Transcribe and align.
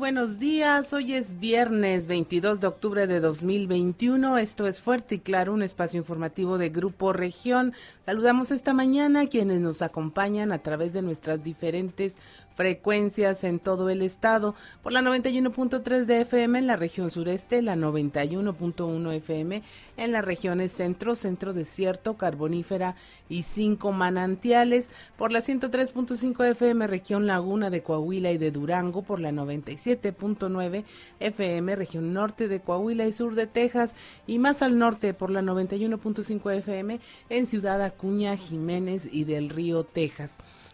Buenos 0.00 0.38
días. 0.38 0.94
Hoy 0.94 1.12
es 1.12 1.38
viernes 1.40 2.06
22 2.06 2.58
de 2.58 2.66
octubre 2.66 3.06
de 3.06 3.20
2021. 3.20 4.38
Esto 4.38 4.66
es 4.66 4.80
Fuerte 4.80 5.16
y 5.16 5.18
Claro, 5.18 5.52
un 5.52 5.62
espacio 5.62 5.98
informativo 5.98 6.56
de 6.56 6.70
Grupo 6.70 7.12
Región. 7.12 7.74
Saludamos 8.06 8.50
esta 8.50 8.72
mañana 8.72 9.20
a 9.20 9.26
quienes 9.26 9.60
nos 9.60 9.82
acompañan 9.82 10.52
a 10.52 10.58
través 10.60 10.94
de 10.94 11.02
nuestras 11.02 11.44
diferentes 11.44 12.16
frecuencias 12.60 13.42
en 13.44 13.58
todo 13.58 13.88
el 13.88 14.02
estado, 14.02 14.54
por 14.82 14.92
la 14.92 15.00
91.3 15.00 16.04
de 16.04 16.20
FM 16.20 16.58
en 16.58 16.66
la 16.66 16.76
región 16.76 17.10
sureste, 17.10 17.62
la 17.62 17.74
91.1 17.74 19.14
FM 19.14 19.62
en 19.96 20.12
las 20.12 20.22
regiones 20.22 20.70
centro, 20.70 21.16
centro 21.16 21.54
desierto, 21.54 22.18
carbonífera 22.18 22.96
y 23.30 23.44
cinco 23.44 23.92
manantiales, 23.92 24.90
por 25.16 25.32
la 25.32 25.38
103.5 25.38 26.50
FM 26.50 26.86
región 26.86 27.26
laguna 27.26 27.70
de 27.70 27.82
Coahuila 27.82 28.30
y 28.30 28.36
de 28.36 28.50
Durango, 28.50 29.00
por 29.00 29.20
la 29.20 29.30
97.9 29.30 30.84
FM 31.18 31.76
región 31.76 32.12
norte 32.12 32.46
de 32.46 32.60
Coahuila 32.60 33.06
y 33.06 33.14
sur 33.14 33.36
de 33.36 33.46
Texas. 33.46 33.94
Y 34.26 34.38
más 34.38 34.60
al 34.60 34.78
norte 34.78 35.14
por 35.14 35.30
la 35.30 35.40
91.5 35.40 36.54
FM 36.56 37.00
en 37.30 37.46
Ciudad 37.46 37.80
Acuña, 37.80 38.36
Jiménez 38.36 39.08
y 39.10 39.24
del 39.24 39.48
Río, 39.48 39.84
Texas. 39.84 40.32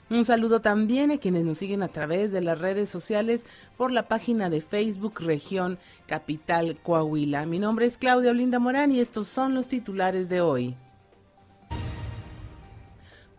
Un 0.09 0.25
saludo 0.25 0.61
también 0.61 1.11
a 1.11 1.19
quienes 1.19 1.44
nos 1.44 1.59
siguen 1.59 1.83
a 1.83 1.89
través 1.89 2.31
de 2.31 2.41
las 2.41 2.61
redes 2.61 2.89
sociales 2.89 3.44
por 3.77 3.91
la 3.91 4.06
página 4.06 4.50
de 4.50 4.61
Facebook 4.61 5.21
Región 5.21 5.78
Capital 6.06 6.78
Coahuila. 6.81 7.44
Mi 7.44 7.59
nombre 7.59 7.87
es 7.87 7.99
Claudia 7.99 8.31
Olinda 8.31 8.61
Morán 8.61 8.93
y 8.93 9.00
estos 9.00 9.27
son 9.27 9.55
los 9.55 9.67
titulares 9.67 10.28
de 10.28 10.41
hoy 10.41 10.77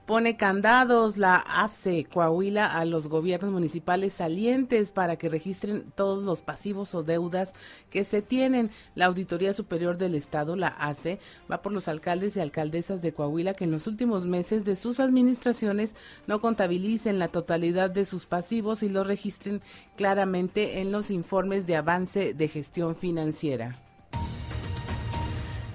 pone 0.07 0.37
candados 0.37 1.17
la 1.17 1.35
ACE 1.35 2.05
Coahuila 2.05 2.65
a 2.65 2.85
los 2.85 3.09
gobiernos 3.09 3.51
municipales 3.51 4.13
salientes 4.13 4.89
para 4.89 5.17
que 5.17 5.27
registren 5.27 5.91
todos 5.95 6.23
los 6.23 6.41
pasivos 6.41 6.95
o 6.95 7.03
deudas 7.03 7.53
que 7.89 8.05
se 8.05 8.21
tienen. 8.21 8.71
La 8.95 9.07
Auditoría 9.07 9.53
Superior 9.53 9.97
del 9.97 10.15
Estado, 10.15 10.55
la 10.55 10.69
ACE, 10.69 11.19
va 11.51 11.61
por 11.61 11.73
los 11.73 11.89
alcaldes 11.89 12.37
y 12.37 12.39
alcaldesas 12.39 13.01
de 13.01 13.11
Coahuila 13.11 13.53
que 13.53 13.65
en 13.65 13.71
los 13.71 13.85
últimos 13.85 14.25
meses 14.25 14.63
de 14.63 14.77
sus 14.77 15.01
administraciones 15.01 15.93
no 16.25 16.39
contabilicen 16.39 17.19
la 17.19 17.27
totalidad 17.27 17.89
de 17.89 18.05
sus 18.05 18.25
pasivos 18.25 18.83
y 18.83 18.89
los 18.89 19.05
registren 19.05 19.61
claramente 19.97 20.79
en 20.79 20.93
los 20.93 21.11
informes 21.11 21.67
de 21.67 21.75
avance 21.75 22.33
de 22.33 22.47
gestión 22.47 22.95
financiera. 22.95 23.86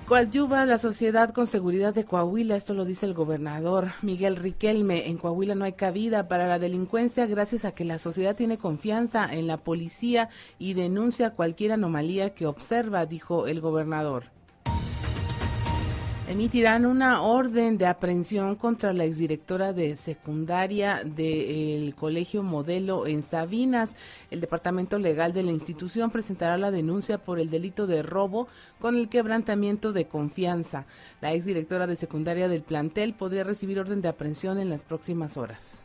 Coadyuva 0.06 0.66
la 0.66 0.78
sociedad 0.78 1.30
con 1.30 1.46
seguridad 1.46 1.94
de 1.94 2.04
Coahuila, 2.04 2.56
esto 2.56 2.74
lo 2.74 2.84
dice 2.84 3.06
el 3.06 3.14
gobernador 3.14 3.92
Miguel 4.02 4.34
Riquelme. 4.34 5.08
En 5.08 5.16
Coahuila 5.16 5.54
no 5.54 5.64
hay 5.64 5.74
cabida 5.74 6.26
para 6.26 6.48
la 6.48 6.58
delincuencia 6.58 7.26
gracias 7.26 7.64
a 7.64 7.72
que 7.72 7.84
la 7.84 7.98
sociedad 7.98 8.34
tiene 8.34 8.58
confianza 8.58 9.32
en 9.32 9.46
la 9.46 9.58
policía 9.58 10.28
y 10.58 10.74
denuncia 10.74 11.30
cualquier 11.30 11.72
anomalía 11.72 12.34
que 12.34 12.46
observa, 12.46 13.06
dijo 13.06 13.46
el 13.46 13.60
gobernador 13.60 14.24
emitirán 16.32 16.86
una 16.86 17.20
orden 17.20 17.76
de 17.76 17.84
aprehensión 17.84 18.56
contra 18.56 18.94
la 18.94 19.04
exdirectora 19.04 19.74
de 19.74 19.96
secundaria 19.96 21.02
del 21.04 21.94
Colegio 21.94 22.42
Modelo 22.42 23.06
en 23.06 23.22
Sabinas. 23.22 23.94
El 24.30 24.40
Departamento 24.40 24.98
Legal 24.98 25.34
de 25.34 25.42
la 25.42 25.52
institución 25.52 26.10
presentará 26.10 26.56
la 26.56 26.70
denuncia 26.70 27.18
por 27.18 27.38
el 27.38 27.50
delito 27.50 27.86
de 27.86 28.02
robo 28.02 28.48
con 28.78 28.96
el 28.96 29.10
quebrantamiento 29.10 29.92
de 29.92 30.06
confianza. 30.06 30.86
La 31.20 31.34
exdirectora 31.34 31.86
de 31.86 31.96
secundaria 31.96 32.48
del 32.48 32.62
plantel 32.62 33.12
podría 33.12 33.44
recibir 33.44 33.78
orden 33.78 34.00
de 34.00 34.08
aprehensión 34.08 34.58
en 34.58 34.70
las 34.70 34.84
próximas 34.84 35.36
horas. 35.36 35.82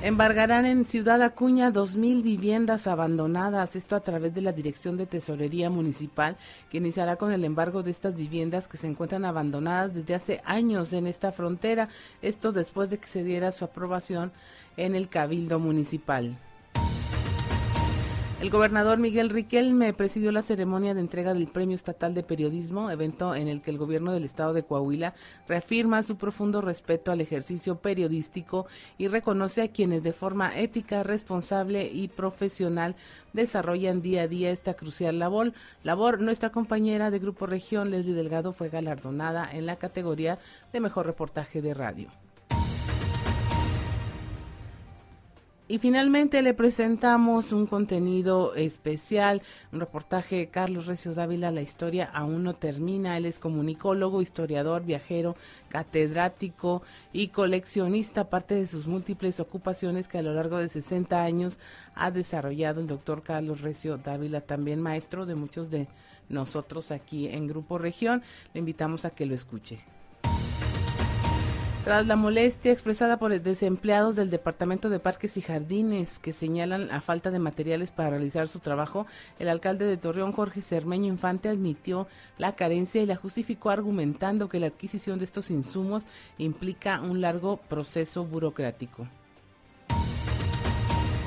Embargarán 0.00 0.64
en 0.64 0.86
Ciudad 0.86 1.20
Acuña 1.22 1.72
2.000 1.72 2.22
viviendas 2.22 2.86
abandonadas, 2.86 3.74
esto 3.74 3.96
a 3.96 4.00
través 4.00 4.32
de 4.32 4.42
la 4.42 4.52
Dirección 4.52 4.96
de 4.96 5.06
Tesorería 5.06 5.70
Municipal, 5.70 6.36
que 6.70 6.78
iniciará 6.78 7.16
con 7.16 7.32
el 7.32 7.44
embargo 7.44 7.82
de 7.82 7.90
estas 7.90 8.14
viviendas 8.14 8.68
que 8.68 8.76
se 8.76 8.86
encuentran 8.86 9.24
abandonadas 9.24 9.92
desde 9.92 10.14
hace 10.14 10.40
años 10.44 10.92
en 10.92 11.08
esta 11.08 11.32
frontera, 11.32 11.88
esto 12.22 12.52
después 12.52 12.90
de 12.90 12.98
que 12.98 13.08
se 13.08 13.24
diera 13.24 13.50
su 13.50 13.64
aprobación 13.64 14.30
en 14.76 14.94
el 14.94 15.08
Cabildo 15.08 15.58
Municipal. 15.58 16.38
El 18.40 18.50
gobernador 18.50 18.98
Miguel 18.98 19.30
Riquelme 19.30 19.92
presidió 19.92 20.30
la 20.30 20.42
ceremonia 20.42 20.94
de 20.94 21.00
entrega 21.00 21.34
del 21.34 21.48
Premio 21.48 21.74
Estatal 21.74 22.14
de 22.14 22.22
Periodismo, 22.22 22.88
evento 22.88 23.34
en 23.34 23.48
el 23.48 23.60
que 23.60 23.72
el 23.72 23.78
gobierno 23.78 24.12
del 24.12 24.22
estado 24.22 24.52
de 24.52 24.62
Coahuila 24.62 25.12
reafirma 25.48 26.04
su 26.04 26.16
profundo 26.16 26.60
respeto 26.60 27.10
al 27.10 27.20
ejercicio 27.20 27.80
periodístico 27.80 28.68
y 28.96 29.08
reconoce 29.08 29.62
a 29.62 29.72
quienes 29.72 30.04
de 30.04 30.12
forma 30.12 30.56
ética, 30.56 31.02
responsable 31.02 31.90
y 31.92 32.06
profesional 32.06 32.94
desarrollan 33.32 34.02
día 34.02 34.22
a 34.22 34.28
día 34.28 34.52
esta 34.52 34.74
crucial 34.74 35.18
labor. 35.18 35.52
labor. 35.82 36.20
Nuestra 36.20 36.50
compañera 36.50 37.10
de 37.10 37.18
Grupo 37.18 37.46
Región, 37.46 37.90
Leslie 37.90 38.14
Delgado, 38.14 38.52
fue 38.52 38.68
galardonada 38.68 39.50
en 39.52 39.66
la 39.66 39.80
categoría 39.80 40.38
de 40.72 40.78
Mejor 40.78 41.06
Reportaje 41.06 41.60
de 41.60 41.74
Radio. 41.74 42.08
Y 45.70 45.76
finalmente 45.80 46.40
le 46.40 46.54
presentamos 46.54 47.52
un 47.52 47.66
contenido 47.66 48.54
especial, 48.54 49.42
un 49.70 49.80
reportaje 49.80 50.48
Carlos 50.48 50.86
Recio 50.86 51.12
Dávila, 51.12 51.50
la 51.50 51.60
historia 51.60 52.06
aún 52.06 52.42
no 52.42 52.54
termina. 52.54 53.18
Él 53.18 53.26
es 53.26 53.38
comunicólogo, 53.38 54.22
historiador, 54.22 54.82
viajero, 54.86 55.36
catedrático 55.68 56.80
y 57.12 57.28
coleccionista, 57.28 58.30
parte 58.30 58.54
de 58.54 58.66
sus 58.66 58.86
múltiples 58.86 59.40
ocupaciones 59.40 60.08
que 60.08 60.16
a 60.16 60.22
lo 60.22 60.32
largo 60.32 60.56
de 60.56 60.70
60 60.70 61.22
años 61.22 61.60
ha 61.94 62.10
desarrollado 62.10 62.80
el 62.80 62.86
doctor 62.86 63.22
Carlos 63.22 63.60
Recio 63.60 63.98
Dávila, 63.98 64.40
también 64.40 64.80
maestro 64.80 65.26
de 65.26 65.34
muchos 65.34 65.68
de 65.68 65.86
nosotros 66.30 66.90
aquí 66.92 67.28
en 67.28 67.46
Grupo 67.46 67.76
Región. 67.76 68.22
Le 68.54 68.60
invitamos 68.60 69.04
a 69.04 69.10
que 69.10 69.26
lo 69.26 69.34
escuche. 69.34 69.97
Tras 71.88 72.06
la 72.06 72.16
molestia 72.16 72.70
expresada 72.70 73.18
por 73.18 73.40
desempleados 73.40 74.14
del 74.14 74.28
Departamento 74.28 74.90
de 74.90 74.98
Parques 74.98 75.38
y 75.38 75.40
Jardines 75.40 76.18
que 76.18 76.34
señalan 76.34 76.88
la 76.88 77.00
falta 77.00 77.30
de 77.30 77.38
materiales 77.38 77.92
para 77.92 78.10
realizar 78.10 78.46
su 78.46 78.58
trabajo, 78.58 79.06
el 79.38 79.48
alcalde 79.48 79.86
de 79.86 79.96
Torreón, 79.96 80.32
Jorge 80.32 80.60
Cermeño 80.60 81.06
Infante, 81.06 81.48
admitió 81.48 82.06
la 82.36 82.54
carencia 82.54 83.00
y 83.00 83.06
la 83.06 83.16
justificó 83.16 83.70
argumentando 83.70 84.50
que 84.50 84.60
la 84.60 84.66
adquisición 84.66 85.18
de 85.18 85.24
estos 85.24 85.50
insumos 85.50 86.04
implica 86.36 87.00
un 87.00 87.22
largo 87.22 87.56
proceso 87.56 88.22
burocrático. 88.22 89.08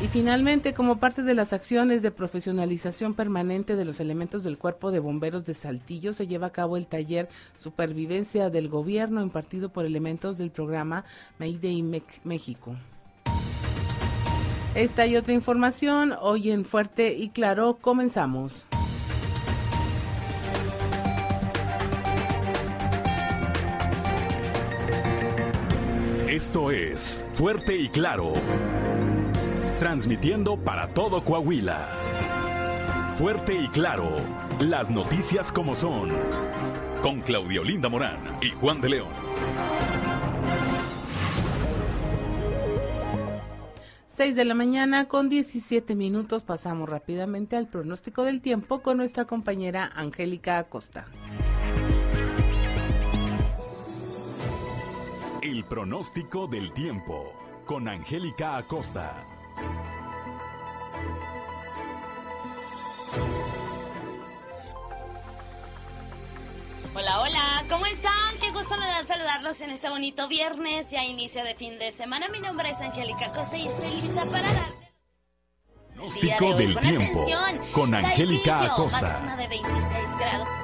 Y 0.03 0.07
finalmente, 0.07 0.74
como 0.74 0.98
parte 0.98 1.21
de 1.21 1.36
las 1.36 1.53
acciones 1.53 2.01
de 2.01 2.09
profesionalización 2.09 3.13
permanente 3.13 3.75
de 3.75 3.86
los 3.86 4.00
elementos 4.00 4.44
del 4.44 4.57
Cuerpo 4.57 4.89
de 4.89 4.98
Bomberos 4.98 5.45
de 5.45 5.53
Saltillo, 5.53 6.12
se 6.12 6.25
lleva 6.25 6.48
a 6.48 6.51
cabo 6.51 6.75
el 6.75 6.88
taller 6.88 7.30
Supervivencia 7.56 8.50
del 8.50 8.68
Gobierno 8.68 9.21
impartido 9.21 9.69
por 9.69 9.86
elementos 9.86 10.39
del 10.39 10.50
programa 10.50 11.06
Mayday 11.38 11.83
México. 12.24 12.75
Esta 14.74 15.06
y 15.06 15.18
otra 15.18 15.36
información 15.36 16.15
hoy 16.19 16.50
en 16.50 16.65
Fuerte 16.65 17.13
y 17.13 17.30
Claro 17.30 17.77
comenzamos. 17.80 18.65
Esto 26.27 26.71
es 26.71 27.24
Fuerte 27.36 27.75
y 27.75 27.88
Claro 27.89 28.33
transmitiendo 29.81 30.57
para 30.57 30.89
todo 30.94 31.24
Coahuila. 31.24 31.89
Fuerte 33.16 33.56
y 33.56 33.68
claro, 33.69 34.16
las 34.60 34.92
noticias 34.92 35.51
como 35.51 35.74
son, 35.74 36.12
con 37.01 37.22
Claudio 37.22 37.63
Linda 37.63 37.89
Morán 37.89 38.38
y 38.44 38.51
Juan 38.51 38.80
de 38.80 38.89
León. 38.89 39.10
6 44.10 44.36
de 44.36 44.45
la 44.45 44.54
mañana 44.54 45.07
con 45.07 45.30
17 45.30 45.95
minutos 45.95 46.44
pasamos 46.44 46.88
rápidamente 46.88 47.56
al 47.56 47.66
pronóstico 47.66 48.24
del 48.24 48.39
tiempo 48.39 48.83
con 48.83 48.98
nuestra 48.98 49.25
compañera 49.25 49.89
Angélica 49.95 50.60
Acosta. 50.60 51.06
El 55.42 55.66
pronóstico 55.66 56.45
del 56.45 56.72
tiempo 56.72 57.33
con 57.66 57.88
Angélica 57.88 58.57
Acosta. 58.57 59.31
Hola, 66.93 67.21
hola, 67.21 67.65
¿cómo 67.69 67.85
están? 67.85 68.11
Qué 68.39 68.51
gusto 68.51 68.77
me 68.77 68.85
da 68.85 69.03
saludarlos 69.03 69.61
en 69.61 69.71
este 69.71 69.89
bonito 69.89 70.27
viernes, 70.27 70.91
ya 70.91 71.03
inicio 71.03 71.43
de 71.43 71.55
fin 71.55 71.79
de 71.79 71.91
semana. 71.91 72.27
Mi 72.29 72.39
nombre 72.39 72.69
es 72.69 72.81
Angélica 72.81 73.31
Costa 73.33 73.57
y 73.57 73.67
estoy 73.67 73.89
lista 74.01 74.25
para 74.25 74.51
dar 74.53 74.81
el 76.03 76.21
día 76.21 76.37
de 76.39 76.45
hoy. 76.45 76.73
Con 76.73 76.85
atención, 76.85 77.61
con 77.73 77.95
Angélica 77.95 78.63
Acosta. 78.63 79.01
Máxima 79.01 79.35
de 79.37 79.47
26 79.47 80.17
grados. 80.17 80.60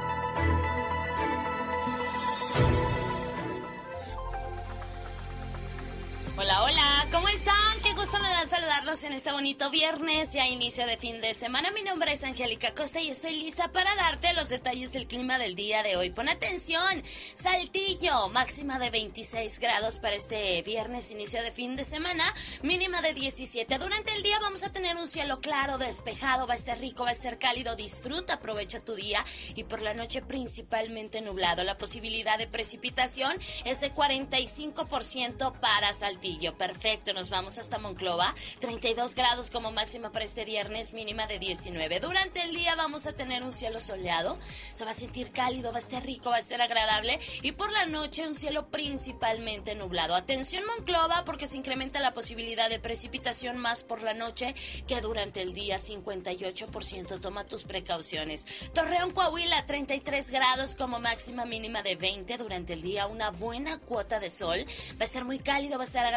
Hola, 6.39 6.61
hola, 6.61 7.07
¿cómo 7.11 7.27
están? 7.29 7.81
Qué 7.81 7.93
gusto 7.93 8.19
me 8.19 8.29
da 8.29 8.45
saludarlos 8.45 9.03
en 9.05 9.13
este 9.13 9.31
bonito 9.31 9.71
viernes, 9.71 10.33
ya 10.33 10.45
inicio 10.45 10.85
de 10.85 10.95
fin 10.95 11.19
de 11.19 11.33
semana. 11.33 11.71
Mi 11.71 11.81
nombre 11.81 12.13
es 12.13 12.23
Angélica 12.23 12.75
Costa 12.75 13.01
y 13.01 13.09
estoy 13.09 13.37
lista 13.37 13.71
para 13.71 13.89
darte 13.95 14.31
los 14.33 14.49
detalles 14.49 14.93
del 14.93 15.07
clima 15.07 15.39
del 15.39 15.55
día 15.55 15.81
de 15.81 15.95
hoy. 15.95 16.11
Pon 16.11 16.29
atención, 16.29 17.03
Saltillo, 17.33 18.29
máxima 18.29 18.77
de 18.77 18.91
26 18.91 19.57
grados 19.57 19.97
para 19.97 20.15
este 20.15 20.61
viernes, 20.61 21.09
inicio 21.09 21.41
de 21.41 21.51
fin 21.51 21.75
de 21.75 21.83
semana, 21.83 22.23
mínima 22.61 23.01
de 23.01 23.15
17. 23.15 23.75
Durante 23.79 24.13
el 24.13 24.21
día 24.21 24.37
vamos 24.39 24.61
a 24.63 24.71
tener 24.71 24.95
un 24.95 25.07
cielo 25.07 25.41
claro, 25.41 25.79
despejado, 25.79 26.45
va 26.45 26.53
a 26.53 26.57
estar 26.57 26.77
rico, 26.77 27.03
va 27.03 27.09
a 27.09 27.13
estar 27.13 27.39
cálido, 27.39 27.75
disfruta, 27.75 28.35
aprovecha 28.35 28.79
tu 28.79 28.93
día 28.93 29.23
y 29.55 29.63
por 29.63 29.81
la 29.81 29.95
noche 29.95 30.21
principalmente 30.21 31.21
nublado. 31.21 31.63
La 31.63 31.79
posibilidad 31.79 32.37
de 32.37 32.45
precipitación 32.45 33.35
es 33.65 33.81
de 33.81 33.91
45% 33.91 35.59
para 35.59 35.93
Saltillo. 35.93 36.26
Perfecto, 36.27 37.13
nos 37.13 37.29
vamos 37.29 37.57
hasta 37.57 37.77
Monclova, 37.77 38.33
32 38.59 39.15
grados 39.15 39.49
como 39.49 39.71
máxima 39.71 40.11
para 40.11 40.25
este 40.25 40.43
viernes, 40.43 40.93
mínima 40.93 41.25
de 41.25 41.39
19. 41.39 42.01
Durante 42.01 42.41
el 42.41 42.53
día 42.53 42.75
vamos 42.75 43.07
a 43.07 43.13
tener 43.13 43.43
un 43.43 43.53
cielo 43.53 43.79
soleado, 43.79 44.37
se 44.41 44.83
va 44.83 44.91
a 44.91 44.93
sentir 44.93 45.31
cálido, 45.31 45.71
va 45.71 45.77
a 45.77 45.79
estar 45.79 46.05
rico, 46.05 46.29
va 46.29 46.35
a 46.35 46.39
estar 46.39 46.61
agradable 46.61 47.17
y 47.43 47.53
por 47.53 47.71
la 47.71 47.85
noche 47.85 48.27
un 48.27 48.35
cielo 48.35 48.69
principalmente 48.69 49.73
nublado. 49.75 50.15
Atención 50.15 50.65
Monclova 50.75 51.23
porque 51.23 51.47
se 51.47 51.55
incrementa 51.55 52.01
la 52.01 52.13
posibilidad 52.13 52.69
de 52.69 52.79
precipitación 52.79 53.57
más 53.57 53.85
por 53.85 54.03
la 54.03 54.13
noche 54.13 54.53
que 54.85 54.99
durante 54.99 55.41
el 55.41 55.53
día 55.53 55.77
58%. 55.77 57.21
Toma 57.21 57.45
tus 57.45 57.63
precauciones. 57.63 58.71
Torreón 58.73 59.11
Coahuila 59.11 59.65
33 59.65 60.31
grados 60.31 60.75
como 60.75 60.99
máxima 60.99 61.45
mínima 61.45 61.83
de 61.83 61.95
20 61.95 62.37
durante 62.37 62.73
el 62.73 62.81
día, 62.81 63.07
una 63.07 63.31
buena 63.31 63.77
cuota 63.79 64.19
de 64.19 64.29
sol. 64.29 64.59
Va 64.99 65.01
a 65.01 65.05
estar 65.05 65.23
muy 65.23 65.39
cálido, 65.39 65.77
va 65.77 65.83
a 65.83 65.87
estar 65.87 66.05
agradable 66.05 66.16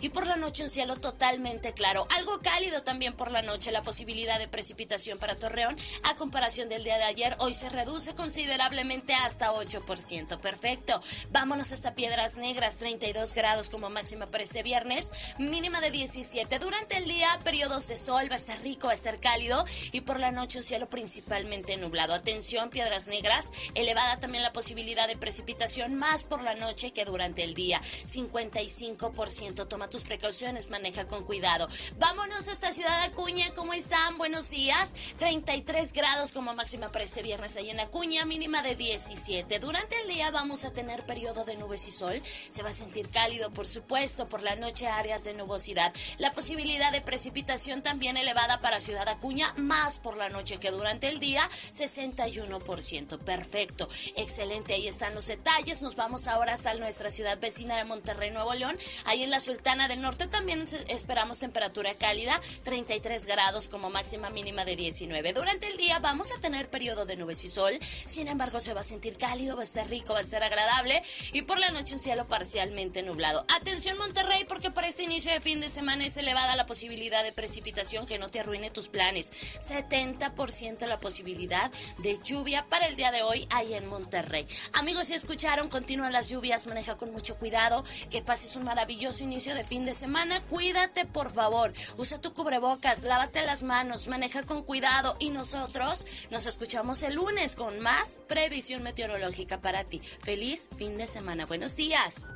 y 0.00 0.08
por 0.10 0.26
la 0.26 0.36
noche 0.36 0.62
un 0.62 0.70
cielo 0.70 0.96
totalmente 0.96 1.72
claro. 1.72 2.06
Algo 2.16 2.40
cálido 2.40 2.82
también 2.82 3.14
por 3.14 3.30
la 3.30 3.42
noche, 3.42 3.72
la 3.72 3.82
posibilidad 3.82 4.38
de 4.38 4.48
precipitación 4.48 5.18
para 5.18 5.36
Torreón 5.36 5.76
a 6.04 6.16
comparación 6.16 6.68
del 6.68 6.84
día 6.84 6.98
de 6.98 7.04
ayer, 7.04 7.36
hoy 7.38 7.54
se 7.54 7.68
reduce 7.68 8.14
considerablemente 8.14 9.14
hasta 9.14 9.52
8%. 9.52 10.38
Perfecto. 10.38 11.00
Vámonos 11.30 11.72
hasta 11.72 11.94
Piedras 11.94 12.36
Negras, 12.36 12.76
32 12.76 13.34
grados 13.34 13.70
como 13.70 13.88
máxima 13.90 14.26
para 14.26 14.44
este 14.44 14.62
viernes, 14.62 15.34
mínima 15.38 15.80
de 15.80 15.90
17. 15.90 16.58
Durante 16.58 16.98
el 16.98 17.04
día, 17.06 17.28
periodos 17.44 17.88
de 17.88 17.96
sol, 17.96 18.28
va 18.30 18.34
a 18.34 18.38
estar 18.38 18.60
rico, 18.62 18.88
va 18.88 18.92
a 18.92 18.96
estar 18.96 19.18
cálido 19.20 19.64
y 19.92 20.02
por 20.02 20.20
la 20.20 20.30
noche 20.30 20.58
un 20.58 20.64
cielo 20.64 20.88
principalmente 20.88 21.76
nublado. 21.76 22.14
Atención, 22.14 22.70
Piedras 22.70 23.08
Negras, 23.08 23.50
elevada 23.74 24.20
también 24.20 24.42
la 24.42 24.52
posibilidad 24.52 25.08
de 25.08 25.16
precipitación 25.16 25.94
más 25.94 26.24
por 26.24 26.42
la 26.42 26.54
noche 26.54 26.92
que 26.92 27.04
durante 27.04 27.44
el 27.44 27.54
día. 27.54 27.80
55%. 27.80 29.21
Toma 29.22 29.88
tus 29.88 30.02
precauciones, 30.02 30.68
maneja 30.68 31.06
con 31.06 31.22
cuidado. 31.22 31.68
Vámonos 31.98 32.48
hasta 32.48 32.72
Ciudad 32.72 33.02
Acuña, 33.04 33.54
¿cómo 33.54 33.72
están? 33.72 34.18
Buenos 34.18 34.50
días. 34.50 35.14
33 35.18 35.92
grados 35.92 36.32
como 36.32 36.52
máxima 36.54 36.90
para 36.90 37.04
este 37.04 37.22
viernes 37.22 37.56
ahí 37.56 37.70
en 37.70 37.78
Acuña, 37.78 38.24
mínima 38.24 38.62
de 38.62 38.74
17. 38.74 39.60
Durante 39.60 39.94
el 40.00 40.08
día 40.08 40.32
vamos 40.32 40.64
a 40.64 40.72
tener 40.72 41.06
periodo 41.06 41.44
de 41.44 41.54
nubes 41.56 41.86
y 41.86 41.92
sol. 41.92 42.20
Se 42.24 42.64
va 42.64 42.70
a 42.70 42.72
sentir 42.72 43.10
cálido, 43.10 43.52
por 43.52 43.64
supuesto, 43.64 44.28
por 44.28 44.42
la 44.42 44.56
noche 44.56 44.88
áreas 44.88 45.22
de 45.22 45.34
nubosidad. 45.34 45.94
La 46.18 46.32
posibilidad 46.32 46.90
de 46.90 47.00
precipitación 47.00 47.80
también 47.80 48.16
elevada 48.16 48.60
para 48.60 48.80
Ciudad 48.80 49.08
Acuña, 49.08 49.54
más 49.58 50.00
por 50.00 50.16
la 50.16 50.30
noche 50.30 50.58
que 50.58 50.72
durante 50.72 51.06
el 51.06 51.20
día, 51.20 51.48
61%. 51.48 53.18
Perfecto, 53.20 53.88
excelente, 54.16 54.74
ahí 54.74 54.88
están 54.88 55.14
los 55.14 55.28
detalles. 55.28 55.80
Nos 55.80 55.94
vamos 55.94 56.26
ahora 56.26 56.54
hasta 56.54 56.74
nuestra 56.74 57.12
ciudad 57.12 57.38
vecina 57.38 57.76
de 57.76 57.84
Monterrey, 57.84 58.32
Nuevo 58.32 58.52
León. 58.54 58.76
Ahí 59.12 59.24
en 59.24 59.30
la 59.30 59.40
Sultana 59.40 59.88
del 59.88 60.00
Norte 60.00 60.26
también 60.26 60.64
esperamos 60.88 61.38
temperatura 61.38 61.92
cálida, 61.92 62.40
33 62.64 63.26
grados 63.26 63.68
como 63.68 63.90
máxima 63.90 64.30
mínima 64.30 64.64
de 64.64 64.74
19. 64.74 65.34
Durante 65.34 65.68
el 65.68 65.76
día 65.76 65.98
vamos 65.98 66.32
a 66.32 66.40
tener 66.40 66.70
periodo 66.70 67.04
de 67.04 67.18
nubes 67.18 67.44
y 67.44 67.50
sol, 67.50 67.78
sin 67.82 68.26
embargo 68.28 68.62
se 68.62 68.72
va 68.72 68.80
a 68.80 68.84
sentir 68.84 69.18
cálido, 69.18 69.54
va 69.54 69.60
a 69.60 69.64
estar 69.64 69.86
rico, 69.90 70.14
va 70.14 70.20
a 70.20 70.24
ser 70.24 70.42
agradable 70.42 71.02
y 71.34 71.42
por 71.42 71.60
la 71.60 71.70
noche 71.72 71.92
un 71.92 72.00
cielo 72.00 72.26
parcialmente 72.26 73.02
nublado. 73.02 73.44
Atención 73.54 73.98
Monterrey 73.98 74.46
porque 74.48 74.70
para 74.70 74.88
este 74.88 75.02
inicio 75.02 75.30
de 75.30 75.42
fin 75.42 75.60
de 75.60 75.68
semana 75.68 76.06
es 76.06 76.16
elevada 76.16 76.56
la 76.56 76.64
posibilidad 76.64 77.22
de 77.22 77.32
precipitación 77.32 78.06
que 78.06 78.18
no 78.18 78.30
te 78.30 78.40
arruine 78.40 78.70
tus 78.70 78.88
planes. 78.88 79.30
70% 79.30 80.86
la 80.86 80.98
posibilidad 80.98 81.70
de 81.98 82.18
lluvia 82.24 82.66
para 82.70 82.86
el 82.86 82.96
día 82.96 83.10
de 83.10 83.22
hoy 83.22 83.46
ahí 83.50 83.74
en 83.74 83.86
Monterrey. 83.88 84.46
Amigos, 84.72 85.08
si 85.08 85.12
escucharon, 85.12 85.68
continúan 85.68 86.14
las 86.14 86.30
lluvias, 86.30 86.66
maneja 86.66 86.96
con 86.96 87.12
mucho 87.12 87.36
cuidado, 87.36 87.84
que 88.10 88.22
pases 88.22 88.56
un 88.56 88.64
maravilloso 88.64 88.91
inicio 88.92 89.54
de 89.54 89.64
fin 89.64 89.84
de 89.84 89.94
semana. 89.94 90.40
Cuídate, 90.48 91.06
por 91.06 91.30
favor. 91.30 91.72
Usa 91.96 92.20
tu 92.20 92.32
cubrebocas, 92.32 93.04
lávate 93.04 93.44
las 93.44 93.62
manos, 93.62 94.08
maneja 94.08 94.42
con 94.44 94.62
cuidado 94.62 95.16
y 95.18 95.30
nosotros 95.30 96.28
nos 96.30 96.46
escuchamos 96.46 97.02
el 97.02 97.14
lunes 97.14 97.56
con 97.56 97.80
más 97.80 98.20
previsión 98.28 98.82
meteorológica 98.82 99.60
para 99.60 99.84
ti. 99.84 100.00
Feliz 100.00 100.70
fin 100.76 100.96
de 100.98 101.06
semana. 101.06 101.46
Buenos 101.46 101.76
días. 101.76 102.32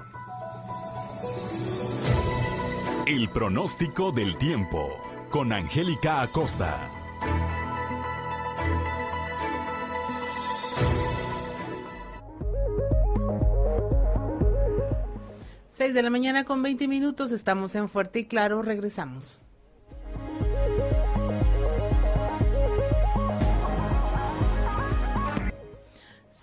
El 3.07 3.29
pronóstico 3.31 4.13
del 4.13 4.37
tiempo 4.39 4.99
con 5.31 5.53
Angélica 5.53 6.23
Acosta. 6.23 6.96
6 15.76 15.92
de 15.92 16.02
la 16.02 16.09
mañana 16.09 16.45
con 16.45 16.62
20 16.62 16.88
minutos, 16.88 17.33
estamos 17.33 17.75
en 17.75 17.90
Fuerte 17.90 18.21
y 18.21 18.25
Claro, 18.25 18.62
regresamos. 18.62 19.42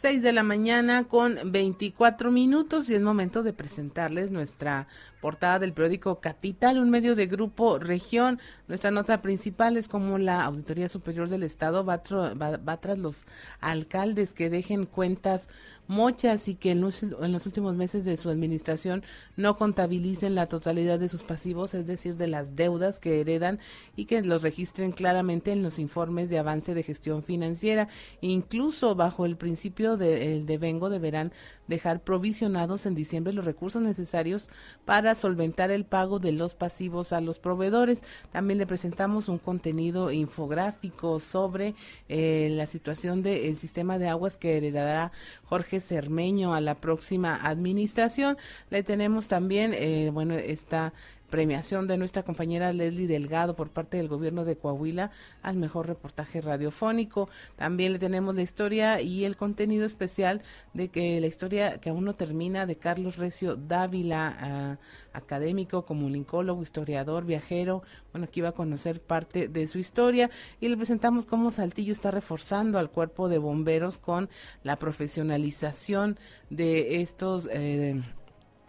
6 0.03 0.21
de 0.21 0.33
la 0.33 0.43
mañana 0.43 1.05
con 1.05 1.39
24 1.45 2.29
minutos 2.29 2.89
y 2.89 2.93
es 2.93 3.01
momento 3.01 3.41
de 3.41 3.53
presentarles 3.53 4.31
nuestra 4.31 4.87
portada 5.21 5.59
del 5.59 5.71
periódico 5.71 6.19
Capital, 6.19 6.77
un 6.77 6.89
medio 6.89 7.15
de 7.15 7.25
grupo 7.25 7.79
región. 7.79 8.39
Nuestra 8.67 8.91
nota 8.91 9.21
principal 9.21 9.77
es 9.77 9.87
como 9.87 10.17
la 10.17 10.43
Auditoría 10.43 10.89
Superior 10.89 11.29
del 11.29 11.43
Estado 11.43 11.85
va, 11.85 12.03
va 12.35 12.81
tras 12.81 12.97
los 12.97 13.23
alcaldes 13.61 14.33
que 14.33 14.49
dejen 14.49 14.85
cuentas 14.85 15.47
mochas 15.87 16.47
y 16.47 16.55
que 16.55 16.71
en 16.71 16.81
los, 16.81 17.03
últimos 17.45 17.75
meses 17.75 18.05
de 18.05 18.17
su 18.17 18.29
administración 18.29 19.03
no 19.35 19.57
contabilicen 19.57 20.35
la 20.35 20.47
totalidad 20.47 20.99
de 20.99 21.09
sus 21.09 21.23
pasivos, 21.23 21.73
es 21.73 21.87
decir, 21.87 22.15
de 22.15 22.27
las 22.27 22.55
deudas 22.55 22.99
que 22.99 23.21
heredan 23.21 23.59
y 23.95 24.05
que 24.05 24.21
los 24.23 24.41
registren 24.41 24.91
claramente 24.91 25.51
en 25.51 25.63
los 25.63 25.79
informes 25.79 26.29
de 26.29 26.39
avance 26.39 26.73
de 26.73 26.83
gestión 26.83 27.23
financiera. 27.23 27.87
Incluso 28.21 28.95
bajo 28.95 29.25
el 29.25 29.37
principio 29.37 29.97
de, 29.97 30.43
de 30.43 30.57
Vengo 30.57 30.89
deberán 30.89 31.31
dejar 31.67 32.01
provisionados 32.01 32.85
en 32.85 32.95
diciembre 32.95 33.33
los 33.33 33.45
recursos 33.45 33.81
necesarios 33.81 34.49
para 34.85 35.15
solventar 35.15 35.71
el 35.71 35.85
pago 35.85 36.19
de 36.19 36.31
los 36.31 36.55
pasivos 36.55 37.13
a 37.13 37.21
los 37.21 37.39
proveedores. 37.39 38.03
También 38.31 38.57
le 38.57 38.67
presentamos 38.67 39.27
un 39.27 39.37
contenido 39.37 40.11
infográfico 40.11 41.19
sobre 41.19 41.75
eh, 42.09 42.49
la 42.51 42.65
situación 42.65 43.23
del 43.23 43.57
sistema 43.57 43.97
de 43.97 44.09
aguas 44.09 44.37
que 44.37 44.57
heredará 44.57 45.11
Jorge 45.45 45.72
Cermeño 45.79 46.53
a 46.53 46.61
la 46.61 46.75
próxima 46.75 47.35
administración. 47.35 48.37
Le 48.69 48.83
tenemos 48.83 49.27
también, 49.27 49.73
eh, 49.73 50.09
bueno, 50.13 50.33
esta 50.35 50.93
premiación 51.33 51.87
de 51.87 51.97
nuestra 51.97 52.21
compañera 52.21 52.71
Leslie 52.73 53.07
Delgado 53.07 53.55
por 53.55 53.71
parte 53.71 53.97
del 53.97 54.07
gobierno 54.07 54.45
de 54.45 54.55
Coahuila 54.55 55.09
al 55.41 55.55
mejor 55.55 55.87
reportaje 55.87 56.41
radiofónico. 56.41 57.27
También 57.55 57.91
le 57.91 57.97
tenemos 57.97 58.35
la 58.35 58.43
historia 58.43 59.01
y 59.01 59.25
el 59.25 59.35
contenido 59.35 59.83
especial 59.83 60.43
de 60.75 60.89
que 60.89 61.19
la 61.19 61.25
historia 61.25 61.79
que 61.79 61.89
aún 61.89 62.05
no 62.05 62.13
termina 62.13 62.67
de 62.67 62.75
Carlos 62.75 63.17
Recio 63.17 63.55
Dávila, 63.55 64.37
ah, 64.39 64.77
académico, 65.11 65.87
comunicólogo, 65.87 66.61
historiador, 66.61 67.25
viajero. 67.25 67.81
Bueno, 68.11 68.25
aquí 68.25 68.41
va 68.41 68.49
a 68.49 68.51
conocer 68.51 69.01
parte 69.01 69.47
de 69.47 69.65
su 69.65 69.79
historia 69.79 70.29
y 70.61 70.69
le 70.69 70.77
presentamos 70.77 71.25
cómo 71.25 71.49
Saltillo 71.49 71.93
está 71.93 72.11
reforzando 72.11 72.77
al 72.77 72.91
cuerpo 72.91 73.27
de 73.27 73.39
bomberos 73.39 73.97
con 73.97 74.29
la 74.61 74.75
profesionalización 74.75 76.19
de 76.51 77.01
estos 77.01 77.49
eh, 77.51 78.03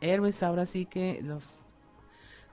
héroes. 0.01 0.43
Ahora 0.43 0.65
sí 0.65 0.87
que 0.87 1.21
los 1.23 1.64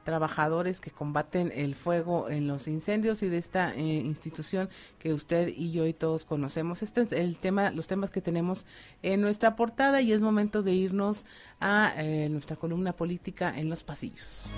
trabajadores 0.04 0.80
que 0.80 0.92
combaten 0.92 1.52
el 1.56 1.76
fuego 1.76 2.30
en 2.30 2.48
los 2.48 2.68
incendios 2.68 3.24
y 3.24 3.30
de 3.30 3.38
esta 3.38 3.74
eh, 3.76 3.82
institución 3.82 4.70
que 5.00 5.14
usted 5.14 5.50
y 5.56 5.72
yo 5.72 5.86
y 5.86 5.94
todos 5.94 6.26
conocemos. 6.26 6.84
Este 6.84 7.02
es 7.02 7.12
el 7.12 7.38
tema, 7.38 7.72
los 7.72 7.88
temas 7.88 8.10
que 8.10 8.22
tenemos 8.22 8.66
en 9.02 9.22
nuestra 9.22 9.56
portada 9.56 10.02
y 10.02 10.12
es 10.12 10.22
momento 10.22 10.64
de 10.64 10.74
irnos 10.74 11.26
a 11.60 11.94
eh, 11.98 12.30
nuestra 12.30 12.56
columna 12.56 12.94
política 12.94 13.54
en 13.58 13.70
los 13.70 13.84
pasillos. 13.84 14.50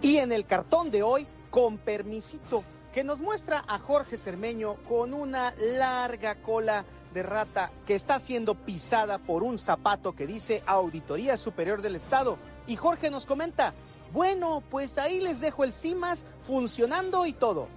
Y 0.00 0.16
en 0.16 0.32
el 0.32 0.46
cartón 0.46 0.90
de 0.90 1.02
hoy, 1.02 1.26
con 1.50 1.78
permisito 1.78 2.64
que 2.92 3.04
nos 3.04 3.20
muestra 3.20 3.64
a 3.66 3.78
Jorge 3.78 4.16
Cermeño 4.16 4.76
con 4.88 5.14
una 5.14 5.54
larga 5.56 6.36
cola 6.36 6.84
de 7.14 7.22
rata 7.22 7.70
que 7.86 7.94
está 7.94 8.18
siendo 8.18 8.54
pisada 8.54 9.18
por 9.18 9.42
un 9.42 9.58
zapato 9.58 10.12
que 10.12 10.26
dice 10.26 10.62
Auditoría 10.66 11.36
Superior 11.36 11.82
del 11.82 11.96
Estado. 11.96 12.38
Y 12.66 12.76
Jorge 12.76 13.10
nos 13.10 13.26
comenta, 13.26 13.74
bueno, 14.12 14.62
pues 14.70 14.98
ahí 14.98 15.20
les 15.20 15.40
dejo 15.40 15.64
el 15.64 15.72
CIMAS 15.72 16.26
funcionando 16.46 17.26
y 17.26 17.32
todo. 17.32 17.68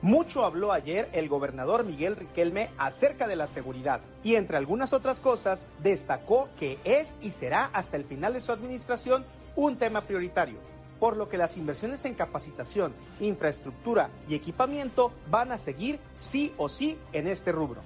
Mucho 0.00 0.44
habló 0.44 0.72
ayer 0.72 1.08
el 1.12 1.28
gobernador 1.28 1.84
Miguel 1.84 2.16
Riquelme 2.16 2.70
acerca 2.76 3.28
de 3.28 3.36
la 3.36 3.46
seguridad 3.46 4.00
y 4.24 4.34
entre 4.34 4.56
algunas 4.56 4.92
otras 4.92 5.20
cosas 5.20 5.68
destacó 5.82 6.48
que 6.58 6.78
es 6.84 7.18
y 7.20 7.30
será 7.30 7.66
hasta 7.72 7.96
el 7.96 8.04
final 8.04 8.32
de 8.32 8.40
su 8.40 8.52
administración 8.52 9.24
un 9.54 9.76
tema 9.76 10.00
prioritario 10.02 10.71
por 11.02 11.16
lo 11.16 11.28
que 11.28 11.36
las 11.36 11.56
inversiones 11.56 12.04
en 12.04 12.14
capacitación, 12.14 12.94
infraestructura 13.18 14.10
y 14.28 14.36
equipamiento 14.36 15.10
van 15.28 15.50
a 15.50 15.58
seguir 15.58 15.98
sí 16.14 16.54
o 16.58 16.68
sí 16.68 16.96
en 17.12 17.26
este 17.26 17.50
rubro. 17.50 17.80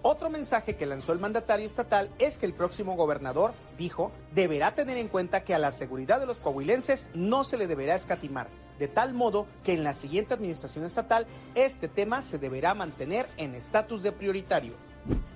Otro 0.00 0.30
mensaje 0.30 0.74
que 0.74 0.86
lanzó 0.86 1.12
el 1.12 1.18
mandatario 1.18 1.66
estatal 1.66 2.10
es 2.18 2.38
que 2.38 2.46
el 2.46 2.54
próximo 2.54 2.96
gobernador, 2.96 3.52
dijo, 3.76 4.10
deberá 4.34 4.74
tener 4.74 4.96
en 4.96 5.08
cuenta 5.08 5.44
que 5.44 5.54
a 5.54 5.58
la 5.58 5.70
seguridad 5.70 6.18
de 6.18 6.24
los 6.24 6.40
coahuilenses 6.40 7.08
no 7.12 7.44
se 7.44 7.58
le 7.58 7.66
deberá 7.66 7.94
escatimar, 7.94 8.48
de 8.78 8.88
tal 8.88 9.12
modo 9.12 9.46
que 9.62 9.74
en 9.74 9.84
la 9.84 9.92
siguiente 9.92 10.32
administración 10.32 10.86
estatal 10.86 11.26
este 11.54 11.88
tema 11.88 12.22
se 12.22 12.38
deberá 12.38 12.72
mantener 12.72 13.28
en 13.36 13.54
estatus 13.54 14.02
de 14.02 14.12
prioritario. 14.12 14.72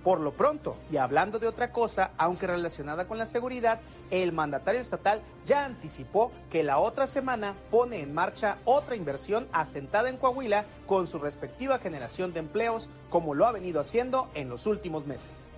Por 0.03 0.21
lo 0.21 0.33
pronto, 0.33 0.77
y 0.91 0.97
hablando 0.97 1.39
de 1.39 1.47
otra 1.47 1.73
cosa, 1.73 2.13
aunque 2.17 2.47
relacionada 2.47 3.07
con 3.07 3.19
la 3.19 3.27
seguridad, 3.27 3.81
el 4.11 4.33
mandatario 4.33 4.81
estatal 4.81 5.21
ya 5.45 5.65
anticipó 5.65 6.33
que 6.51 6.63
la 6.63 6.79
otra 6.79 7.07
semana 7.07 7.55
pone 7.71 8.01
en 8.01 8.15
marcha 8.15 8.59
otra 8.65 8.97
inversión 8.97 9.47
asentada 9.53 10.09
en 10.09 10.17
Coahuila 10.17 10.65
con 10.87 11.07
su 11.07 11.19
respectiva 11.19 11.79
generación 11.79 12.33
de 12.33 12.41
empleos, 12.41 12.89
como 13.11 13.35
lo 13.35 13.47
ha 13.47 13.53
venido 13.53 13.81
haciendo 13.81 14.31
en 14.35 14.49
los 14.49 14.67
últimos 14.67 15.07
meses. 15.07 15.51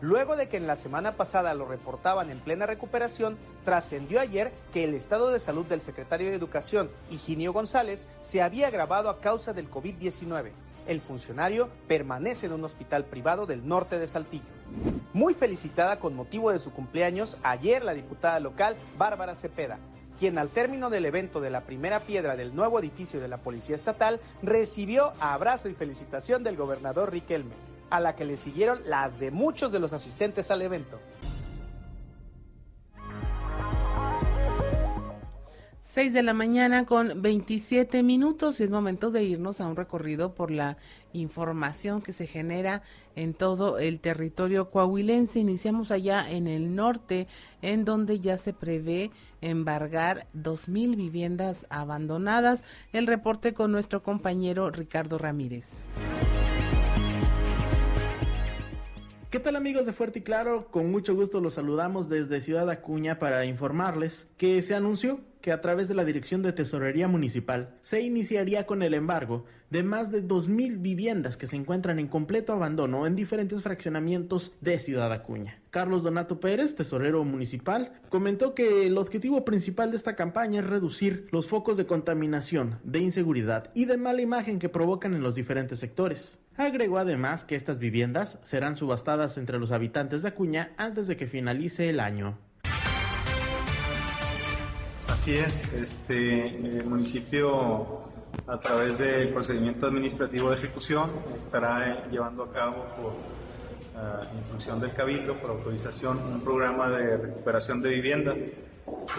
Luego 0.00 0.34
de 0.34 0.48
que 0.48 0.56
en 0.56 0.66
la 0.66 0.74
semana 0.74 1.16
pasada 1.16 1.54
lo 1.54 1.64
reportaban 1.64 2.30
en 2.30 2.40
plena 2.40 2.66
recuperación, 2.66 3.38
trascendió 3.64 4.20
ayer 4.20 4.52
que 4.72 4.82
el 4.82 4.94
estado 4.94 5.30
de 5.30 5.38
salud 5.38 5.64
del 5.66 5.80
secretario 5.80 6.28
de 6.30 6.34
Educación, 6.34 6.90
Higinio 7.10 7.52
González, 7.52 8.08
se 8.18 8.42
había 8.42 8.66
agravado 8.66 9.10
a 9.10 9.20
causa 9.20 9.52
del 9.52 9.70
COVID-19. 9.70 10.50
El 10.86 11.00
funcionario 11.00 11.68
permanece 11.86 12.46
en 12.46 12.52
un 12.52 12.64
hospital 12.64 13.04
privado 13.04 13.46
del 13.46 13.66
norte 13.66 13.98
de 13.98 14.06
Saltillo. 14.06 14.44
Muy 15.12 15.34
felicitada 15.34 16.00
con 16.00 16.14
motivo 16.14 16.50
de 16.50 16.58
su 16.58 16.72
cumpleaños 16.72 17.38
ayer 17.42 17.84
la 17.84 17.94
diputada 17.94 18.40
local 18.40 18.76
Bárbara 18.98 19.34
Cepeda, 19.34 19.78
quien 20.18 20.38
al 20.38 20.48
término 20.48 20.90
del 20.90 21.06
evento 21.06 21.40
de 21.40 21.50
la 21.50 21.62
primera 21.62 22.00
piedra 22.00 22.36
del 22.36 22.54
nuevo 22.54 22.80
edificio 22.80 23.20
de 23.20 23.28
la 23.28 23.38
Policía 23.38 23.76
Estatal 23.76 24.20
recibió 24.42 25.12
abrazo 25.20 25.68
y 25.68 25.74
felicitación 25.74 26.42
del 26.42 26.56
gobernador 26.56 27.10
Riquelme, 27.10 27.54
a 27.90 28.00
la 28.00 28.14
que 28.14 28.24
le 28.24 28.36
siguieron 28.36 28.80
las 28.86 29.18
de 29.18 29.30
muchos 29.30 29.70
de 29.72 29.78
los 29.78 29.92
asistentes 29.92 30.50
al 30.50 30.62
evento. 30.62 30.98
6 35.92 36.14
de 36.14 36.22
la 36.22 36.32
mañana 36.32 36.86
con 36.86 37.20
27 37.20 38.02
minutos 38.02 38.58
y 38.58 38.62
es 38.62 38.70
momento 38.70 39.10
de 39.10 39.24
irnos 39.24 39.60
a 39.60 39.66
un 39.66 39.76
recorrido 39.76 40.34
por 40.34 40.50
la 40.50 40.78
información 41.12 42.00
que 42.00 42.14
se 42.14 42.26
genera 42.26 42.80
en 43.14 43.34
todo 43.34 43.78
el 43.78 44.00
territorio 44.00 44.70
coahuilense. 44.70 45.38
Iniciamos 45.38 45.90
allá 45.90 46.30
en 46.30 46.46
el 46.46 46.74
norte, 46.74 47.28
en 47.60 47.84
donde 47.84 48.20
ya 48.20 48.38
se 48.38 48.54
prevé 48.54 49.10
embargar 49.42 50.28
2.000 50.34 50.96
viviendas 50.96 51.66
abandonadas. 51.68 52.64
El 52.94 53.06
reporte 53.06 53.52
con 53.52 53.70
nuestro 53.70 54.02
compañero 54.02 54.70
Ricardo 54.70 55.18
Ramírez. 55.18 55.88
¿Qué 59.32 59.40
tal 59.40 59.56
amigos 59.56 59.86
de 59.86 59.94
Fuerte 59.94 60.18
y 60.18 60.22
Claro? 60.22 60.70
Con 60.70 60.90
mucho 60.90 61.14
gusto 61.14 61.40
los 61.40 61.54
saludamos 61.54 62.10
desde 62.10 62.42
Ciudad 62.42 62.68
Acuña 62.68 63.18
para 63.18 63.46
informarles 63.46 64.28
que 64.36 64.60
se 64.60 64.74
anunció 64.74 65.20
que 65.40 65.52
a 65.52 65.62
través 65.62 65.88
de 65.88 65.94
la 65.94 66.04
Dirección 66.04 66.42
de 66.42 66.52
Tesorería 66.52 67.08
Municipal 67.08 67.78
se 67.80 68.02
iniciaría 68.02 68.66
con 68.66 68.82
el 68.82 68.92
embargo 68.92 69.46
de 69.70 69.84
más 69.84 70.12
de 70.12 70.22
2.000 70.22 70.82
viviendas 70.82 71.38
que 71.38 71.46
se 71.46 71.56
encuentran 71.56 71.98
en 71.98 72.08
completo 72.08 72.52
abandono 72.52 73.06
en 73.06 73.16
diferentes 73.16 73.62
fraccionamientos 73.62 74.52
de 74.60 74.78
Ciudad 74.78 75.10
Acuña. 75.10 75.61
Carlos 75.72 76.02
Donato 76.02 76.38
Pérez, 76.38 76.76
tesorero 76.76 77.24
municipal, 77.24 77.92
comentó 78.10 78.54
que 78.54 78.86
el 78.86 78.98
objetivo 78.98 79.42
principal 79.42 79.90
de 79.90 79.96
esta 79.96 80.14
campaña 80.16 80.60
es 80.60 80.66
reducir 80.66 81.28
los 81.30 81.48
focos 81.48 81.78
de 81.78 81.86
contaminación, 81.86 82.78
de 82.84 82.98
inseguridad 82.98 83.70
y 83.72 83.86
de 83.86 83.96
mala 83.96 84.20
imagen 84.20 84.58
que 84.58 84.68
provocan 84.68 85.14
en 85.14 85.22
los 85.22 85.34
diferentes 85.34 85.78
sectores. 85.78 86.38
Agregó 86.58 86.98
además 86.98 87.44
que 87.46 87.56
estas 87.56 87.78
viviendas 87.78 88.38
serán 88.42 88.76
subastadas 88.76 89.38
entre 89.38 89.58
los 89.58 89.72
habitantes 89.72 90.20
de 90.20 90.28
Acuña 90.28 90.72
antes 90.76 91.06
de 91.06 91.16
que 91.16 91.26
finalice 91.26 91.88
el 91.88 92.00
año. 92.00 92.36
Así 95.08 95.32
es, 95.32 95.54
este, 95.72 96.48
el 96.48 96.84
municipio 96.84 98.02
a 98.46 98.60
través 98.60 98.98
del 98.98 99.30
procedimiento 99.30 99.86
administrativo 99.86 100.50
de 100.50 100.56
ejecución 100.56 101.10
estará 101.34 102.06
llevando 102.10 102.42
a 102.42 102.52
cabo 102.52 102.84
por 102.94 103.41
uh, 103.94 104.34
instrucción 104.34 104.80
del 104.80 104.92
Cabildo, 104.92 105.38
por 105.38 105.50
autorización, 105.50 106.18
un 106.18 106.40
programa 106.40 106.88
de 106.90 107.16
recuperación 107.16 107.80
de 107.82 107.88
vivienda. 107.90 108.34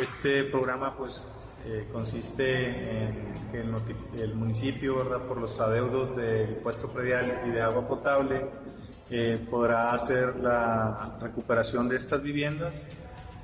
Este 0.01 0.43
programa 0.45 0.95
pues 0.97 1.21
eh, 1.65 1.87
consiste 1.91 3.05
en 3.05 3.33
que 3.51 3.61
el, 4.21 4.35
municipio, 4.35 4.97
¿verdad? 4.97 5.25
por 5.27 5.37
los 5.37 5.59
adeudos 5.59 6.15
del 6.15 6.49
impuesto 6.49 6.89
predial 6.89 7.41
y 7.47 7.51
de 7.51 7.61
agua 7.61 7.87
potable, 7.87 8.45
eh, 9.09 9.39
podrá 9.49 9.91
hacer 9.91 10.35
la 10.37 11.17
recuperación 11.21 11.87
de 11.87 11.97
estas 11.97 12.21
viviendas 12.21 12.73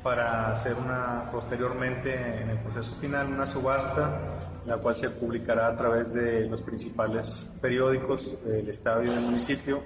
para 0.04 0.52
hacer 0.52 0.76
una 0.76 1.30
posteriormente 1.32 2.14
en 2.14 2.50
el 2.50 2.58
proceso 2.60 2.96
final 2.96 3.28
una 3.28 3.46
subasta 3.46 4.40
la 4.66 4.78
cual 4.78 4.96
se 4.96 5.10
publicará 5.10 5.68
a 5.68 5.76
través 5.76 6.14
de 6.14 6.48
los 6.48 6.62
principales 6.62 7.50
periódicos 7.62 8.38
del 8.46 8.70
estado 8.70 9.04
y 9.04 9.08
del 9.08 9.22
municipio 9.22 9.82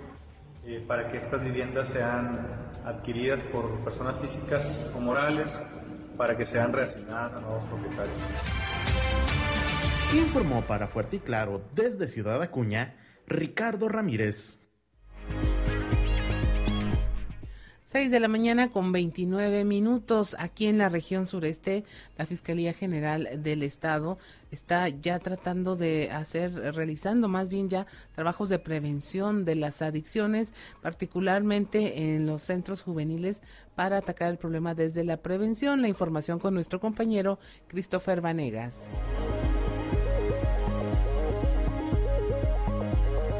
eh, 0.65 0.83
para 0.87 1.09
que 1.09 1.17
estas 1.17 1.43
viviendas 1.43 1.89
sean 1.89 2.39
adquiridas 2.85 3.41
por 3.43 3.79
personas 3.83 4.17
físicas 4.19 4.89
o 4.95 4.99
morales 4.99 5.61
para 6.17 6.37
que 6.37 6.45
sean 6.45 6.71
reasignadas 6.73 7.33
a 7.33 7.39
nuevos 7.39 7.63
propietarios. 7.65 8.17
Informó 10.13 10.61
para 10.61 10.87
Fuerte 10.87 11.17
y 11.17 11.19
Claro 11.19 11.61
desde 11.73 12.07
Ciudad 12.07 12.41
Acuña 12.41 12.95
Ricardo 13.27 13.89
Ramírez. 13.89 14.59
6 17.93 18.09
de 18.09 18.19
la 18.19 18.27
mañana 18.27 18.71
con 18.71 18.91
29 18.91 19.65
minutos 19.65 20.35
aquí 20.39 20.65
en 20.65 20.79
la 20.79 20.89
región 20.89 21.27
sureste. 21.27 21.83
La 22.17 22.25
Fiscalía 22.25 22.73
General 22.73 23.43
del 23.43 23.61
Estado 23.61 24.17
está 24.49 24.89
ya 24.89 25.19
tratando 25.19 25.75
de 25.75 26.09
hacer, 26.09 26.55
realizando 26.73 27.27
más 27.27 27.49
bien 27.49 27.69
ya 27.69 27.85
trabajos 28.15 28.49
de 28.49 28.57
prevención 28.57 29.45
de 29.45 29.53
las 29.53 29.83
adicciones, 29.83 30.55
particularmente 30.81 32.15
en 32.15 32.25
los 32.25 32.41
centros 32.41 32.81
juveniles, 32.81 33.43
para 33.75 33.97
atacar 33.97 34.31
el 34.31 34.39
problema 34.39 34.73
desde 34.73 35.03
la 35.03 35.17
prevención. 35.17 35.83
La 35.83 35.87
información 35.87 36.39
con 36.39 36.55
nuestro 36.55 36.79
compañero 36.79 37.37
Christopher 37.67 38.21
Vanegas. 38.21 38.89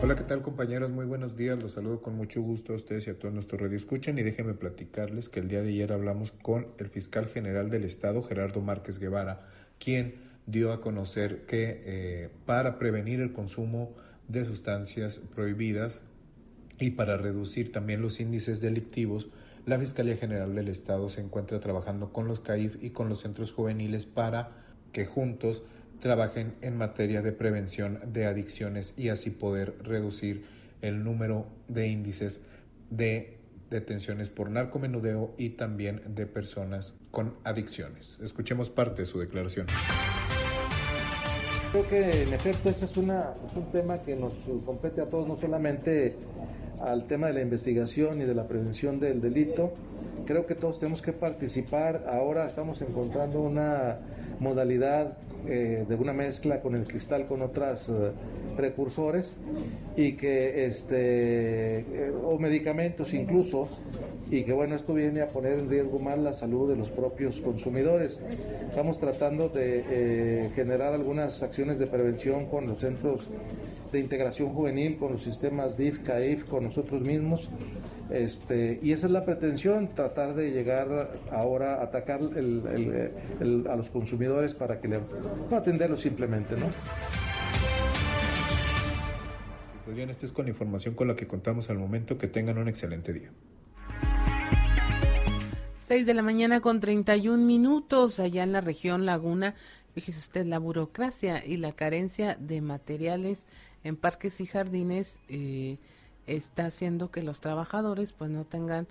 Hola, 0.04 0.16
¿qué 0.16 0.24
tal 0.26 0.42
compañeros? 0.42 0.92
Muy 0.92 1.06
buenos 1.06 1.38
días. 1.38 1.64
Los 1.64 1.72
saludo 1.72 2.02
con 2.02 2.18
mucho 2.18 2.42
gusto 2.42 2.74
a 2.74 2.76
ustedes 2.76 3.08
y 3.08 3.12
a 3.12 3.18
todos 3.18 3.34
nuestros 3.34 3.62
radio 3.62 3.78
escuchan 3.78 4.20
y 4.20 4.22
déjenme 4.22 4.54
platicarles 4.54 5.30
que 5.30 5.40
el 5.40 5.48
día 5.48 5.62
de 5.62 5.70
ayer 5.70 5.94
hablamos 5.94 6.34
con 6.34 6.68
el 6.78 6.90
fiscal 6.90 7.28
general 7.28 7.70
del 7.70 7.86
estado, 7.86 8.22
Gerardo 8.22 8.60
Márquez 8.60 9.00
Guevara, 9.00 9.48
quien 9.80 10.16
dio 10.46 10.74
a 10.74 10.82
conocer 10.82 11.46
que 11.46 11.82
eh, 11.86 12.30
para 12.46 12.80
prevenir 12.80 13.22
el 13.22 13.32
consumo 13.32 13.94
de 14.28 14.44
sustancias 14.44 15.22
prohibidas 15.34 16.02
y 16.80 16.92
para 16.92 17.16
reducir 17.16 17.72
también 17.72 18.02
los 18.02 18.20
índices 18.20 18.60
delictivos, 18.60 19.30
la 19.66 19.80
Fiscalía 19.80 20.18
General 20.18 20.54
del 20.54 20.68
Estado 20.68 21.10
se 21.10 21.22
encuentra 21.22 21.62
trabajando 21.62 22.12
con 22.12 22.28
los 22.28 22.42
CAIF 22.42 22.84
y 22.84 22.90
con 22.90 23.08
los 23.08 23.22
centros 23.22 23.54
juveniles 23.54 24.06
para 24.06 24.52
que 24.92 25.06
juntos 25.06 25.64
trabajen 26.04 26.54
en 26.62 26.76
materia 26.76 27.22
de 27.22 27.32
prevención 27.32 27.98
de 28.12 28.26
adicciones 28.26 28.94
y 28.98 29.08
así 29.08 29.30
poder 29.30 29.74
reducir 29.82 30.44
el 30.82 31.02
número 31.02 31.48
de 31.70 31.88
índices 31.88 32.42
de 32.90 33.38
detenciones 33.70 34.28
por 34.28 34.50
narcomenudeo 34.50 35.34
y 35.38 35.52
también 35.52 36.02
de 36.14 36.26
personas 36.26 36.94
con 37.10 37.36
adicciones. 37.46 38.20
Escuchemos 38.22 38.70
parte 38.70 39.04
de 39.04 39.06
su 39.06 39.18
declaración. 39.18 39.68
Creo 41.72 41.88
que 41.88 42.24
en 42.24 42.34
efecto 42.34 42.70
ese 42.70 42.84
es, 42.84 42.92
es 42.92 42.98
un 42.98 43.72
tema 43.72 44.02
que 44.02 44.18
nos 44.18 44.34
compete 44.66 45.00
a 45.00 45.06
todos, 45.06 45.26
no 45.26 45.38
solamente 45.38 46.18
al 46.84 47.06
tema 47.08 47.28
de 47.28 47.34
la 47.34 47.42
investigación 47.42 48.22
y 48.22 48.26
de 48.26 48.36
la 48.36 48.48
prevención 48.48 49.00
del 49.00 49.22
delito. 49.22 49.74
Creo 50.26 50.46
que 50.46 50.56
todos 50.56 50.80
tenemos 50.80 51.02
que 51.02 51.14
participar. 51.14 52.06
Ahora 52.10 52.46
estamos 52.46 52.82
encontrando 52.82 53.42
una 53.42 53.98
modalidad 54.40 55.18
eh, 55.46 55.86
de 55.88 55.96
una 55.96 56.14
mezcla 56.14 56.62
con 56.62 56.74
el 56.74 56.88
cristal 56.88 57.28
con 57.28 57.42
otros 57.42 57.90
eh, 57.90 58.12
precursores 58.56 59.36
y 59.98 60.14
que 60.14 60.66
este 60.66 61.80
eh, 61.80 62.14
o 62.24 62.40
medicamentos 62.40 63.14
incluso 63.14 63.68
y 64.32 64.44
que 64.44 64.54
bueno 64.54 64.76
esto 64.76 64.94
viene 64.94 65.22
a 65.22 65.28
poner 65.28 65.60
en 65.60 65.70
riesgo 65.70 66.00
más 66.00 66.18
la 66.18 66.32
salud 66.32 66.70
de 66.70 66.78
los 66.78 66.90
propios 66.90 67.42
consumidores 67.42 68.22
estamos 68.70 69.00
tratando 69.00 69.50
de 69.50 70.50
generar 70.56 70.94
algunas 70.94 71.44
acciones 71.44 71.78
de 71.78 71.88
prevención 71.88 72.46
con 72.46 72.66
los 72.66 72.80
centros 72.80 73.28
de 73.94 74.00
integración 74.00 74.50
juvenil 74.50 74.98
con 74.98 75.14
los 75.14 75.24
sistemas 75.24 75.78
DIF, 75.78 76.00
CAIF, 76.00 76.44
con 76.46 76.66
nosotros 76.66 77.02
mismos. 77.02 77.50
Este, 78.10 78.80
y 78.82 78.92
esa 78.92 79.06
es 79.06 79.14
la 79.14 79.24
pretensión, 79.24 79.96
tratar 79.96 80.36
de 80.36 80.52
llegar 80.52 81.18
ahora 81.32 81.76
a 81.76 81.84
atacar 81.84 82.20
a 82.22 83.76
los 83.76 83.90
consumidores 83.92 84.54
para 84.54 84.82
que 84.82 84.88
le, 84.90 85.00
no 85.50 85.56
atenderlos 85.56 86.02
simplemente, 86.02 86.56
¿no? 86.58 86.68
Pues 89.86 89.96
bien, 89.96 90.10
esta 90.10 90.26
es 90.26 90.32
con 90.32 90.46
la 90.46 90.50
información 90.50 90.96
con 90.96 91.08
la 91.08 91.16
que 91.16 91.28
contamos 91.28 91.70
al 91.70 91.78
momento. 91.78 92.18
Que 92.18 92.28
tengan 92.28 92.58
un 92.58 92.68
excelente 92.68 93.14
día. 93.14 93.30
6 95.76 96.06
de 96.06 96.14
la 96.14 96.22
mañana 96.22 96.62
con 96.62 96.80
31 96.80 97.46
minutos 97.46 98.20
allá 98.20 98.44
en 98.44 98.54
la 98.54 98.62
región 98.62 99.06
Laguna. 99.06 99.54
Fíjese 99.94 100.20
usted 100.20 100.46
la 100.46 100.60
burocracia 100.60 101.46
y 101.46 101.58
la 101.58 101.72
carencia 101.72 102.36
de 102.36 102.62
materiales 102.62 103.46
en 103.84 103.96
parques 103.96 104.42
y 104.42 104.48
jardines 104.48 105.20
eh, 105.28 105.78
está 106.26 106.66
haciendo 106.66 107.12
que 107.12 107.22
los 107.22 107.42
trabajadores 107.42 108.14
pues 108.14 108.32
no 108.32 108.46
tengan 108.46 108.88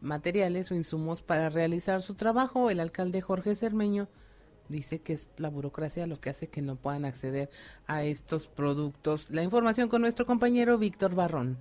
materiales 0.00 0.70
o 0.70 0.74
insumos 0.74 1.20
para 1.22 1.50
realizar 1.50 2.02
su 2.02 2.14
trabajo. 2.14 2.70
El 2.70 2.80
alcalde 2.80 3.20
Jorge 3.20 3.54
Cermeño 3.54 4.08
dice 4.68 5.00
que 5.00 5.12
es 5.12 5.30
la 5.36 5.48
burocracia 5.48 6.06
lo 6.06 6.20
que 6.20 6.30
hace 6.30 6.48
que 6.48 6.62
no 6.62 6.76
puedan 6.76 7.04
acceder 7.04 7.50
a 7.86 8.02
estos 8.04 8.46
productos. 8.46 9.30
La 9.30 9.42
información 9.42 9.88
con 9.88 10.00
nuestro 10.00 10.26
compañero 10.26 10.78
Víctor 10.78 11.14
Barrón. 11.14 11.58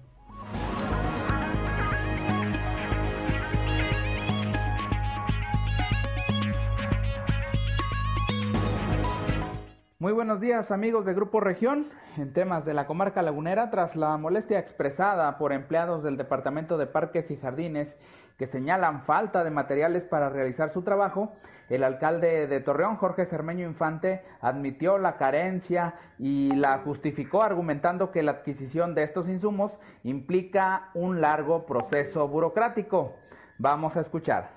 Muy 9.98 10.12
buenos 10.12 10.42
días 10.42 10.72
amigos 10.72 11.06
de 11.06 11.14
Grupo 11.14 11.40
Región. 11.40 11.88
En 12.18 12.34
temas 12.34 12.66
de 12.66 12.74
la 12.74 12.86
comarca 12.86 13.22
lagunera, 13.22 13.70
tras 13.70 13.96
la 13.96 14.18
molestia 14.18 14.60
expresada 14.60 15.38
por 15.38 15.54
empleados 15.54 16.04
del 16.04 16.18
Departamento 16.18 16.78
de 16.78 16.86
Parques 16.86 17.32
y 17.32 17.38
Jardines 17.38 17.96
que 18.38 18.46
señalan 18.46 19.04
falta 19.04 19.46
de 19.46 19.52
materiales 19.52 20.04
para 20.04 20.28
realizar 20.28 20.70
su 20.70 20.82
trabajo, 20.82 21.32
el 21.70 21.82
alcalde 21.86 22.46
de 22.46 22.60
Torreón, 22.60 22.98
Jorge 22.98 23.26
Cermeño 23.26 23.66
Infante, 23.66 24.22
admitió 24.42 24.98
la 24.98 25.16
carencia 25.16 25.96
y 26.20 26.54
la 26.54 26.80
justificó 26.80 27.42
argumentando 27.42 28.12
que 28.12 28.22
la 28.22 28.32
adquisición 28.32 28.96
de 28.96 29.04
estos 29.04 29.30
insumos 29.30 29.80
implica 30.04 30.90
un 30.94 31.22
largo 31.22 31.66
proceso 31.66 32.28
burocrático. 32.28 33.16
Vamos 33.60 33.96
a 33.96 34.02
escuchar. 34.02 34.52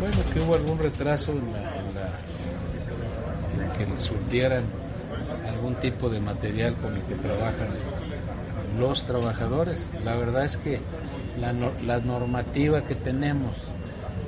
Bueno, 0.00 0.16
que 0.32 0.40
hubo 0.40 0.56
algún 0.56 0.78
retraso 0.80 1.30
en 1.30 1.52
la 1.52 2.29
que 3.86 3.98
surtieran 3.98 4.64
algún 5.48 5.74
tipo 5.76 6.10
de 6.10 6.20
material 6.20 6.74
con 6.76 6.94
el 6.94 7.02
que 7.02 7.14
trabajan 7.14 7.68
los 8.78 9.04
trabajadores. 9.04 9.90
La 10.04 10.14
verdad 10.16 10.44
es 10.44 10.56
que 10.56 10.80
la, 11.40 11.52
la 11.86 12.00
normativa 12.00 12.82
que 12.82 12.94
tenemos, 12.94 13.72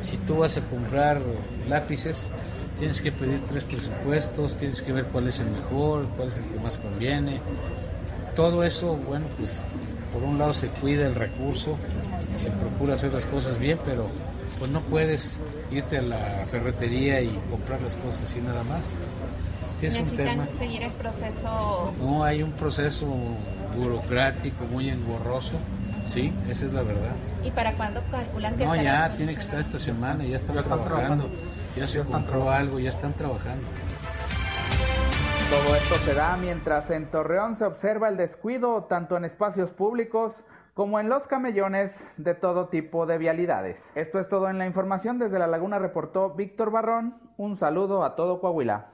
si 0.03 0.17
tú 0.17 0.39
vas 0.39 0.57
a 0.57 0.63
comprar 0.63 1.21
lápices, 1.69 2.31
tienes 2.79 3.01
que 3.01 3.13
pedir 3.13 3.41
tres 3.49 3.65
presupuestos, 3.65 4.55
tienes 4.59 4.83
que 4.83 4.93
ver 4.93 5.05
cuál 5.07 5.29
es 5.29 5.41
el 5.41 5.51
mejor, 5.51 6.09
cuál 6.17 6.29
es 6.29 6.39
el 6.39 6.45
que 6.45 6.59
más 6.61 6.79
conviene. 6.79 7.41
Todo 8.35 8.65
eso, 8.65 8.97
bueno, 8.97 9.27
pues 9.39 9.61
por 10.13 10.23
un 10.23 10.39
lado 10.39 10.55
se 10.55 10.69
cuida 10.69 11.07
el 11.07 11.15
recurso, 11.15 11.77
se 12.39 12.51
procura 12.51 12.95
hacer 12.95 13.13
las 13.13 13.27
cosas 13.27 13.59
bien, 13.59 13.79
pero 13.85 14.07
pues 14.59 14.71
no 14.71 14.81
puedes 14.81 15.39
irte 15.71 15.99
a 15.99 16.03
la 16.03 16.47
ferretería 16.51 17.21
y 17.21 17.29
comprar 17.51 17.81
las 17.83 17.95
cosas 17.97 18.31
así 18.31 18.41
nada 18.41 18.63
más 18.65 18.95
es 19.87 19.97
un 19.99 20.17
tema. 20.17 20.47
seguir 20.47 20.83
el 20.83 20.93
proceso? 20.93 21.93
No, 22.01 22.25
hay 22.25 22.43
un 22.43 22.53
proceso 22.53 23.07
burocrático 23.77 24.65
muy 24.67 24.91
engorroso, 24.91 25.57
sí, 26.07 26.33
esa 26.49 26.67
es 26.67 26.73
la 26.73 26.83
verdad. 26.83 27.15
¿Y 27.45 27.51
para 27.51 27.75
cuándo 27.75 28.03
calculan 28.11 28.57
que 28.57 28.65
No, 28.65 28.77
ya 28.77 29.13
tiene 29.15 29.35
que 29.35 29.41
estar 29.41 29.61
esta 29.61 29.79
semana, 29.79 30.25
ya 30.25 30.37
están, 30.37 30.63
trabajando, 30.63 31.29
ya 31.77 31.87
se 31.87 32.01
compró 32.01 32.51
algo, 32.51 32.79
ya 32.79 32.91
están 32.91 33.13
trabajando. 33.13 33.65
Todo 35.51 35.77
esto 35.77 35.97
se 36.07 36.15
da 36.15 36.37
mientras 36.37 36.89
en 36.91 37.11
Torreón 37.11 37.57
se 37.57 37.65
observa 37.67 38.09
el 38.09 38.17
descuido 38.17 38.85
tanto 38.85 39.19
en 39.19 39.25
espacios 39.27 39.71
públicos 39.71 40.43
como 40.75 40.99
en 40.99 41.11
los 41.11 41.27
camellones 41.27 42.09
de 42.17 42.35
todo 42.35 42.69
tipo 42.69 43.05
de 43.05 43.19
vialidades. 43.19 43.85
Esto 43.95 44.19
es 44.19 44.29
todo 44.29 44.49
en 44.49 44.57
la 44.57 44.67
información. 44.67 45.19
Desde 45.19 45.39
La 45.39 45.47
Laguna 45.47 45.79
reportó 45.79 46.31
Víctor 46.31 46.71
Barrón. 46.71 47.19
Un 47.37 47.59
saludo 47.59 48.05
a 48.05 48.17
todo 48.17 48.41
Coahuila. 48.41 48.92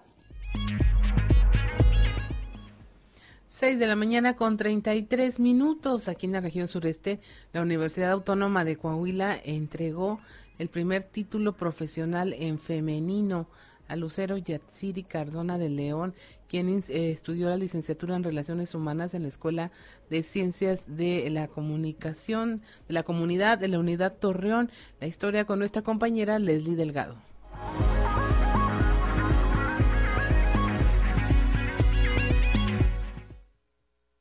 6 3.58 3.80
de 3.80 3.86
la 3.88 3.96
mañana 3.96 4.36
con 4.36 4.56
33 4.56 5.40
minutos 5.40 6.08
aquí 6.08 6.26
en 6.26 6.32
la 6.32 6.40
región 6.40 6.68
sureste, 6.68 7.18
la 7.52 7.60
Universidad 7.60 8.12
Autónoma 8.12 8.64
de 8.64 8.76
Coahuila 8.76 9.36
entregó 9.42 10.20
el 10.58 10.68
primer 10.68 11.02
título 11.02 11.56
profesional 11.56 12.34
en 12.34 12.60
femenino 12.60 13.48
a 13.88 13.96
Lucero 13.96 14.36
Yatsiri 14.36 15.02
Cardona 15.02 15.58
de 15.58 15.70
León, 15.70 16.14
quien 16.46 16.68
eh, 16.68 17.10
estudió 17.10 17.48
la 17.48 17.56
licenciatura 17.56 18.14
en 18.14 18.22
Relaciones 18.22 18.74
Humanas 18.76 19.14
en 19.14 19.22
la 19.22 19.28
Escuela 19.28 19.72
de 20.08 20.22
Ciencias 20.22 20.96
de 20.96 21.28
la 21.30 21.48
Comunicación 21.48 22.62
de 22.86 22.94
la 22.94 23.02
Comunidad 23.02 23.58
de 23.58 23.68
la 23.68 23.78
Unidad 23.80 24.18
Torreón. 24.18 24.70
La 25.00 25.08
historia 25.08 25.46
con 25.46 25.58
nuestra 25.58 25.82
compañera 25.82 26.38
Leslie 26.38 26.76
Delgado. 26.76 27.16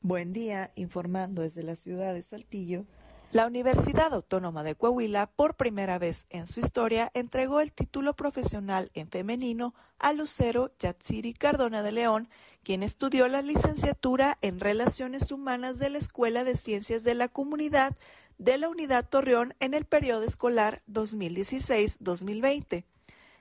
Buen 0.08 0.32
día, 0.32 0.72
informando 0.74 1.42
desde 1.42 1.62
la 1.62 1.76
ciudad 1.76 2.14
de 2.14 2.22
Saltillo. 2.22 2.86
La 3.30 3.46
Universidad 3.46 4.14
Autónoma 4.14 4.62
de 4.62 4.74
Coahuila, 4.74 5.26
por 5.26 5.54
primera 5.54 5.98
vez 5.98 6.26
en 6.30 6.46
su 6.46 6.60
historia, 6.60 7.10
entregó 7.12 7.60
el 7.60 7.72
título 7.72 8.16
profesional 8.16 8.90
en 8.94 9.10
femenino 9.10 9.74
a 9.98 10.14
Lucero 10.14 10.72
Yatsiri 10.78 11.34
Cardona 11.34 11.82
de 11.82 11.92
León, 11.92 12.30
quien 12.62 12.82
estudió 12.82 13.28
la 13.28 13.42
licenciatura 13.42 14.38
en 14.40 14.60
Relaciones 14.60 15.30
Humanas 15.30 15.78
de 15.78 15.90
la 15.90 15.98
Escuela 15.98 16.42
de 16.42 16.56
Ciencias 16.56 17.04
de 17.04 17.12
la 17.12 17.28
Comunidad 17.28 17.94
de 18.38 18.56
la 18.56 18.70
Unidad 18.70 19.06
Torreón 19.06 19.52
en 19.60 19.74
el 19.74 19.84
periodo 19.84 20.22
escolar 20.22 20.80
2016-2020. 20.90 22.86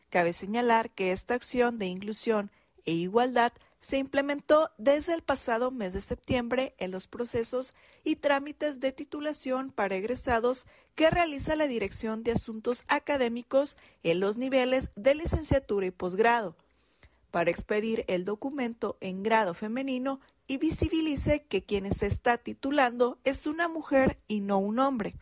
Cabe 0.09 0.33
señalar 0.33 0.89
que 0.89 1.13
esta 1.13 1.33
acción 1.33 1.79
de 1.79 1.85
inclusión 1.85 2.51
e 2.83 2.91
igualdad 2.91 3.53
se 3.79 3.97
implementó 3.97 4.71
desde 4.77 5.13
el 5.13 5.21
pasado 5.21 5.71
mes 5.71 5.93
de 5.93 6.01
septiembre 6.01 6.75
en 6.77 6.91
los 6.91 7.07
procesos 7.07 7.73
y 8.03 8.15
trámites 8.15 8.79
de 8.79 8.91
titulación 8.91 9.71
para 9.71 9.95
egresados 9.95 10.65
que 10.95 11.09
realiza 11.09 11.55
la 11.55 11.67
Dirección 11.67 12.23
de 12.23 12.31
Asuntos 12.31 12.85
Académicos 12.87 13.77
en 14.03 14.19
los 14.19 14.37
niveles 14.37 14.89
de 14.95 15.15
licenciatura 15.15 15.85
y 15.85 15.91
posgrado, 15.91 16.55
para 17.31 17.51
expedir 17.51 18.03
el 18.07 18.25
documento 18.25 18.97
en 18.99 19.21
grado 19.21 19.53
femenino 19.53 20.19
y 20.47 20.57
visibilice 20.57 21.43
que 21.43 21.63
quien 21.63 21.93
se 21.93 22.07
está 22.07 22.37
titulando 22.37 23.19
es 23.23 23.45
una 23.45 23.67
mujer 23.67 24.17
y 24.27 24.39
no 24.39 24.57
un 24.57 24.79
hombre. 24.79 25.15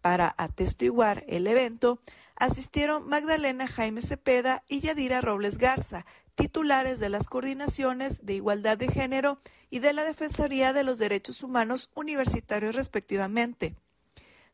Para 0.00 0.34
atestiguar 0.38 1.24
el 1.28 1.46
evento, 1.46 2.00
asistieron 2.36 3.08
Magdalena 3.08 3.66
Jaime 3.66 4.00
Cepeda 4.00 4.62
y 4.68 4.80
Yadira 4.80 5.20
Robles 5.20 5.58
Garza, 5.58 6.06
titulares 6.34 7.00
de 7.00 7.08
las 7.08 7.28
coordinaciones 7.28 8.24
de 8.24 8.34
igualdad 8.34 8.76
de 8.78 8.88
género 8.88 9.38
y 9.70 9.78
de 9.78 9.92
la 9.92 10.04
Defensoría 10.04 10.72
de 10.72 10.84
los 10.84 10.98
Derechos 10.98 11.42
Humanos 11.42 11.90
universitarios 11.94 12.74
respectivamente. 12.74 13.76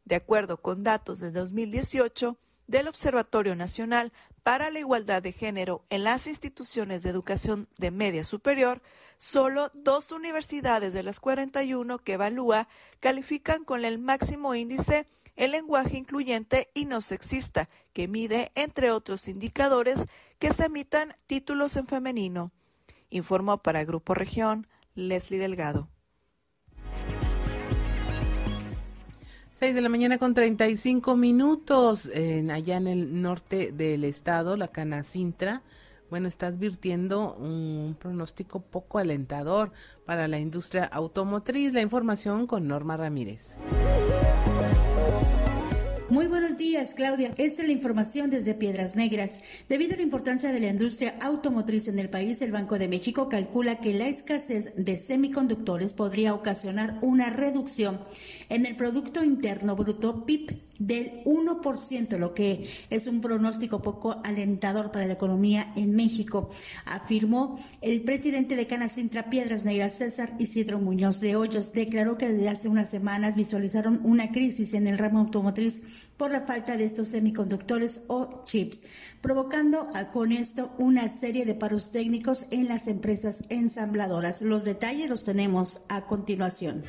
De 0.04 0.14
acuerdo 0.14 0.60
con 0.60 0.82
datos 0.82 1.20
de 1.20 1.30
2018 1.30 2.36
del 2.66 2.88
Observatorio 2.88 3.56
Nacional 3.56 4.12
para 4.42 4.70
la 4.70 4.78
Igualdad 4.78 5.22
de 5.22 5.32
Género 5.32 5.84
en 5.90 6.04
las 6.04 6.26
instituciones 6.26 7.02
de 7.02 7.10
educación 7.10 7.68
de 7.78 7.90
media 7.90 8.24
superior, 8.24 8.80
solo 9.18 9.70
dos 9.74 10.12
universidades 10.12 10.94
de 10.94 11.02
las 11.02 11.20
41 11.20 11.98
que 11.98 12.14
evalúa 12.14 12.68
califican 13.00 13.64
con 13.64 13.84
el 13.84 13.98
máximo 13.98 14.54
índice 14.54 15.06
el 15.36 15.52
lenguaje 15.52 15.96
incluyente 15.96 16.70
y 16.74 16.84
no 16.84 17.00
sexista, 17.00 17.70
que 17.94 18.08
mide, 18.08 18.52
entre 18.54 18.90
otros 18.90 19.26
indicadores, 19.26 20.06
que 20.40 20.52
se 20.52 20.64
emitan 20.64 21.14
títulos 21.28 21.76
en 21.76 21.86
femenino. 21.86 22.50
Informó 23.10 23.58
para 23.58 23.84
Grupo 23.84 24.14
Región 24.14 24.66
Leslie 24.96 25.38
Delgado. 25.38 25.88
6 29.52 29.74
de 29.74 29.80
la 29.82 29.90
mañana 29.90 30.16
con 30.16 30.32
35 30.32 31.14
minutos. 31.16 32.10
En, 32.12 32.50
allá 32.50 32.78
en 32.78 32.88
el 32.88 33.20
norte 33.20 33.70
del 33.70 34.02
estado, 34.04 34.56
la 34.56 34.68
Canacintra 34.68 35.62
bueno, 36.08 36.26
está 36.26 36.48
advirtiendo 36.48 37.34
un 37.34 37.96
pronóstico 37.96 38.60
poco 38.60 38.98
alentador 38.98 39.70
para 40.04 40.26
la 40.26 40.40
industria 40.40 40.84
automotriz. 40.86 41.72
La 41.72 41.82
información 41.82 42.48
con 42.48 42.66
Norma 42.66 42.96
Ramírez. 42.96 43.58
Muy 46.08 46.26
buenos 46.26 46.49
días, 46.60 46.92
Claudia. 46.92 47.32
Esta 47.38 47.62
es 47.62 47.68
la 47.68 47.72
información 47.72 48.28
desde 48.28 48.52
Piedras 48.52 48.94
Negras. 48.94 49.40
Debido 49.70 49.94
a 49.94 49.96
la 49.96 50.02
importancia 50.02 50.52
de 50.52 50.60
la 50.60 50.68
industria 50.68 51.16
automotriz 51.18 51.88
en 51.88 51.98
el 51.98 52.10
país, 52.10 52.42
el 52.42 52.52
Banco 52.52 52.78
de 52.78 52.86
México 52.86 53.30
calcula 53.30 53.80
que 53.80 53.94
la 53.94 54.08
escasez 54.08 54.74
de 54.76 54.98
semiconductores 54.98 55.94
podría 55.94 56.34
ocasionar 56.34 56.98
una 57.00 57.30
reducción 57.30 57.98
en 58.50 58.66
el 58.66 58.76
Producto 58.76 59.24
Interno 59.24 59.74
Bruto 59.74 60.26
PIB 60.26 60.60
del 60.78 61.22
1%, 61.24 62.18
lo 62.18 62.34
que 62.34 62.68
es 62.88 63.06
un 63.06 63.20
pronóstico 63.20 63.80
poco 63.80 64.20
alentador 64.24 64.90
para 64.90 65.06
la 65.06 65.12
economía 65.12 65.72
en 65.76 65.94
México, 65.94 66.50
afirmó 66.86 67.58
el 67.80 68.02
presidente 68.02 68.56
de 68.56 68.66
Canacintra 68.66 69.30
Piedras 69.30 69.64
Negras, 69.64 69.98
César 69.98 70.34
Isidro 70.38 70.78
Muñoz 70.78 71.20
de 71.20 71.36
Hoyos. 71.36 71.72
Declaró 71.72 72.16
que 72.18 72.28
desde 72.28 72.48
hace 72.48 72.68
unas 72.68 72.90
semanas 72.90 73.36
visualizaron 73.36 74.00
una 74.04 74.32
crisis 74.32 74.74
en 74.74 74.86
el 74.86 74.98
ramo 74.98 75.20
automotriz 75.20 75.82
por 76.16 76.30
la 76.30 76.46
falta 76.50 76.76
de 76.76 76.84
estos 76.84 77.06
semiconductores 77.06 78.00
o 78.08 78.42
chips, 78.44 78.80
provocando 79.20 79.88
con 80.12 80.32
esto 80.32 80.72
una 80.78 81.08
serie 81.08 81.44
de 81.44 81.54
paros 81.54 81.92
técnicos 81.92 82.44
en 82.50 82.66
las 82.66 82.88
empresas 82.88 83.44
ensambladoras. 83.50 84.42
Los 84.42 84.64
detalles 84.64 85.08
los 85.08 85.24
tenemos 85.24 85.80
a 85.88 86.06
continuación. 86.06 86.82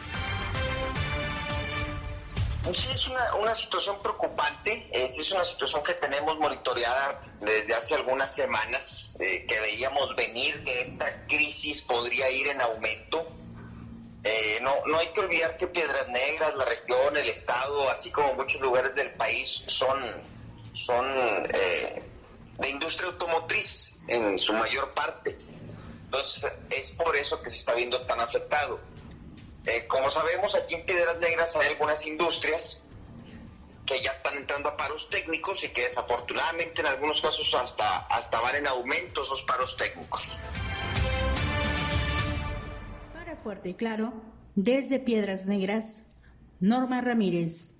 Pues 2.64 2.80
sí, 2.80 2.90
es 2.92 3.08
una, 3.08 3.36
una 3.36 3.54
situación 3.54 3.98
preocupante, 4.02 4.90
es, 4.92 5.32
una 5.32 5.44
situación 5.44 5.84
que 5.84 5.94
tenemos 5.94 6.40
monitoreada 6.40 7.22
desde 7.40 7.76
hace 7.76 7.94
algunas 7.94 8.34
semanas, 8.34 9.14
eh, 9.20 9.46
que 9.48 9.60
veíamos 9.60 10.16
venir 10.16 10.64
que 10.64 10.82
esta 10.82 11.28
crisis 11.28 11.84
podría 11.84 12.32
ir 12.32 12.48
en 12.48 12.62
aumento. 12.62 13.28
Eh, 14.24 14.60
no, 14.62 14.86
no 14.86 15.00
hay 15.00 15.08
que 15.08 15.22
olvidar 15.22 15.58
que 15.58 15.68
Piedras 15.68 16.08
Negras, 16.10 16.54
la 16.56 16.66
región, 16.66 17.18
el 17.18 17.28
estado, 17.28 17.90
así 17.90 18.12
como 18.12 18.36
muchos 18.36 18.62
lugares 18.62 18.94
del 18.94 19.12
país 19.16 19.64
son, 19.66 20.00
son 20.74 21.06
eh, 21.54 22.04
de 22.60 22.70
industria 22.70 23.10
automotriz 23.10 24.00
en 24.08 24.38
su 24.38 24.54
mayor 24.54 24.94
parte. 24.94 25.38
Entonces 26.06 26.52
es 26.70 26.92
por 26.92 27.16
eso 27.16 27.42
que 27.42 27.50
se 27.50 27.58
está 27.58 27.74
viendo 27.74 28.02
tan 28.06 28.20
afectado. 28.20 28.80
Eh, 29.66 29.86
como 29.88 30.10
sabemos, 30.10 30.56
aquí 30.56 30.76
en 30.76 30.86
Piedras 30.86 31.18
Negras 31.18 31.56
hay 31.56 31.68
algunas 31.70 32.06
industrias 32.06 32.84
que 33.86 34.02
ya 34.02 34.12
están 34.12 34.36
entrando 34.36 34.70
a 34.70 34.78
paros 34.78 35.10
técnicos 35.10 35.64
y 35.64 35.70
que 35.70 35.84
desafortunadamente 35.84 36.82
en 36.82 36.88
algunos 36.88 37.22
casos 37.22 37.54
hasta, 37.56 37.98
hasta 38.08 38.40
van 38.40 38.56
en 38.56 38.68
aumento 38.68 39.24
esos 39.24 39.42
paros 39.44 39.76
técnicos. 39.78 40.38
Fuerte 43.44 43.70
y 43.70 43.74
Claro, 43.74 44.14
desde 44.56 45.00
Piedras 45.00 45.48
Negras, 45.48 46.04
Norma 46.60 47.02
Ramírez. 47.02 47.74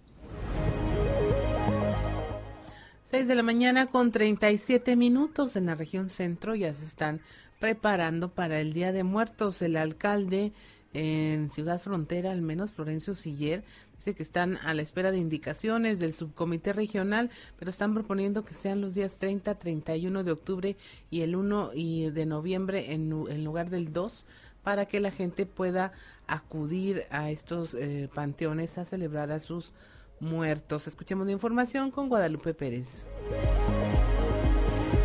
6 3.04 3.28
de 3.28 3.36
la 3.36 3.44
mañana 3.44 3.86
con 3.86 4.12
37 4.12 4.96
minutos 4.96 5.56
en 5.56 5.68
la 5.68 5.76
región 5.76 6.10
centro 6.10 6.56
ya 6.56 6.74
se 6.74 6.86
están 6.86 7.22
preparando 7.60 8.34
para 8.34 8.60
el 8.60 8.74
Día 8.74 8.92
de 8.92 9.04
Muertos. 9.04 9.62
El 9.62 9.78
alcalde 9.78 10.52
en 10.94 11.52
Ciudad 11.52 11.80
Frontera, 11.80 12.32
al 12.32 12.42
menos 12.42 12.72
Florencio 12.72 13.14
Siller, 13.14 13.64
dice 13.96 14.16
que 14.16 14.24
están 14.24 14.58
a 14.64 14.74
la 14.74 14.82
espera 14.82 15.12
de 15.12 15.18
indicaciones 15.18 16.00
del 16.00 16.14
subcomité 16.14 16.74
regional, 16.74 17.30
pero 17.58 17.70
están 17.70 17.94
proponiendo 17.94 18.44
que 18.44 18.56
sean 18.56 18.82
los 18.82 18.96
días 18.96 19.18
30, 19.20 19.56
31 19.56 20.24
de 20.24 20.32
octubre 20.32 20.76
y 21.10 21.22
el 21.22 21.36
1 21.36 21.70
de 21.70 22.26
noviembre 22.26 22.94
en, 22.94 23.12
en 23.30 23.44
lugar 23.44 23.70
del 23.70 23.94
2 23.94 24.26
para 24.64 24.86
que 24.86 25.00
la 25.00 25.12
gente 25.12 25.46
pueda 25.46 25.92
acudir 26.28 27.06
a 27.10 27.30
estos 27.30 27.74
eh, 27.74 28.10
panteones 28.14 28.78
a 28.78 28.86
celebrar 28.86 29.32
a 29.32 29.40
sus 29.40 29.74
muertos. 30.20 30.88
Escuchemos 30.88 31.26
la 31.26 31.34
información 31.34 31.92
con 31.92 32.10
Guadalupe 32.10 32.54
Pérez. 32.54 33.06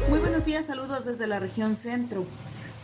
Muy 0.08 0.18
buenos 0.20 0.44
días, 0.44 0.66
saludos 0.66 1.04
desde 1.04 1.26
la 1.26 1.40
región 1.40 1.76
centro 1.76 2.24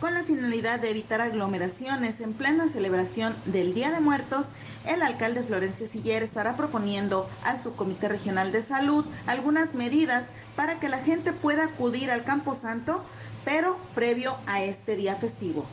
con 0.03 0.15
la 0.15 0.23
finalidad 0.25 0.81
de 0.81 0.89
evitar 0.89 1.21
aglomeraciones 1.21 2.19
en 2.19 2.33
plena 2.33 2.67
celebración 2.67 3.33
del 3.45 3.73
Día 3.73 3.89
de 3.89 4.01
Muertos, 4.01 4.47
el 4.85 5.01
alcalde 5.01 5.43
Florencio 5.43 5.87
Siller 5.87 6.23
estará 6.23 6.57
proponiendo 6.57 7.29
al 7.45 7.63
subcomité 7.63 8.09
regional 8.09 8.51
de 8.51 8.63
salud 8.63 9.05
algunas 9.27 9.73
medidas 9.73 10.25
para 10.57 10.77
que 10.81 10.89
la 10.89 10.97
gente 10.97 11.31
pueda 11.31 11.63
acudir 11.63 12.11
al 12.11 12.25
Campo 12.25 12.53
Santo, 12.61 13.01
pero 13.45 13.77
previo 13.95 14.35
a 14.45 14.61
este 14.61 14.97
día 14.97 15.15
festivo. 15.15 15.65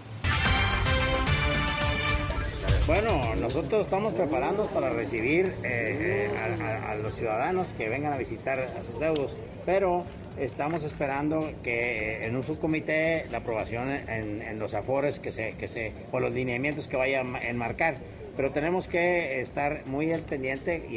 Bueno, 2.86 3.34
nosotros 3.36 3.82
estamos 3.82 4.14
preparando 4.14 4.66
para 4.66 4.90
recibir 4.90 5.54
eh, 5.62 6.28
eh, 6.32 6.70
a, 6.86 6.94
los 6.96 7.14
ciudadanos 7.14 7.72
que 7.74 7.88
vengan 7.88 8.12
a 8.12 8.16
visitar 8.16 8.58
a 8.58 8.82
sus 8.82 8.98
deudos, 8.98 9.36
pero 9.64 10.04
estamos 10.38 10.82
esperando 10.82 11.52
que 11.62 12.24
en 12.26 12.34
un 12.34 12.42
subcomité 12.42 13.26
la 13.30 13.38
aprobación 13.38 13.90
en, 13.90 14.58
los 14.58 14.74
afores 14.74 15.20
que 15.20 15.30
se, 15.30 15.52
que 15.52 15.68
se, 15.68 15.92
o 16.10 16.20
los 16.20 16.32
lineamientos 16.32 16.88
que 16.88 16.96
vaya 16.96 17.20
a 17.20 17.48
enmarcar. 17.48 17.96
Pero 18.36 18.50
tenemos 18.50 18.88
que 18.88 19.40
estar 19.40 19.82
muy 19.86 20.12
al 20.12 20.22
pendiente 20.22 20.88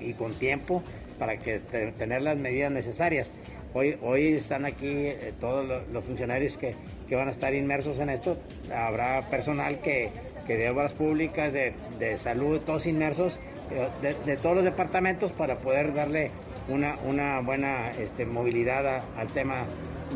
y, 0.00 0.14
con 0.14 0.34
tiempo 0.34 0.82
para 1.18 1.38
que 1.38 1.58
tener 1.58 2.22
las 2.22 2.38
medidas 2.38 2.70
necesarias. 2.70 3.32
Hoy, 3.74 3.98
hoy 4.02 4.28
están 4.28 4.64
aquí 4.64 4.86
eh, 4.86 5.32
todos 5.40 5.82
los, 5.92 6.04
funcionarios 6.04 6.56
que, 6.56 6.76
que, 7.08 7.16
van 7.16 7.26
a 7.26 7.32
estar 7.32 7.52
inmersos 7.54 7.98
en 7.98 8.10
esto. 8.10 8.38
Habrá 8.72 9.28
personal 9.28 9.80
que, 9.80 10.10
que 10.46 10.56
de 10.56 10.70
obras 10.70 10.92
públicas, 10.92 11.52
de, 11.52 11.72
de 11.98 12.18
salud, 12.18 12.60
todos 12.60 12.86
inmersos, 12.86 13.38
eh, 13.70 14.14
de, 14.26 14.36
todos 14.36 14.56
los 14.56 14.64
departamentos 14.64 15.32
para 15.32 15.56
poder 15.56 15.94
darle 15.94 16.30
una, 16.68 16.96
una 17.04 17.40
buena 17.40 17.90
este, 17.92 18.26
movilidad 18.26 19.02
al 19.16 19.28
tema 19.28 19.64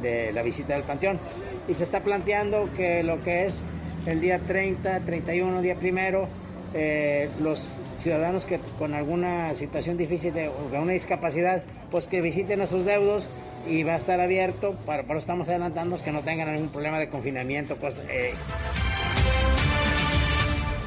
de 0.02 0.32
la 0.32 0.42
visita 0.42 0.74
del 0.74 0.82
panteón. 0.82 1.18
Y 1.66 1.74
se 1.74 1.84
está 1.84 2.00
planteando 2.00 2.68
que 2.76 3.02
lo 3.02 3.20
que 3.22 3.46
es 3.46 3.60
el 4.06 4.20
día 4.20 4.38
30, 4.38 5.00
31, 5.00 5.62
día 5.62 5.74
primero, 5.74 6.28
eh, 6.74 7.30
los 7.40 7.76
ciudadanos 7.98 8.44
que 8.44 8.60
con 8.78 8.94
alguna 8.94 9.54
situación 9.54 9.96
difícil 9.96 10.34
de, 10.34 10.48
o 10.48 10.68
con 10.70 10.80
una 10.80 10.92
discapacidad, 10.92 11.62
pues 11.90 12.06
que 12.06 12.20
visiten 12.20 12.60
a 12.60 12.66
sus 12.66 12.84
deudos 12.84 13.28
y 13.66 13.82
va 13.82 13.94
a 13.94 13.96
estar 13.96 14.20
abierto, 14.20 14.74
para, 14.86 15.02
estamos 15.16 15.48
adelantando 15.48 15.96
que 16.02 16.12
no 16.12 16.20
tengan 16.20 16.52
ningún 16.52 16.68
problema 16.68 16.98
de 16.98 17.08
confinamiento. 17.08 17.76
Pues, 17.76 18.00
eh. 18.08 18.32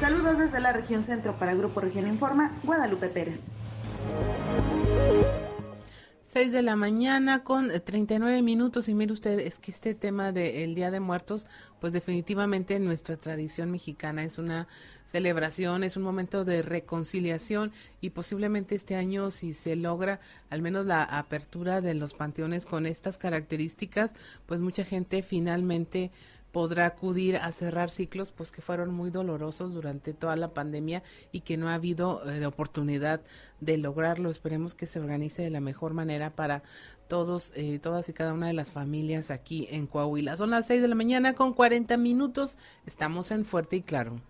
Saludos 0.02 0.36
desde 0.36 0.58
la 0.58 0.72
región 0.72 1.04
centro 1.04 1.36
para 1.38 1.54
Grupo 1.54 1.78
Región 1.78 2.08
Informa, 2.08 2.50
Guadalupe 2.64 3.06
Pérez. 3.06 3.38
6 6.24 6.50
de 6.50 6.62
la 6.62 6.74
mañana 6.74 7.44
con 7.44 7.70
39 7.70 8.42
minutos 8.42 8.88
y 8.88 8.94
mire 8.94 9.12
usted, 9.12 9.38
es 9.38 9.60
que 9.60 9.70
este 9.70 9.94
tema 9.94 10.32
del 10.32 10.74
Día 10.74 10.90
de 10.90 10.98
Muertos, 10.98 11.46
pues 11.78 11.92
definitivamente 11.92 12.74
en 12.74 12.84
nuestra 12.84 13.16
tradición 13.16 13.70
mexicana 13.70 14.24
es 14.24 14.38
una 14.38 14.66
celebración, 15.04 15.84
es 15.84 15.96
un 15.96 16.02
momento 16.02 16.44
de 16.44 16.62
reconciliación 16.62 17.70
y 18.00 18.10
posiblemente 18.10 18.74
este 18.74 18.96
año 18.96 19.30
si 19.30 19.52
se 19.52 19.76
logra 19.76 20.18
al 20.50 20.62
menos 20.62 20.84
la 20.84 21.04
apertura 21.04 21.80
de 21.80 21.94
los 21.94 22.12
panteones 22.12 22.66
con 22.66 22.86
estas 22.86 23.18
características, 23.18 24.16
pues 24.46 24.58
mucha 24.58 24.82
gente 24.82 25.22
finalmente 25.22 26.10
podrá 26.52 26.86
acudir 26.86 27.36
a 27.36 27.50
cerrar 27.50 27.90
ciclos 27.90 28.30
pues 28.30 28.52
que 28.52 28.62
fueron 28.62 28.92
muy 28.92 29.10
dolorosos 29.10 29.72
durante 29.72 30.12
toda 30.12 30.36
la 30.36 30.54
pandemia 30.54 31.02
y 31.32 31.40
que 31.40 31.56
no 31.56 31.68
ha 31.68 31.74
habido 31.74 32.22
eh, 32.30 32.46
oportunidad 32.46 33.22
de 33.60 33.78
lograrlo. 33.78 34.30
Esperemos 34.30 34.74
que 34.74 34.86
se 34.86 35.00
organice 35.00 35.42
de 35.42 35.50
la 35.50 35.60
mejor 35.60 35.94
manera 35.94 36.30
para 36.30 36.62
todos, 37.08 37.52
eh, 37.56 37.78
todas 37.78 38.08
y 38.08 38.12
cada 38.12 38.34
una 38.34 38.46
de 38.46 38.52
las 38.52 38.72
familias 38.72 39.30
aquí 39.30 39.66
en 39.70 39.86
Coahuila. 39.86 40.36
Son 40.36 40.50
las 40.50 40.66
6 40.66 40.82
de 40.82 40.88
la 40.88 40.94
mañana 40.94 41.34
con 41.34 41.52
40 41.54 41.96
minutos. 41.96 42.58
Estamos 42.86 43.30
en 43.30 43.44
Fuerte 43.44 43.76
y 43.76 43.82
Claro. 43.82 44.20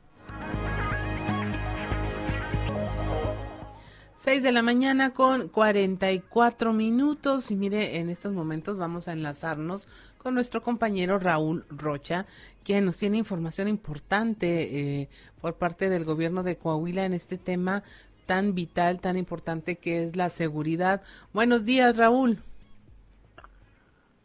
6 4.22 4.40
de 4.40 4.52
la 4.52 4.62
mañana 4.62 5.12
con 5.12 5.48
44 5.48 6.72
minutos 6.72 7.50
y 7.50 7.56
mire, 7.56 7.98
en 7.98 8.08
estos 8.08 8.32
momentos 8.32 8.78
vamos 8.78 9.08
a 9.08 9.12
enlazarnos 9.14 9.88
con 10.18 10.34
nuestro 10.34 10.62
compañero 10.62 11.18
Raúl 11.18 11.64
Rocha, 11.68 12.26
quien 12.64 12.84
nos 12.84 12.98
tiene 12.98 13.18
información 13.18 13.66
importante 13.66 15.00
eh, 15.00 15.08
por 15.40 15.54
parte 15.54 15.88
del 15.88 16.04
gobierno 16.04 16.44
de 16.44 16.56
Coahuila 16.56 17.04
en 17.04 17.14
este 17.14 17.36
tema 17.36 17.82
tan 18.24 18.54
vital, 18.54 19.00
tan 19.00 19.16
importante 19.16 19.74
que 19.74 20.04
es 20.04 20.14
la 20.14 20.30
seguridad. 20.30 21.02
Buenos 21.32 21.64
días, 21.64 21.96
Raúl. 21.96 22.38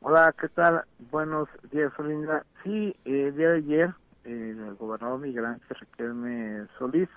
Hola, 0.02 0.32
¿qué 0.40 0.48
tal? 0.50 0.84
Buenos 1.10 1.50
días, 1.72 1.92
Olinda. 1.98 2.46
Sí, 2.64 2.96
el 3.04 3.36
día 3.36 3.50
de 3.50 3.58
ayer, 3.58 3.96
el 4.26 4.76
gobernador 4.76 5.20
migrante 5.20 5.66
Riquelme 5.74 6.68
Solís 6.78 7.10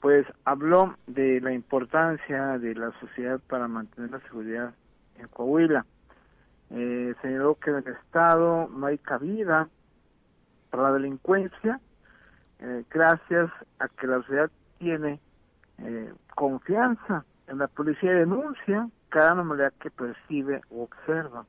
pues 0.00 0.26
habló 0.44 0.96
de 1.06 1.40
la 1.40 1.52
importancia 1.52 2.58
de 2.58 2.74
la 2.74 2.92
sociedad 3.00 3.40
para 3.48 3.68
mantener 3.68 4.10
la 4.10 4.20
seguridad 4.20 4.74
en 5.18 5.28
Coahuila. 5.28 5.84
Eh, 6.70 7.14
señaló 7.20 7.56
que 7.56 7.70
en 7.70 7.76
el 7.76 7.88
Estado 7.88 8.68
no 8.68 8.86
hay 8.86 8.98
cabida 8.98 9.68
para 10.70 10.84
la 10.84 10.92
delincuencia, 10.92 11.80
eh, 12.60 12.84
gracias 12.90 13.50
a 13.78 13.88
que 13.88 14.06
la 14.06 14.18
sociedad 14.18 14.50
tiene 14.78 15.20
eh, 15.78 16.12
confianza 16.34 17.24
en 17.48 17.58
la 17.58 17.66
policía 17.68 18.12
y 18.12 18.18
denuncia 18.20 18.88
cada 19.08 19.32
anomalía 19.32 19.72
que 19.80 19.90
percibe 19.90 20.62
o 20.70 20.84
observa. 20.84 21.44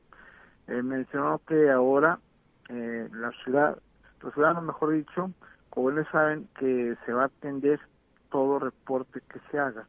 Eh, 0.67 0.81
mencionó 0.81 1.41
que 1.47 1.69
ahora 1.69 2.19
eh, 2.69 3.09
la 3.13 3.31
ciudad, 3.43 3.77
los 4.21 4.33
ciudadanos, 4.33 4.63
mejor 4.63 4.93
dicho, 4.93 5.31
jóvenes 5.69 6.07
saben 6.11 6.47
que 6.57 6.95
se 7.05 7.13
va 7.13 7.23
a 7.23 7.25
atender 7.25 7.79
todo 8.31 8.59
reporte 8.59 9.21
que 9.31 9.39
se 9.51 9.59
haga 9.59 9.85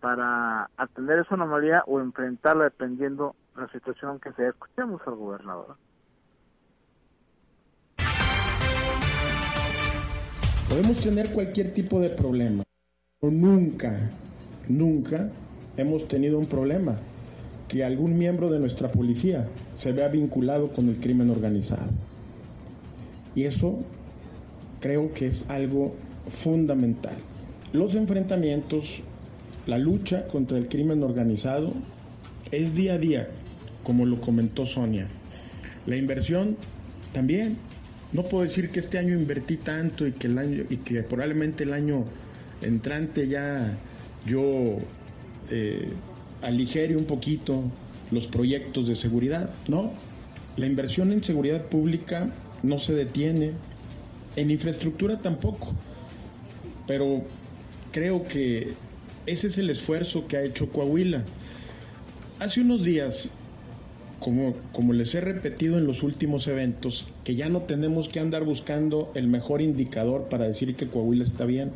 para 0.00 0.70
atender 0.76 1.18
esa 1.20 1.34
anomalía 1.34 1.82
o 1.86 2.00
enfrentarla 2.00 2.64
dependiendo 2.64 3.34
la 3.56 3.68
situación 3.72 4.20
que 4.20 4.32
sea. 4.34 4.50
Escuchemos 4.50 5.00
al 5.06 5.16
gobernador. 5.16 5.76
Podemos 10.68 11.00
tener 11.00 11.32
cualquier 11.32 11.72
tipo 11.72 12.00
de 12.00 12.10
problema, 12.10 12.62
pero 13.20 13.32
nunca, 13.32 14.10
nunca 14.68 15.30
hemos 15.76 16.06
tenido 16.06 16.38
un 16.38 16.46
problema 16.46 16.96
que 17.68 17.84
algún 17.84 18.18
miembro 18.18 18.50
de 18.50 18.58
nuestra 18.58 18.90
policía 18.90 19.48
se 19.74 19.92
vea 19.92 20.08
vinculado 20.08 20.68
con 20.72 20.88
el 20.88 20.98
crimen 20.98 21.30
organizado. 21.30 21.90
Y 23.34 23.44
eso 23.44 23.78
creo 24.80 25.12
que 25.14 25.28
es 25.28 25.48
algo 25.50 25.94
fundamental. 26.42 27.16
Los 27.72 27.94
enfrentamientos, 27.94 28.84
la 29.66 29.78
lucha 29.78 30.26
contra 30.28 30.58
el 30.58 30.68
crimen 30.68 31.02
organizado 31.02 31.72
es 32.52 32.74
día 32.74 32.94
a 32.94 32.98
día, 32.98 33.28
como 33.82 34.06
lo 34.06 34.20
comentó 34.20 34.66
Sonia. 34.66 35.08
La 35.86 35.96
inversión 35.96 36.56
también. 37.12 37.56
No 38.12 38.22
puedo 38.22 38.44
decir 38.44 38.70
que 38.70 38.78
este 38.78 38.98
año 38.98 39.14
invertí 39.14 39.56
tanto 39.56 40.06
y 40.06 40.12
que 40.12 40.28
el 40.28 40.38
año 40.38 40.64
y 40.70 40.76
que 40.76 41.02
probablemente 41.02 41.64
el 41.64 41.72
año 41.72 42.04
entrante 42.62 43.26
ya 43.26 43.76
yo 44.24 44.78
eh, 45.50 45.88
aligere 46.42 46.96
un 46.96 47.04
poquito 47.04 47.62
los 48.10 48.28
proyectos 48.28 48.86
de 48.88 48.94
seguridad, 48.94 49.50
¿no? 49.68 49.90
La 50.56 50.66
inversión 50.66 51.12
en 51.12 51.22
seguridad 51.22 51.62
pública 51.66 52.30
no 52.62 52.78
se 52.78 52.94
detiene, 52.94 53.52
en 54.36 54.50
infraestructura 54.50 55.18
tampoco, 55.18 55.74
pero 56.86 57.22
creo 57.96 58.28
que 58.28 58.74
ese 59.24 59.46
es 59.46 59.56
el 59.56 59.70
esfuerzo 59.70 60.26
que 60.28 60.36
ha 60.36 60.42
hecho 60.42 60.68
Coahuila. 60.68 61.24
Hace 62.40 62.60
unos 62.60 62.84
días, 62.84 63.30
como, 64.20 64.54
como 64.72 64.92
les 64.92 65.14
he 65.14 65.22
repetido 65.22 65.78
en 65.78 65.86
los 65.86 66.02
últimos 66.02 66.46
eventos, 66.46 67.06
que 67.24 67.36
ya 67.36 67.48
no 67.48 67.62
tenemos 67.62 68.10
que 68.10 68.20
andar 68.20 68.44
buscando 68.44 69.10
el 69.14 69.28
mejor 69.28 69.62
indicador 69.62 70.28
para 70.28 70.44
decir 70.44 70.76
que 70.76 70.88
Coahuila 70.88 71.24
está 71.24 71.46
bien, 71.46 71.72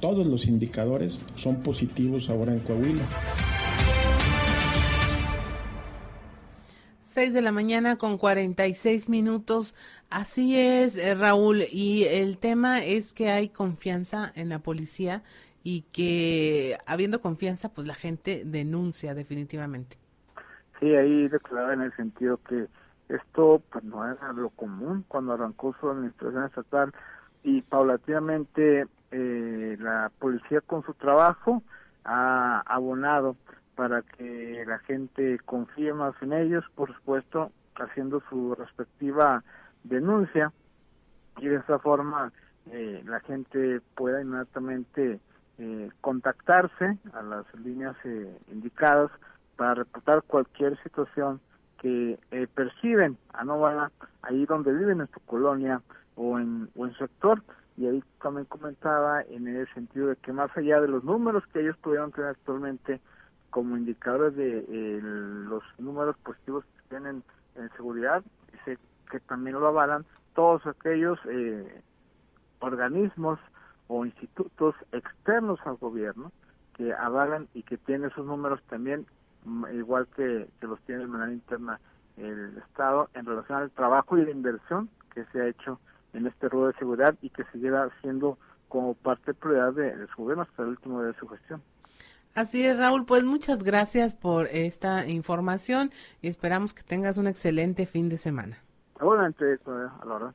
todos 0.00 0.26
los 0.26 0.46
indicadores 0.46 1.20
son 1.36 1.62
positivos 1.62 2.28
ahora 2.28 2.52
en 2.52 2.58
Coahuila. 2.58 3.04
6 7.12 7.34
de 7.34 7.42
la 7.42 7.52
mañana 7.52 7.96
con 7.96 8.18
46 8.18 9.08
minutos. 9.10 9.76
Así 10.10 10.56
es, 10.58 10.96
eh, 10.96 11.14
Raúl. 11.14 11.66
Y 11.70 12.04
el 12.04 12.38
tema 12.38 12.82
es 12.82 13.12
que 13.12 13.30
hay 13.30 13.48
confianza 13.50 14.32
en 14.34 14.48
la 14.48 14.60
policía 14.60 15.22
y 15.62 15.82
que 15.92 16.76
habiendo 16.86 17.20
confianza, 17.20 17.72
pues 17.72 17.86
la 17.86 17.94
gente 17.94 18.42
denuncia 18.44 19.14
definitivamente. 19.14 19.96
Sí, 20.80 20.94
ahí 20.94 21.28
declaraba 21.28 21.74
en 21.74 21.82
el 21.82 21.94
sentido 21.94 22.38
que 22.48 22.66
esto 23.08 23.62
pues 23.70 23.84
no 23.84 24.04
era 24.04 24.32
lo 24.32 24.50
común 24.50 25.04
cuando 25.06 25.32
arrancó 25.32 25.74
su 25.80 25.88
administración 25.88 26.44
estatal 26.44 26.92
y 27.42 27.62
paulatinamente 27.62 28.86
eh, 29.10 29.76
la 29.78 30.10
policía 30.18 30.60
con 30.60 30.82
su 30.84 30.94
trabajo 30.94 31.62
ha 32.04 32.62
abonado 32.66 33.36
para 33.74 34.02
que 34.02 34.64
la 34.66 34.78
gente 34.80 35.38
confíe 35.44 35.92
más 35.92 36.14
en 36.20 36.32
ellos, 36.32 36.64
por 36.74 36.94
supuesto, 36.94 37.52
haciendo 37.76 38.22
su 38.28 38.54
respectiva 38.54 39.44
denuncia 39.84 40.52
y 41.38 41.48
de 41.48 41.56
esa 41.56 41.78
forma 41.78 42.32
eh, 42.70 43.02
la 43.04 43.20
gente 43.20 43.80
pueda 43.94 44.20
inmediatamente 44.20 45.20
eh, 45.58 45.90
contactarse 46.00 46.98
a 47.12 47.22
las 47.22 47.44
líneas 47.54 47.96
eh, 48.04 48.36
indicadas 48.50 49.10
para 49.56 49.74
reportar 49.74 50.22
cualquier 50.22 50.80
situación 50.82 51.40
que 51.78 52.18
eh, 52.30 52.46
perciben. 52.54 53.18
Anómala 53.32 53.90
ahí 54.22 54.46
donde 54.46 54.72
viven 54.72 55.00
en 55.00 55.08
su 55.08 55.20
colonia 55.20 55.82
o 56.16 56.38
en, 56.38 56.68
o 56.76 56.86
en 56.86 56.92
su 56.92 56.98
sector. 56.98 57.42
Y 57.76 57.86
ahí 57.86 58.02
también 58.22 58.46
comentaba 58.46 59.22
en 59.22 59.48
el 59.48 59.66
sentido 59.74 60.08
de 60.08 60.16
que 60.16 60.32
más 60.32 60.54
allá 60.56 60.80
de 60.80 60.88
los 60.88 61.04
números 61.04 61.44
que 61.52 61.60
ellos 61.60 61.76
pudieron 61.78 62.12
tener 62.12 62.30
actualmente 62.30 63.00
como 63.50 63.76
indicadores 63.76 64.34
de 64.34 65.00
los 65.02 65.62
números 65.78 66.16
positivos 66.18 66.64
que 66.64 66.88
tienen 66.88 67.22
en 67.56 67.70
seguridad, 67.76 68.22
dice 68.52 68.78
que 69.10 69.20
también 69.20 69.60
lo 69.60 69.66
avalan 69.66 70.04
todos 70.34 70.66
aquellos 70.66 71.18
eh, 71.26 71.82
organismos 72.60 73.38
o 73.92 74.06
institutos 74.06 74.74
externos 74.90 75.60
al 75.66 75.76
gobierno 75.76 76.32
que 76.74 76.94
avalan 76.94 77.48
y 77.52 77.62
que 77.62 77.76
tienen 77.76 78.10
esos 78.10 78.24
números 78.24 78.60
también 78.70 79.06
mm, 79.44 79.66
igual 79.74 80.08
que, 80.16 80.48
que 80.58 80.66
los 80.66 80.80
tiene 80.82 81.02
de 81.02 81.08
manera 81.08 81.32
interna 81.32 81.78
el 82.16 82.56
Estado 82.56 83.10
en 83.14 83.26
relación 83.26 83.58
al 83.58 83.70
trabajo 83.70 84.16
y 84.16 84.24
la 84.24 84.30
inversión 84.30 84.88
que 85.14 85.24
se 85.26 85.42
ha 85.42 85.46
hecho 85.46 85.78
en 86.14 86.26
este 86.26 86.48
ruedo 86.48 86.68
de 86.68 86.78
seguridad 86.78 87.14
y 87.20 87.28
que 87.28 87.44
seguirá 87.52 87.90
siendo 88.00 88.38
como 88.68 88.94
parte 88.94 89.32
de 89.32 89.34
prioridad 89.34 89.74
de, 89.74 89.94
de 89.94 90.06
su 90.08 90.22
gobierno 90.22 90.44
hasta 90.44 90.62
el 90.62 90.68
último 90.70 91.00
día 91.00 91.12
de 91.12 91.18
su 91.18 91.28
gestión. 91.28 91.62
Así 92.34 92.64
es, 92.64 92.78
Raúl. 92.78 93.04
Pues 93.04 93.24
muchas 93.24 93.62
gracias 93.62 94.14
por 94.14 94.46
esta 94.46 95.06
información 95.06 95.90
y 96.22 96.28
esperamos 96.28 96.72
que 96.72 96.82
tengas 96.82 97.18
un 97.18 97.26
excelente 97.26 97.84
fin 97.84 98.08
de 98.08 98.16
semana. 98.16 98.56
Igualmente, 98.98 99.58
a 99.66 100.04
la 100.06 100.14
hora. 100.14 100.34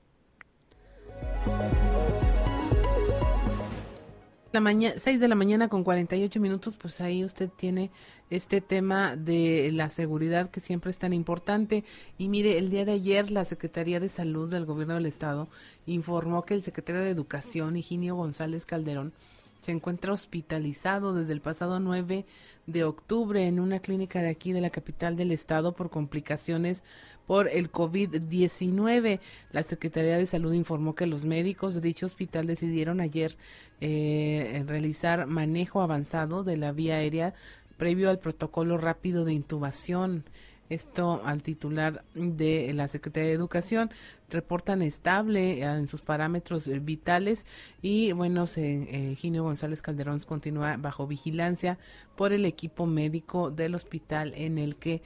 La 4.53 4.62
mañana, 4.62 4.95
6 4.97 5.19
de 5.19 5.27
la 5.27 5.36
mañana 5.36 5.67
con 5.67 5.83
48 5.83 6.39
minutos, 6.39 6.77
pues 6.77 7.01
ahí 7.01 7.25
usted 7.25 7.49
tiene 7.49 7.91
este 8.29 8.62
tema 8.62 9.17
de 9.17 9.71
la 9.73 9.89
seguridad 9.89 10.49
que 10.49 10.62
siempre 10.62 10.89
es 10.89 10.97
tan 10.97 11.12
importante. 11.12 11.83
Y 12.17 12.29
mire, 12.29 12.57
el 12.57 12.69
día 12.69 12.86
de 12.86 12.93
ayer 12.93 13.29
la 13.29 13.43
Secretaría 13.43 13.99
de 13.99 14.07
Salud 14.07 14.49
del 14.49 14.65
Gobierno 14.65 14.93
del 14.93 15.05
Estado 15.05 15.49
informó 15.86 16.45
que 16.45 16.53
el 16.53 16.62
secretario 16.62 17.01
de 17.01 17.10
Educación, 17.10 17.75
Higinio 17.75 18.15
González 18.15 18.65
Calderón, 18.65 19.12
se 19.60 19.72
encuentra 19.72 20.13
hospitalizado 20.13 21.13
desde 21.13 21.34
el 21.34 21.41
pasado 21.41 21.80
9 21.80 22.26
de 22.67 22.84
octubre 22.84 23.48
en 23.48 23.60
una 23.60 23.80
clínica 23.80 24.22
de 24.22 24.30
aquí 24.30 24.52
de 24.54 24.62
la 24.62 24.70
capital 24.70 25.15
del 25.15 25.32
estado 25.32 25.74
por 25.74 25.89
complicaciones 25.89 26.84
por 27.26 27.48
el 27.48 27.72
COVID-19. 27.72 29.20
La 29.52 29.63
Secretaría 29.63 30.17
de 30.17 30.26
Salud 30.26 30.54
informó 30.54 30.96
que 30.96 31.08
los 31.08 31.26
médicos 31.26 31.76
de 31.76 31.82
dicho 31.82 32.06
hospital 32.06 32.48
decidieron 32.48 33.02
ayer 33.02 33.38
eh, 33.82 34.63
realizar 34.67 35.28
manejo 35.28 35.82
avanzado 35.82 36.43
de 36.43 36.58
la 36.58 36.72
vía 36.72 36.96
aérea 36.96 37.34
previo 37.78 38.10
al 38.10 38.20
protocolo 38.20 38.78
rápido 38.78 39.24
de 39.24 39.34
intubación. 39.34 40.26
Esto 40.69 41.21
al 41.23 41.43
titular 41.43 42.03
de 42.13 42.73
la 42.73 42.88
Secretaría 42.88 43.30
de 43.30 43.36
Educación 43.36 43.89
reportan 44.30 44.82
estable 44.82 45.62
en 45.62 45.88
sus 45.88 46.01
parámetros 46.01 46.67
eh, 46.67 46.80
vitales 46.80 47.45
y 47.82 48.12
bueno, 48.12 48.47
se, 48.47 49.12
eh, 49.12 49.15
Ginio 49.15 49.43
González 49.43 49.82
Calderón 49.82 50.19
continúa 50.19 50.75
bajo 50.77 51.08
vigilancia 51.08 51.77
por 52.15 52.34
el 52.34 52.43
equipo 52.45 52.86
médico 52.86 53.49
del 53.49 53.75
hospital 53.75 54.34
en 54.36 54.58
el 54.58 54.75
que 54.75 55.01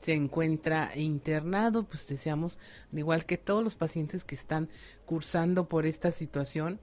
se 0.00 0.14
encuentra 0.14 0.92
internado. 0.96 1.84
Pues 1.84 2.06
deseamos, 2.08 2.58
igual 2.92 3.24
que 3.24 3.38
todos 3.38 3.62
los 3.62 3.76
pacientes 3.76 4.24
que 4.24 4.34
están 4.34 4.68
cursando 5.06 5.68
por 5.68 5.86
esta 5.86 6.10
situación, 6.10 6.80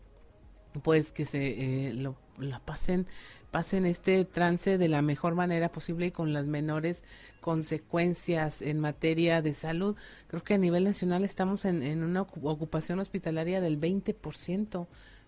pues 0.84 1.12
que 1.12 1.26
se 1.26 1.90
eh, 1.90 1.94
lo, 1.94 2.16
la 2.38 2.60
pasen 2.60 3.08
pasen 3.52 3.86
este 3.86 4.26
trance 4.26 4.78
de 4.78 4.88
la 4.88 5.02
mejor 5.02 5.36
manera 5.36 5.70
posible 5.70 6.08
y 6.08 6.12
con 6.12 6.34
las 6.34 6.46
menores 6.46 7.04
consecuencias 7.42 8.62
en 8.62 8.80
materia 8.80 9.42
de 9.42 9.54
salud. 9.54 9.96
Creo 10.28 10.44
que 10.44 10.56
a 10.56 10.58
nivel 10.58 10.86
nacional 10.86 11.24
estamos 11.24 11.66
en, 11.66 11.84
en 11.84 12.04
una 12.04 12.22
ocupación 12.22 13.00
hospitalaria 13.00 13.62
del 13.62 13.80
20% 13.80 14.88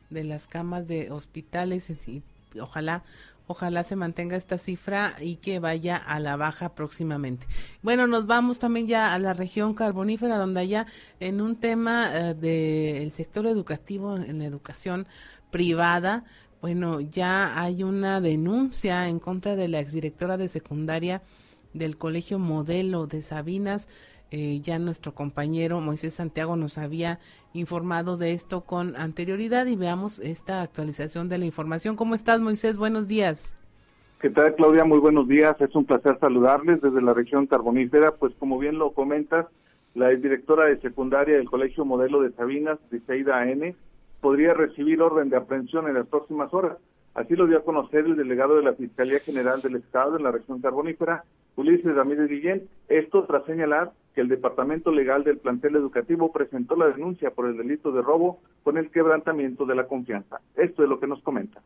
de 0.09 0.23
las 0.23 0.47
camas 0.47 0.87
de 0.87 1.11
hospitales 1.11 1.89
y 2.07 2.23
ojalá 2.59 3.03
Ojalá 3.45 3.83
se 3.83 3.97
mantenga 3.97 4.37
esta 4.37 4.57
cifra 4.57 5.15
y 5.19 5.35
que 5.35 5.59
vaya 5.59 5.97
a 5.97 6.19
la 6.21 6.37
baja 6.37 6.75
próximamente. 6.75 7.45
Bueno, 7.81 8.07
nos 8.07 8.25
vamos 8.25 8.59
también 8.59 8.87
ya 8.87 9.13
a 9.13 9.19
la 9.19 9.33
región 9.33 9.73
carbonífera, 9.73 10.37
donde 10.37 10.61
allá 10.61 10.87
en 11.19 11.41
un 11.41 11.57
tema 11.57 12.09
eh, 12.13 12.35
del 12.35 13.11
sector 13.11 13.45
educativo, 13.47 14.15
en 14.15 14.39
la 14.39 14.45
educación 14.45 15.07
privada, 15.51 16.23
bueno, 16.63 17.01
ya 17.01 17.61
hay 17.61 17.83
una 17.83 18.21
denuncia 18.21 19.09
en 19.09 19.19
contra 19.19 19.57
de 19.57 19.67
la 19.67 19.81
exdirectora 19.81 20.37
de 20.37 20.47
secundaria 20.47 21.21
del 21.73 21.97
Colegio 21.97 22.39
Modelo 22.39 23.05
de 23.05 23.21
Sabinas. 23.21 23.89
Eh, 24.31 24.61
ya 24.61 24.79
nuestro 24.79 25.13
compañero 25.13 25.81
Moisés 25.81 26.13
Santiago 26.13 26.55
nos 26.55 26.77
había 26.77 27.19
informado 27.51 28.15
de 28.15 28.31
esto 28.31 28.61
con 28.61 28.95
anterioridad 28.95 29.65
y 29.65 29.75
veamos 29.75 30.19
esta 30.19 30.61
actualización 30.61 31.27
de 31.27 31.37
la 31.37 31.43
información. 31.43 31.97
¿Cómo 31.97 32.15
estás, 32.15 32.39
Moisés? 32.39 32.77
Buenos 32.77 33.09
días. 33.09 33.57
¿Qué 34.21 34.29
tal, 34.29 34.55
Claudia? 34.55 34.85
Muy 34.85 34.99
buenos 34.99 35.27
días. 35.27 35.59
Es 35.59 35.75
un 35.75 35.83
placer 35.83 36.17
saludarles 36.21 36.79
desde 36.81 37.01
la 37.01 37.13
región 37.13 37.45
carbonífera. 37.45 38.13
Pues 38.13 38.33
como 38.39 38.57
bien 38.57 38.77
lo 38.77 38.93
comentas, 38.93 39.47
la 39.95 40.07
directora 40.11 40.67
de 40.67 40.79
secundaria 40.79 41.35
del 41.35 41.49
Colegio 41.49 41.83
Modelo 41.83 42.21
de 42.21 42.31
Sabinas, 42.31 42.79
Briseida 42.89 43.51
N., 43.51 43.75
podría 44.23 44.53
recibir 44.53 45.01
orden 45.01 45.29
de 45.29 45.35
aprehensión 45.35 45.85
en 45.89 45.95
las 45.95 46.07
próximas 46.07 46.51
horas. 46.53 46.77
Así 47.13 47.35
lo 47.35 47.45
dio 47.45 47.57
a 47.57 47.65
conocer 47.65 48.05
el 48.05 48.15
delegado 48.15 48.55
de 48.55 48.63
la 48.63 48.71
Fiscalía 48.71 49.19
General 49.19 49.61
del 49.61 49.75
Estado 49.75 50.15
en 50.15 50.23
la 50.23 50.31
región 50.31 50.61
carbonífera, 50.61 51.25
Ulises 51.57 51.93
Ramírez 51.93 52.29
Guillén. 52.29 52.69
Esto 52.87 53.25
tras 53.25 53.43
señalar 53.45 53.91
que 54.15 54.21
el 54.21 54.29
Departamento 54.29 54.93
Legal 54.93 55.25
del 55.25 55.39
plantel 55.39 55.75
educativo 55.75 56.31
presentó 56.31 56.77
la 56.77 56.87
denuncia 56.87 57.31
por 57.31 57.47
el 57.47 57.57
delito 57.57 57.91
de 57.91 58.01
robo 58.01 58.39
con 58.63 58.77
el 58.77 58.89
quebrantamiento 58.91 59.65
de 59.65 59.75
la 59.75 59.87
confianza. 59.87 60.39
Esto 60.55 60.83
es 60.83 60.89
lo 60.89 61.01
que 61.01 61.07
nos 61.07 61.21
comenta. 61.21 61.61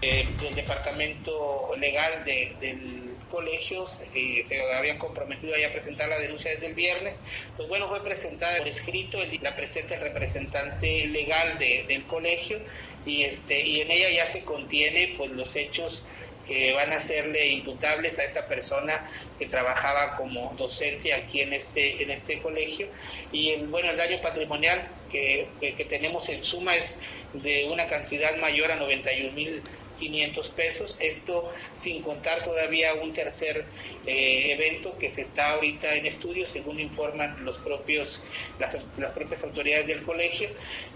Eh, 0.00 0.28
el 0.48 0.54
departamento 0.54 1.72
legal 1.76 2.24
del 2.24 3.09
colegio 3.30 3.86
eh, 4.14 4.44
se 4.46 4.60
habían 4.74 4.98
comprometido 4.98 5.54
a 5.54 5.72
presentar 5.72 6.08
la 6.08 6.18
denuncia 6.18 6.50
desde 6.50 6.66
el 6.66 6.74
viernes. 6.74 7.18
Pues 7.56 7.68
bueno, 7.68 7.88
fue 7.88 8.02
presentada 8.02 8.58
por 8.58 8.68
escrito, 8.68 9.18
la 9.40 9.56
presenta 9.56 9.94
el 9.94 10.00
representante 10.00 11.06
legal 11.06 11.58
del 11.58 12.04
colegio 12.06 12.58
y, 13.06 13.22
este, 13.22 13.60
y 13.60 13.80
en 13.80 13.90
ella 13.90 14.10
ya 14.10 14.26
se 14.26 14.44
contiene 14.44 15.14
pues 15.16 15.30
los 15.30 15.56
hechos 15.56 16.06
que 16.46 16.72
van 16.72 16.92
a 16.92 16.98
serle 16.98 17.46
imputables 17.48 18.18
a 18.18 18.24
esta 18.24 18.46
persona 18.48 19.08
que 19.38 19.46
trabajaba 19.46 20.16
como 20.16 20.52
docente 20.58 21.14
aquí 21.14 21.42
en 21.42 21.52
este, 21.52 22.02
en 22.02 22.10
este 22.10 22.40
colegio. 22.40 22.88
Y 23.32 23.50
el, 23.50 23.68
bueno, 23.68 23.90
el 23.90 23.96
daño 23.96 24.20
patrimonial 24.20 24.86
que, 25.10 25.46
que 25.60 25.84
tenemos 25.84 26.28
en 26.28 26.42
suma 26.42 26.74
es 26.74 27.00
de 27.32 27.68
una 27.70 27.86
cantidad 27.86 28.36
mayor 28.38 28.72
a 28.72 28.76
91 28.76 29.32
mil 29.32 29.62
500 30.00 30.48
pesos, 30.48 30.98
esto 31.00 31.52
sin 31.74 32.02
contar 32.02 32.42
todavía 32.42 32.94
un 32.94 33.12
tercer 33.12 33.64
eh, 34.06 34.52
evento 34.52 34.96
que 34.98 35.08
se 35.08 35.22
está 35.22 35.50
ahorita 35.50 35.94
en 35.94 36.06
estudio, 36.06 36.46
según 36.46 36.80
informan 36.80 37.44
los 37.44 37.58
propios, 37.58 38.24
las, 38.58 38.76
propias 39.14 39.44
autoridades 39.44 39.86
del 39.86 40.02
colegio, 40.02 40.48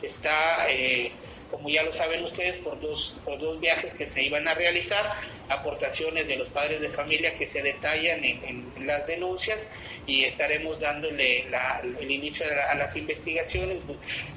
está... 0.02 0.66
Eh, 0.70 1.12
como 1.50 1.68
ya 1.68 1.84
lo 1.84 1.92
saben 1.92 2.24
ustedes, 2.24 2.56
por 2.56 2.80
dos, 2.80 3.20
por 3.24 3.38
dos 3.38 3.60
viajes 3.60 3.94
que 3.94 4.06
se 4.06 4.24
iban 4.24 4.48
a 4.48 4.54
realizar, 4.54 5.04
aportaciones 5.48 6.26
de 6.26 6.36
los 6.36 6.48
padres 6.48 6.80
de 6.80 6.88
familia 6.88 7.36
que 7.38 7.46
se 7.46 7.62
detallan 7.62 8.24
en, 8.24 8.64
las 8.86 9.06
denuncias 9.06 9.70
y 10.06 10.24
estaremos 10.24 10.80
dándole 10.80 11.46
el 12.00 12.10
inicio 12.10 12.44
a, 12.70 12.74
las 12.74 12.96
investigaciones, 12.96 13.78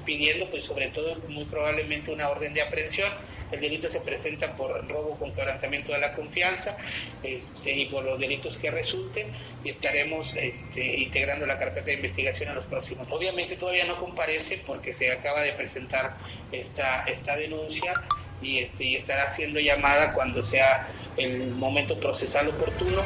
pidiendo 0.06 0.46
pues 0.52 0.66
sobre 0.66 0.88
todo 0.88 1.16
muy 1.28 1.46
probablemente 1.46 2.12
una 2.12 2.30
orden 2.30 2.54
de 2.54 2.62
aprehensión 2.62 3.12
el 3.52 3.62
delito 3.62 3.88
se 3.88 4.02
presenta 4.02 4.56
por 4.56 4.88
robo 4.88 5.18
con 5.18 5.34
quebrantamiento 5.34 5.94
de 5.94 6.00
la 6.00 6.14
confianza 6.14 6.78
este, 7.24 7.74
y 7.74 7.86
por 7.86 8.04
los 8.04 8.20
delitos 8.20 8.58
que 8.58 8.72
resulten 8.72 9.28
y 9.64 9.70
estaremos 9.70 10.36
este, 10.36 10.98
integrando 10.98 11.46
la 11.46 11.58
carpeta 11.58 11.88
de 11.88 11.94
investigación 11.94 12.50
en 12.50 12.56
los 12.56 12.66
próximos. 12.66 13.08
Obviamente 13.12 13.56
todavía 13.56 13.86
no 13.86 14.00
comparece 14.00 14.62
porque 14.66 14.94
se 14.94 15.12
acaba 15.12 15.42
de 15.42 15.54
presentar 15.54 16.16
esta, 16.52 17.04
esta 17.04 17.36
denuncia 17.36 17.94
y, 18.42 18.60
este, 18.60 18.84
y 18.84 18.96
estará 18.96 19.30
siendo 19.30 19.60
llamada 19.60 20.14
cuando 20.14 20.44
sea 20.44 20.88
el 21.18 21.48
momento 21.48 22.00
procesal 22.00 22.50
oportuno. 22.50 23.04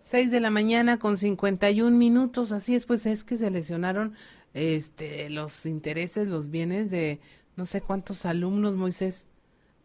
6 0.00 0.30
de 0.30 0.40
la 0.40 0.48
mañana 0.48 0.98
con 0.98 1.18
51 1.18 1.94
minutos, 1.94 2.50
así 2.52 2.74
es, 2.74 2.86
pues 2.86 3.04
es 3.04 3.24
que 3.24 3.36
se 3.36 3.50
lesionaron 3.50 4.14
este, 4.58 5.30
los 5.30 5.66
intereses, 5.66 6.28
los 6.28 6.50
bienes 6.50 6.90
de 6.90 7.20
no 7.56 7.64
sé 7.64 7.80
cuántos 7.80 8.26
alumnos, 8.26 8.74
Moisés, 8.74 9.28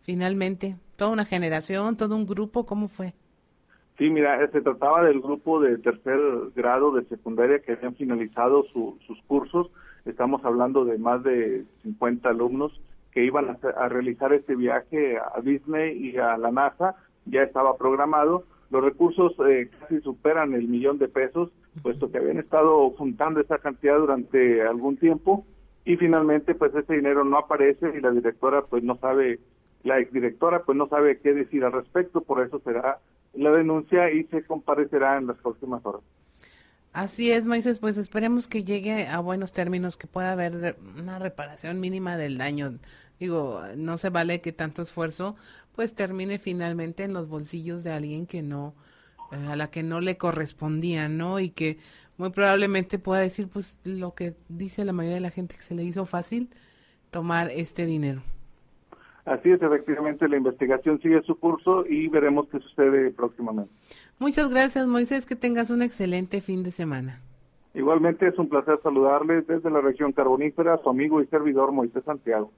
finalmente, 0.01 0.75
toda 0.95 1.11
una 1.11 1.25
generación, 1.25 1.95
todo 1.95 2.15
un 2.15 2.25
grupo, 2.25 2.65
¿cómo 2.65 2.87
fue? 2.87 3.13
Sí, 3.97 4.09
mira, 4.09 4.39
se 4.51 4.61
trataba 4.61 5.03
del 5.03 5.21
grupo 5.21 5.59
de 5.61 5.77
tercer 5.77 6.19
grado 6.55 6.91
de 6.91 7.05
secundaria 7.05 7.59
que 7.59 7.73
habían 7.73 7.95
finalizado 7.95 8.63
sus 8.73 9.21
cursos. 9.27 9.69
Estamos 10.05 10.43
hablando 10.43 10.83
de 10.85 10.97
más 10.97 11.23
de 11.23 11.65
50 11.83 12.29
alumnos 12.29 12.81
que 13.11 13.23
iban 13.23 13.49
a, 13.49 13.57
a, 13.77 13.89
realizar 13.89 14.33
este 14.33 14.55
viaje 14.55 15.17
a 15.17 15.39
Disney 15.41 15.95
y 15.97 16.17
a 16.17 16.35
la 16.37 16.51
NASA. 16.51 16.95
Ya 17.25 17.43
estaba 17.43 17.77
programado. 17.77 18.45
Los 18.73 18.83
recursos 18.83 19.35
eh, 19.47 19.69
casi 19.79 20.01
superan 20.01 20.55
el 20.55 20.67
millón 20.67 20.97
de 20.97 21.07
pesos 21.07 21.51
puesto 21.83 22.09
que 22.09 22.17
habían 22.17 22.39
estado 22.39 22.89
juntando 22.89 23.39
esa 23.39 23.59
cantidad 23.59 23.99
durante 23.99 24.63
algún 24.63 24.97
tiempo 24.97 25.45
y 25.85 25.95
finalmente 25.95 26.55
pues 26.55 26.73
ese 26.73 26.95
dinero 26.95 27.23
no 27.23 27.37
aparece 27.37 27.93
y 27.95 28.01
la 28.01 28.09
directora 28.09 28.63
pues 28.63 28.81
no 28.81 28.97
sabe, 28.97 29.39
la 29.83 29.99
exdirectora 29.99 30.63
pues 30.63 30.75
no 30.75 30.87
sabe 30.87 31.19
qué 31.19 31.35
decir 31.35 31.63
al 31.63 31.71
respecto, 31.71 32.21
por 32.21 32.43
eso 32.43 32.59
será 32.65 32.97
la 33.35 33.51
denuncia 33.51 34.11
y 34.11 34.23
se 34.23 34.43
comparecerá 34.43 35.19
en 35.19 35.27
las 35.27 35.37
próximas 35.37 35.85
horas. 35.85 36.01
Así 36.93 37.31
es, 37.31 37.45
Moisés, 37.47 37.79
pues 37.79 37.97
esperemos 37.97 38.47
que 38.47 38.63
llegue 38.63 39.07
a 39.07 39.19
buenos 39.19 39.51
términos, 39.51 39.97
que 39.97 40.05
pueda 40.05 40.31
haber 40.33 40.77
una 40.95 41.17
reparación 41.17 41.79
mínima 41.79 42.17
del 42.17 42.37
daño. 42.37 42.77
Digo, 43.19 43.63
no 43.75 43.97
se 43.97 44.09
vale 44.09 44.41
que 44.41 44.51
tanto 44.51 44.83
esfuerzo 44.83 45.35
pues 45.75 45.95
termine 45.95 46.37
finalmente 46.37 47.03
en 47.03 47.13
los 47.13 47.27
bolsillos 47.27 47.83
de 47.83 47.91
alguien 47.91 48.27
que 48.27 48.43
no, 48.43 48.75
eh, 49.31 49.47
a 49.49 49.55
la 49.55 49.71
que 49.71 49.81
no 49.81 50.01
le 50.01 50.17
correspondía, 50.17 51.09
¿no? 51.09 51.39
Y 51.39 51.49
que 51.49 51.79
muy 52.17 52.29
probablemente 52.29 52.99
pueda 52.99 53.21
decir, 53.21 53.47
pues, 53.49 53.79
lo 53.83 54.13
que 54.13 54.35
dice 54.49 54.85
la 54.85 54.93
mayoría 54.93 55.15
de 55.15 55.21
la 55.21 55.31
gente 55.31 55.55
que 55.55 55.63
se 55.63 55.75
le 55.75 55.83
hizo 55.83 56.05
fácil, 56.05 56.49
tomar 57.11 57.49
este 57.51 57.85
dinero. 57.87 58.23
Así 59.25 59.51
es, 59.51 59.61
efectivamente, 59.61 60.27
la 60.27 60.35
investigación 60.35 60.99
sigue 61.01 61.21
su 61.23 61.35
curso 61.39 61.85
y 61.87 62.09
veremos 62.09 62.47
qué 62.49 62.59
sucede 62.59 63.11
próximamente. 63.11 63.71
Muchas 64.19 64.49
gracias, 64.49 64.85
Moisés, 64.87 65.25
que 65.25 65.35
tengas 65.35 65.69
un 65.69 65.81
excelente 65.81 66.41
fin 66.41 66.61
de 66.63 66.71
semana. 66.71 67.21
Igualmente 67.73 68.27
es 68.27 68.37
un 68.37 68.49
placer 68.49 68.79
saludarles 68.83 69.47
desde 69.47 69.71
la 69.71 69.81
región 69.81 70.11
carbonífera, 70.11 70.79
su 70.83 70.89
amigo 70.89 71.21
y 71.21 71.27
servidor 71.27 71.71
Moisés 71.71 72.03
Santiago. 72.03 72.51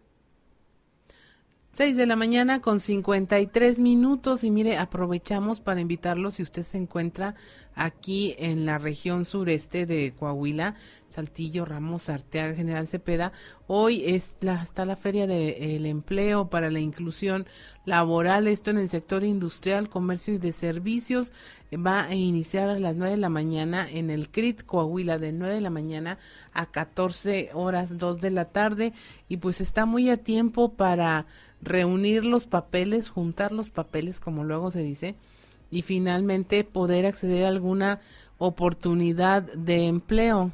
6 1.76 1.98
de 1.98 2.06
la 2.06 2.16
mañana 2.16 2.62
con 2.62 2.80
53 2.80 3.82
minutos 3.82 4.46
y 4.46 4.50
mire, 4.50 4.78
aprovechamos 4.78 5.60
para 5.60 5.82
invitarlo 5.82 6.32
si 6.32 6.42
usted 6.42 6.62
se 6.62 6.78
encuentra 6.78 7.36
aquí 7.76 8.34
en 8.38 8.66
la 8.66 8.78
región 8.78 9.26
sureste 9.26 9.86
de 9.86 10.14
Coahuila, 10.18 10.76
Saltillo, 11.10 11.66
Ramos, 11.66 12.08
Arteaga, 12.08 12.56
General 12.56 12.88
Cepeda. 12.88 13.34
Hoy 13.68 14.04
es 14.06 14.38
la, 14.40 14.64
está 14.64 14.86
la 14.86 14.96
Feria 14.96 15.28
del 15.28 15.86
Empleo 15.86 16.50
para 16.50 16.72
la 16.72 16.80
Inclusión 16.80 17.46
Laboral, 17.86 18.48
esto 18.48 18.72
en 18.72 18.78
el 18.78 18.90
sector 18.90 19.24
industrial, 19.24 19.90
comercio 19.90 20.34
y 20.34 20.38
de 20.38 20.54
servicios. 20.54 21.34
Va 21.74 22.06
a 22.06 22.16
iniciar 22.16 22.70
a 22.70 22.80
las 22.80 22.96
9 22.96 23.12
de 23.12 23.22
la 23.22 23.30
mañana 23.30 23.88
en 23.90 24.10
el 24.10 24.30
CRIT 24.30 24.64
Coahuila, 24.64 25.20
de 25.20 25.34
9 25.34 25.56
de 25.56 25.62
la 25.62 25.70
mañana 25.70 26.18
a 26.54 26.68
14 26.68 27.52
horas 27.54 27.98
2 27.98 28.22
de 28.22 28.32
la 28.32 28.46
tarde. 28.46 28.94
Y 29.28 29.38
pues 29.38 29.60
está 29.60 29.86
muy 29.86 30.10
a 30.10 30.18
tiempo 30.18 30.74
para 30.74 31.26
reunir 31.66 32.24
los 32.26 32.46
papeles, 32.46 33.10
juntar 33.10 33.52
los 33.52 33.70
papeles, 33.70 34.20
como 34.20 34.44
luego 34.44 34.72
se 34.72 34.82
dice, 34.82 35.16
y 35.72 35.82
finalmente 35.82 36.64
poder 36.64 37.06
acceder 37.06 37.46
a 37.46 37.50
alguna 37.50 38.00
oportunidad 38.38 39.42
de 39.42 39.88
empleo. 39.88 40.52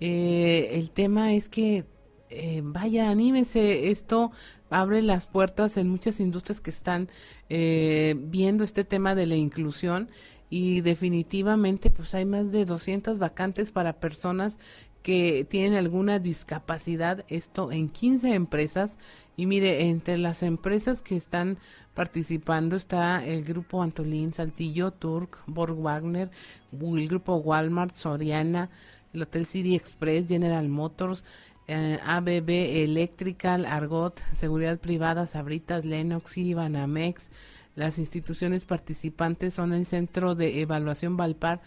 Eh, 0.00 0.70
el 0.72 0.90
tema 0.90 1.34
es 1.34 1.48
que, 1.48 1.84
eh, 2.28 2.60
vaya, 2.62 3.10
anímese, 3.10 3.90
esto 3.90 4.30
abre 4.70 5.02
las 5.02 5.26
puertas 5.26 5.76
en 5.76 5.88
muchas 5.88 6.20
industrias 6.20 6.60
que 6.60 6.70
están 6.70 7.08
eh, 7.48 8.14
viendo 8.18 8.64
este 8.64 8.84
tema 8.84 9.14
de 9.14 9.26
la 9.26 9.36
inclusión 9.36 10.08
y 10.50 10.80
definitivamente 10.80 11.90
pues 11.90 12.14
hay 12.14 12.24
más 12.24 12.52
de 12.52 12.64
200 12.64 13.18
vacantes 13.18 13.70
para 13.70 13.94
personas 13.94 14.58
que 15.06 15.46
tienen 15.48 15.78
alguna 15.78 16.18
discapacidad, 16.18 17.24
esto 17.28 17.70
en 17.70 17.88
15 17.88 18.34
empresas. 18.34 18.98
Y 19.36 19.46
mire, 19.46 19.82
entre 19.82 20.18
las 20.18 20.42
empresas 20.42 21.00
que 21.00 21.14
están 21.14 21.58
participando 21.94 22.74
está 22.74 23.24
el 23.24 23.44
grupo 23.44 23.84
Antolín, 23.84 24.34
Saltillo, 24.34 24.90
Turk, 24.90 25.44
Borg 25.46 25.80
Wagner, 25.80 26.32
el 26.72 27.06
grupo 27.06 27.36
Walmart, 27.36 27.94
Soriana, 27.94 28.68
el 29.14 29.22
Hotel 29.22 29.46
City 29.46 29.76
Express, 29.76 30.26
General 30.26 30.68
Motors, 30.68 31.22
eh, 31.68 32.00
ABB 32.04 32.82
Electrical, 32.82 33.64
Argot, 33.64 34.20
Seguridad 34.34 34.80
Privada, 34.80 35.28
Sabritas, 35.28 35.84
Lennox, 35.84 36.32
City 36.32 36.54
Banamex. 36.54 37.30
Las 37.76 38.00
instituciones 38.00 38.64
participantes 38.64 39.54
son 39.54 39.72
el 39.72 39.86
Centro 39.86 40.34
de 40.34 40.62
Evaluación 40.62 41.16
Valpar, 41.16 41.60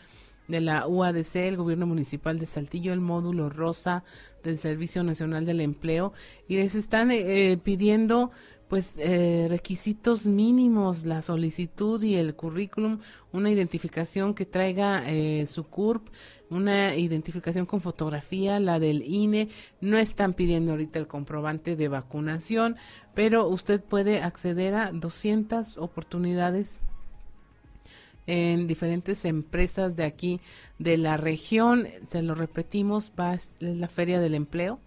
de 0.50 0.60
la 0.60 0.88
UADC, 0.88 1.36
el 1.36 1.58
gobierno 1.58 1.86
municipal 1.86 2.40
de 2.40 2.46
Saltillo, 2.46 2.92
el 2.92 3.00
módulo 3.00 3.50
rosa 3.50 4.04
del 4.44 4.58
Servicio 4.58 5.04
Nacional 5.04 5.46
del 5.46 5.62
Empleo, 5.62 6.12
y 6.48 6.56
les 6.58 6.76
están 6.76 7.12
eh, 7.12 7.58
pidiendo 7.64 8.32
pues 8.68 8.96
eh, 9.00 9.48
requisitos 9.50 10.28
mínimos, 10.28 11.04
la 11.04 11.24
solicitud 11.24 12.02
y 12.04 12.16
el 12.16 12.36
currículum, 12.36 13.00
una 13.32 13.50
identificación 13.50 14.36
que 14.36 14.46
traiga 14.46 15.04
eh, 15.08 15.48
su 15.48 15.66
CURP, 15.66 16.08
una 16.52 16.96
identificación 16.96 17.66
con 17.66 17.82
fotografía, 17.82 18.60
la 18.60 18.78
del 18.78 19.02
INE. 19.02 19.50
No 19.82 19.98
están 19.98 20.34
pidiendo 20.34 20.72
ahorita 20.72 21.00
el 21.00 21.08
comprobante 21.08 21.76
de 21.76 21.88
vacunación, 21.88 22.76
pero 23.16 23.48
usted 23.48 23.84
puede 23.84 24.22
acceder 24.22 24.76
a 24.76 24.92
200 24.92 25.80
oportunidades 25.80 26.80
en 28.30 28.68
diferentes 28.68 29.26
empresas 29.26 29.96
de 29.96 30.04
aquí 30.04 30.40
de 30.78 30.98
la 30.98 31.18
región. 31.18 31.88
Se 32.08 32.22
lo 32.22 32.36
repetimos, 32.36 33.12
va 33.20 33.34
es 33.34 33.56
la 33.60 33.88
Feria 33.88 34.20
del 34.20 34.36
Empleo 34.36 34.80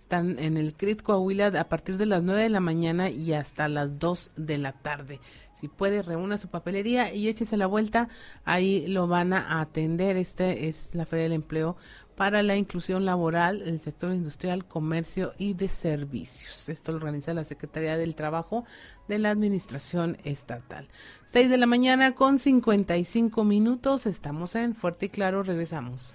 están 0.00 0.38
en 0.38 0.56
el 0.56 0.74
CRIT 0.74 1.02
Coahuila 1.02 1.48
a 1.48 1.68
partir 1.68 1.98
de 1.98 2.06
las 2.06 2.22
9 2.22 2.42
de 2.42 2.48
la 2.48 2.60
mañana 2.60 3.10
y 3.10 3.34
hasta 3.34 3.68
las 3.68 3.98
2 3.98 4.30
de 4.34 4.56
la 4.58 4.72
tarde. 4.72 5.20
Si 5.52 5.68
puede, 5.68 6.02
reúna 6.02 6.38
su 6.38 6.48
papelería 6.48 7.12
y 7.12 7.28
échese 7.28 7.58
la 7.58 7.66
vuelta. 7.66 8.08
Ahí 8.44 8.86
lo 8.86 9.06
van 9.06 9.34
a 9.34 9.60
atender. 9.60 10.16
Este 10.16 10.68
es 10.68 10.94
la 10.94 11.04
Feria 11.04 11.24
del 11.24 11.34
Empleo 11.34 11.76
para 12.16 12.42
la 12.42 12.56
inclusión 12.56 13.04
laboral 13.04 13.62
el 13.62 13.78
sector 13.78 14.12
industrial, 14.12 14.66
comercio 14.66 15.32
y 15.36 15.52
de 15.52 15.68
servicios. 15.68 16.68
Esto 16.70 16.92
lo 16.92 16.98
organiza 16.98 17.34
la 17.34 17.44
Secretaría 17.44 17.96
del 17.96 18.16
Trabajo 18.16 18.64
de 19.06 19.18
la 19.18 19.30
Administración 19.30 20.16
Estatal. 20.24 20.88
6 21.26 21.50
de 21.50 21.58
la 21.58 21.66
mañana 21.66 22.14
con 22.14 22.38
55 22.38 23.44
minutos. 23.44 24.06
Estamos 24.06 24.56
en 24.56 24.74
Fuerte 24.74 25.06
y 25.06 25.08
Claro. 25.10 25.42
Regresamos. 25.42 26.14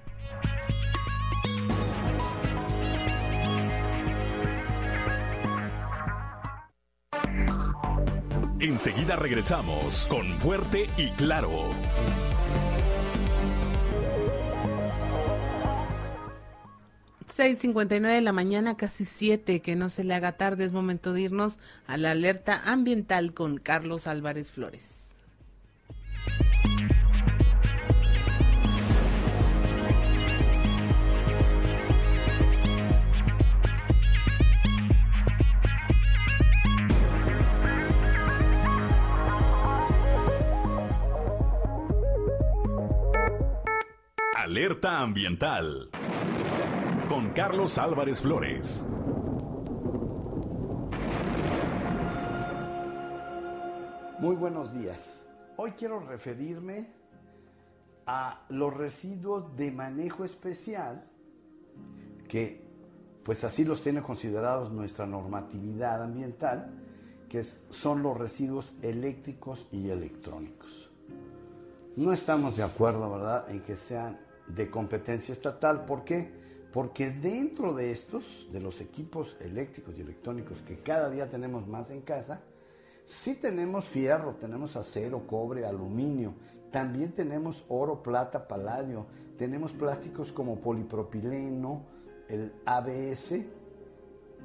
Enseguida 8.60 9.18
regresamos 9.18 10.08
con 10.10 10.26
Fuerte 10.40 10.90
y 10.98 11.10
Claro. 11.12 11.72
Nueve 18.00 18.16
de 18.16 18.22
la 18.22 18.32
mañana, 18.32 18.78
casi 18.78 19.04
siete, 19.04 19.62
que 19.62 19.76
no 19.76 19.90
se 19.90 20.06
le 20.06 20.14
haga 20.14 20.38
tarde, 20.38 20.64
es 20.64 20.72
momento 20.72 21.12
de 21.12 21.22
irnos 21.22 21.60
a 21.86 21.98
la 21.98 22.12
alerta 22.12 22.62
ambiental 22.66 23.34
con 23.34 23.58
Carlos 23.58 24.08
Álvarez 24.08 24.54
Flores. 24.54 25.05
Alerta 44.46 45.00
Ambiental 45.00 45.90
con 47.10 47.32
Carlos 47.32 47.80
Álvarez 47.80 48.22
Flores. 48.22 48.86
Muy 54.20 54.36
buenos 54.36 54.72
días. 54.72 55.26
Hoy 55.58 55.72
quiero 55.72 56.00
referirme 56.00 56.92
a 58.06 58.46
los 58.50 58.72
residuos 58.72 59.56
de 59.58 59.72
manejo 59.72 60.24
especial 60.24 61.10
que 62.28 62.64
pues 63.24 63.44
así 63.46 63.66
los 63.66 63.82
tiene 63.82 64.04
considerados 64.04 64.72
nuestra 64.72 65.08
normatividad 65.08 66.04
ambiental, 66.04 66.70
que 67.28 67.42
son 67.42 68.04
los 68.04 68.16
residuos 68.16 68.76
eléctricos 68.84 69.68
y 69.72 69.90
electrónicos. 69.90 70.92
No 71.96 72.14
estamos 72.14 72.56
de 72.58 72.62
acuerdo, 72.62 73.10
¿verdad?, 73.10 73.50
en 73.50 73.62
que 73.62 73.76
sean 73.76 74.20
de 74.48 74.70
competencia 74.70 75.32
estatal. 75.32 75.86
¿Por 75.86 76.04
qué? 76.04 76.30
Porque 76.72 77.10
dentro 77.10 77.74
de 77.74 77.92
estos, 77.92 78.48
de 78.52 78.60
los 78.60 78.82
equipos 78.82 79.38
eléctricos 79.40 79.98
y 79.98 80.02
electrónicos 80.02 80.62
que 80.62 80.80
cada 80.80 81.10
día 81.10 81.30
tenemos 81.30 81.68
más 81.68 81.90
en 81.90 82.02
casa, 82.02 82.42
sí 83.06 83.36
tenemos 83.36 83.86
fierro, 83.86 84.36
tenemos 84.36 84.76
acero, 84.76 85.26
cobre, 85.26 85.66
aluminio, 85.66 86.34
también 86.72 87.14
tenemos 87.14 87.66
oro, 87.70 88.04
plata, 88.04 88.48
paladio, 88.48 89.06
tenemos 89.38 89.72
plásticos 89.72 90.34
como 90.34 90.60
polipropileno, 90.60 91.84
el 92.28 92.52
ABS, 92.66 93.46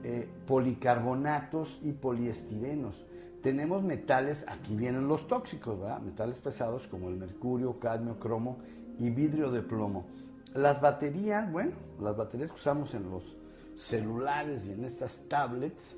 eh, 0.05 0.29
policarbonatos 0.47 1.81
y 1.83 1.93
poliestirenos. 1.93 3.05
Tenemos 3.43 3.83
metales, 3.83 4.45
aquí 4.49 4.77
vienen 4.77 5.09
los 5.09 5.27
tóxicos. 5.27 5.79
Metales 6.03 6.39
pesados 6.39 6.87
como 6.87 7.09
el 7.09 7.17
mercurio, 7.17 7.79
cadmio, 7.81 8.19
cromo 8.19 8.59
y 9.01 9.11
vidrio 9.11 9.51
de 9.51 9.63
plomo. 9.63 10.07
Las 10.55 10.81
baterías, 10.81 11.51
bueno, 11.51 11.73
las 12.01 12.17
baterías 12.17 12.51
que 12.51 12.57
usamos 12.57 12.95
en 12.95 13.11
los 13.11 13.37
celulares 13.75 14.67
y 14.67 14.73
en 14.73 14.85
estas 14.85 15.23
tablets, 15.29 15.97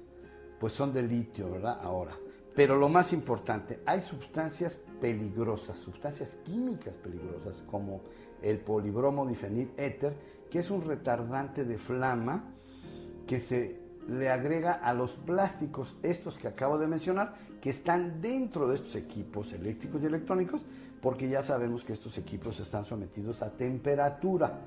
pues 0.59 0.73
son 0.73 0.93
de 0.93 1.03
litio, 1.03 1.51
¿verdad? 1.51 1.81
Ahora. 1.83 2.17
Pero 2.55 2.77
lo 2.77 2.89
más 2.89 3.13
importante, 3.13 3.81
hay 3.87 4.03
sustancias 4.03 4.79
peligrosas, 5.01 5.77
sustancias 5.79 6.37
químicas 6.45 6.95
peligrosas, 6.97 7.63
como 7.69 8.03
el 8.41 8.59
polibromo 8.59 9.27
difenil 9.27 9.73
éter, 9.77 10.15
que 10.51 10.61
es 10.61 10.71
un 10.71 10.85
retardante 10.85 11.65
de 11.65 11.79
flama 11.79 12.45
que 13.27 13.41
se 13.41 13.81
le 14.09 14.29
agrega 14.29 14.73
a 14.75 14.93
los 14.95 15.13
plásticos, 15.13 15.97
estos 16.03 16.39
que 16.39 16.49
acabo 16.49 16.79
de 16.79 16.89
mencionar, 16.89 17.35
que 17.61 17.71
están 17.71 18.21
dentro 18.21 18.69
de 18.69 18.75
estos 18.75 18.97
equipos 18.97 19.53
eléctricos 19.53 20.03
y 20.03 20.07
electrónicos, 20.07 20.63
porque 21.03 21.29
ya 21.29 21.43
sabemos 21.43 21.85
que 21.85 21.93
estos 21.93 22.17
equipos 22.17 22.59
están 22.61 22.85
sometidos 22.85 23.43
a 23.43 23.51
temperatura 23.51 24.59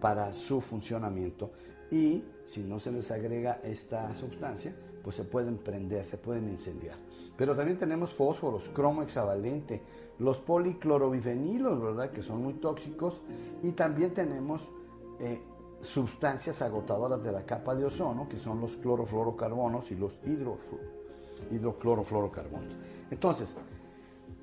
para 0.00 0.32
su 0.32 0.60
funcionamiento 0.60 1.52
y 1.90 2.24
si 2.46 2.62
no 2.62 2.78
se 2.78 2.90
les 2.90 3.10
agrega 3.10 3.60
esta 3.62 4.12
sustancia, 4.14 4.74
pues 5.04 5.16
se 5.16 5.24
pueden 5.24 5.58
prender, 5.58 6.04
se 6.04 6.16
pueden 6.16 6.48
incendiar. 6.48 6.96
Pero 7.36 7.54
también 7.54 7.78
tenemos 7.78 8.14
fósforos, 8.14 8.70
cromo 8.70 9.02
hexavalente, 9.02 9.82
los 10.18 10.38
policlorovifenilos, 10.38 11.80
¿verdad? 11.80 12.10
Que 12.10 12.22
son 12.22 12.42
muy 12.42 12.54
tóxicos. 12.54 13.22
Y 13.62 13.72
también 13.72 14.14
tenemos 14.14 14.70
eh, 15.20 15.42
sustancias 15.82 16.62
agotadoras 16.62 17.22
de 17.22 17.32
la 17.32 17.44
capa 17.44 17.74
de 17.74 17.84
ozono, 17.84 18.28
que 18.28 18.38
son 18.38 18.60
los 18.60 18.76
clorofluorocarbonos 18.76 19.90
y 19.90 19.96
los 19.96 20.16
hidroclorofluorocarbonos. 21.50 22.74
Entonces, 23.10 23.54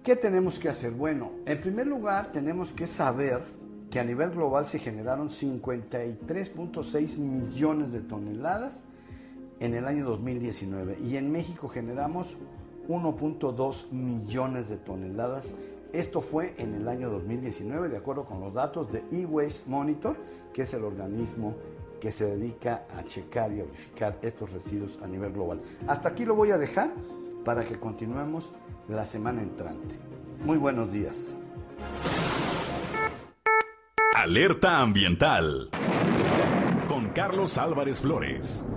¿Qué 0.04 0.16
tenemos 0.16 0.60
que 0.60 0.70
hacer? 0.70 0.92
Bueno, 0.92 1.32
en 1.46 1.60
primer 1.60 1.86
lugar 1.86 2.32
tenemos 2.32 2.72
que 2.72 2.88
saber 2.88 3.44
que 3.92 4.00
a 4.00 4.04
nivel 4.04 4.30
global 4.30 4.66
se 4.66 4.80
generaron 4.80 5.30
53.6 5.30 7.18
millones 7.18 7.92
de 7.92 8.00
toneladas 8.00 8.82
en 9.60 9.74
el 9.74 9.86
año 9.86 10.06
2019 10.06 11.00
y 11.04 11.18
en 11.18 11.30
México 11.30 11.68
generamos 11.68 12.38
1.2 12.88 13.92
millones 13.92 14.70
de 14.70 14.78
toneladas. 14.78 15.54
Esto 15.92 16.22
fue 16.22 16.54
en 16.58 16.76
el 16.76 16.88
año 16.88 17.10
2019 17.10 17.90
de 17.90 17.98
acuerdo 17.98 18.24
con 18.24 18.40
los 18.40 18.54
datos 18.54 18.90
de 18.94 19.04
E-Waste 19.12 19.70
Monitor, 19.70 20.16
que 20.54 20.62
es 20.62 20.74
el 20.74 20.86
organismo 20.86 21.56
que 22.00 22.14
se 22.14 22.26
dedica 22.26 22.86
a 22.96 23.04
checar 23.04 23.52
y 23.52 23.60
a 23.60 23.66
verificar 23.66 24.18
estos 24.22 24.50
residuos 24.54 24.98
a 25.04 25.08
nivel 25.08 25.34
global. 25.34 25.60
Hasta 25.88 26.08
aquí 26.08 26.24
lo 26.24 26.36
voy 26.36 26.52
a 26.52 26.58
dejar 26.58 26.90
para 27.44 27.66
que 27.66 27.78
continuemos 27.78 28.54
la 28.90 29.06
semana 29.06 29.42
entrante. 29.42 29.96
Muy 30.44 30.58
buenos 30.58 30.92
días. 30.92 31.36
Alerta 34.16 34.80
ambiental 34.80 35.70
con 36.88 37.10
Carlos 37.10 37.58
Álvarez 37.58 38.02
Flores. 38.02 38.68